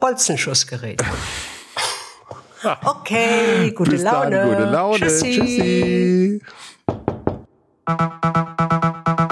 [0.00, 1.02] Bolzenschussgerät.
[2.82, 4.30] Okay, gute Bis Laune.
[4.30, 4.98] Dann, gute Laune.
[4.98, 6.40] Tschüssi.
[7.86, 9.28] Tschüssi.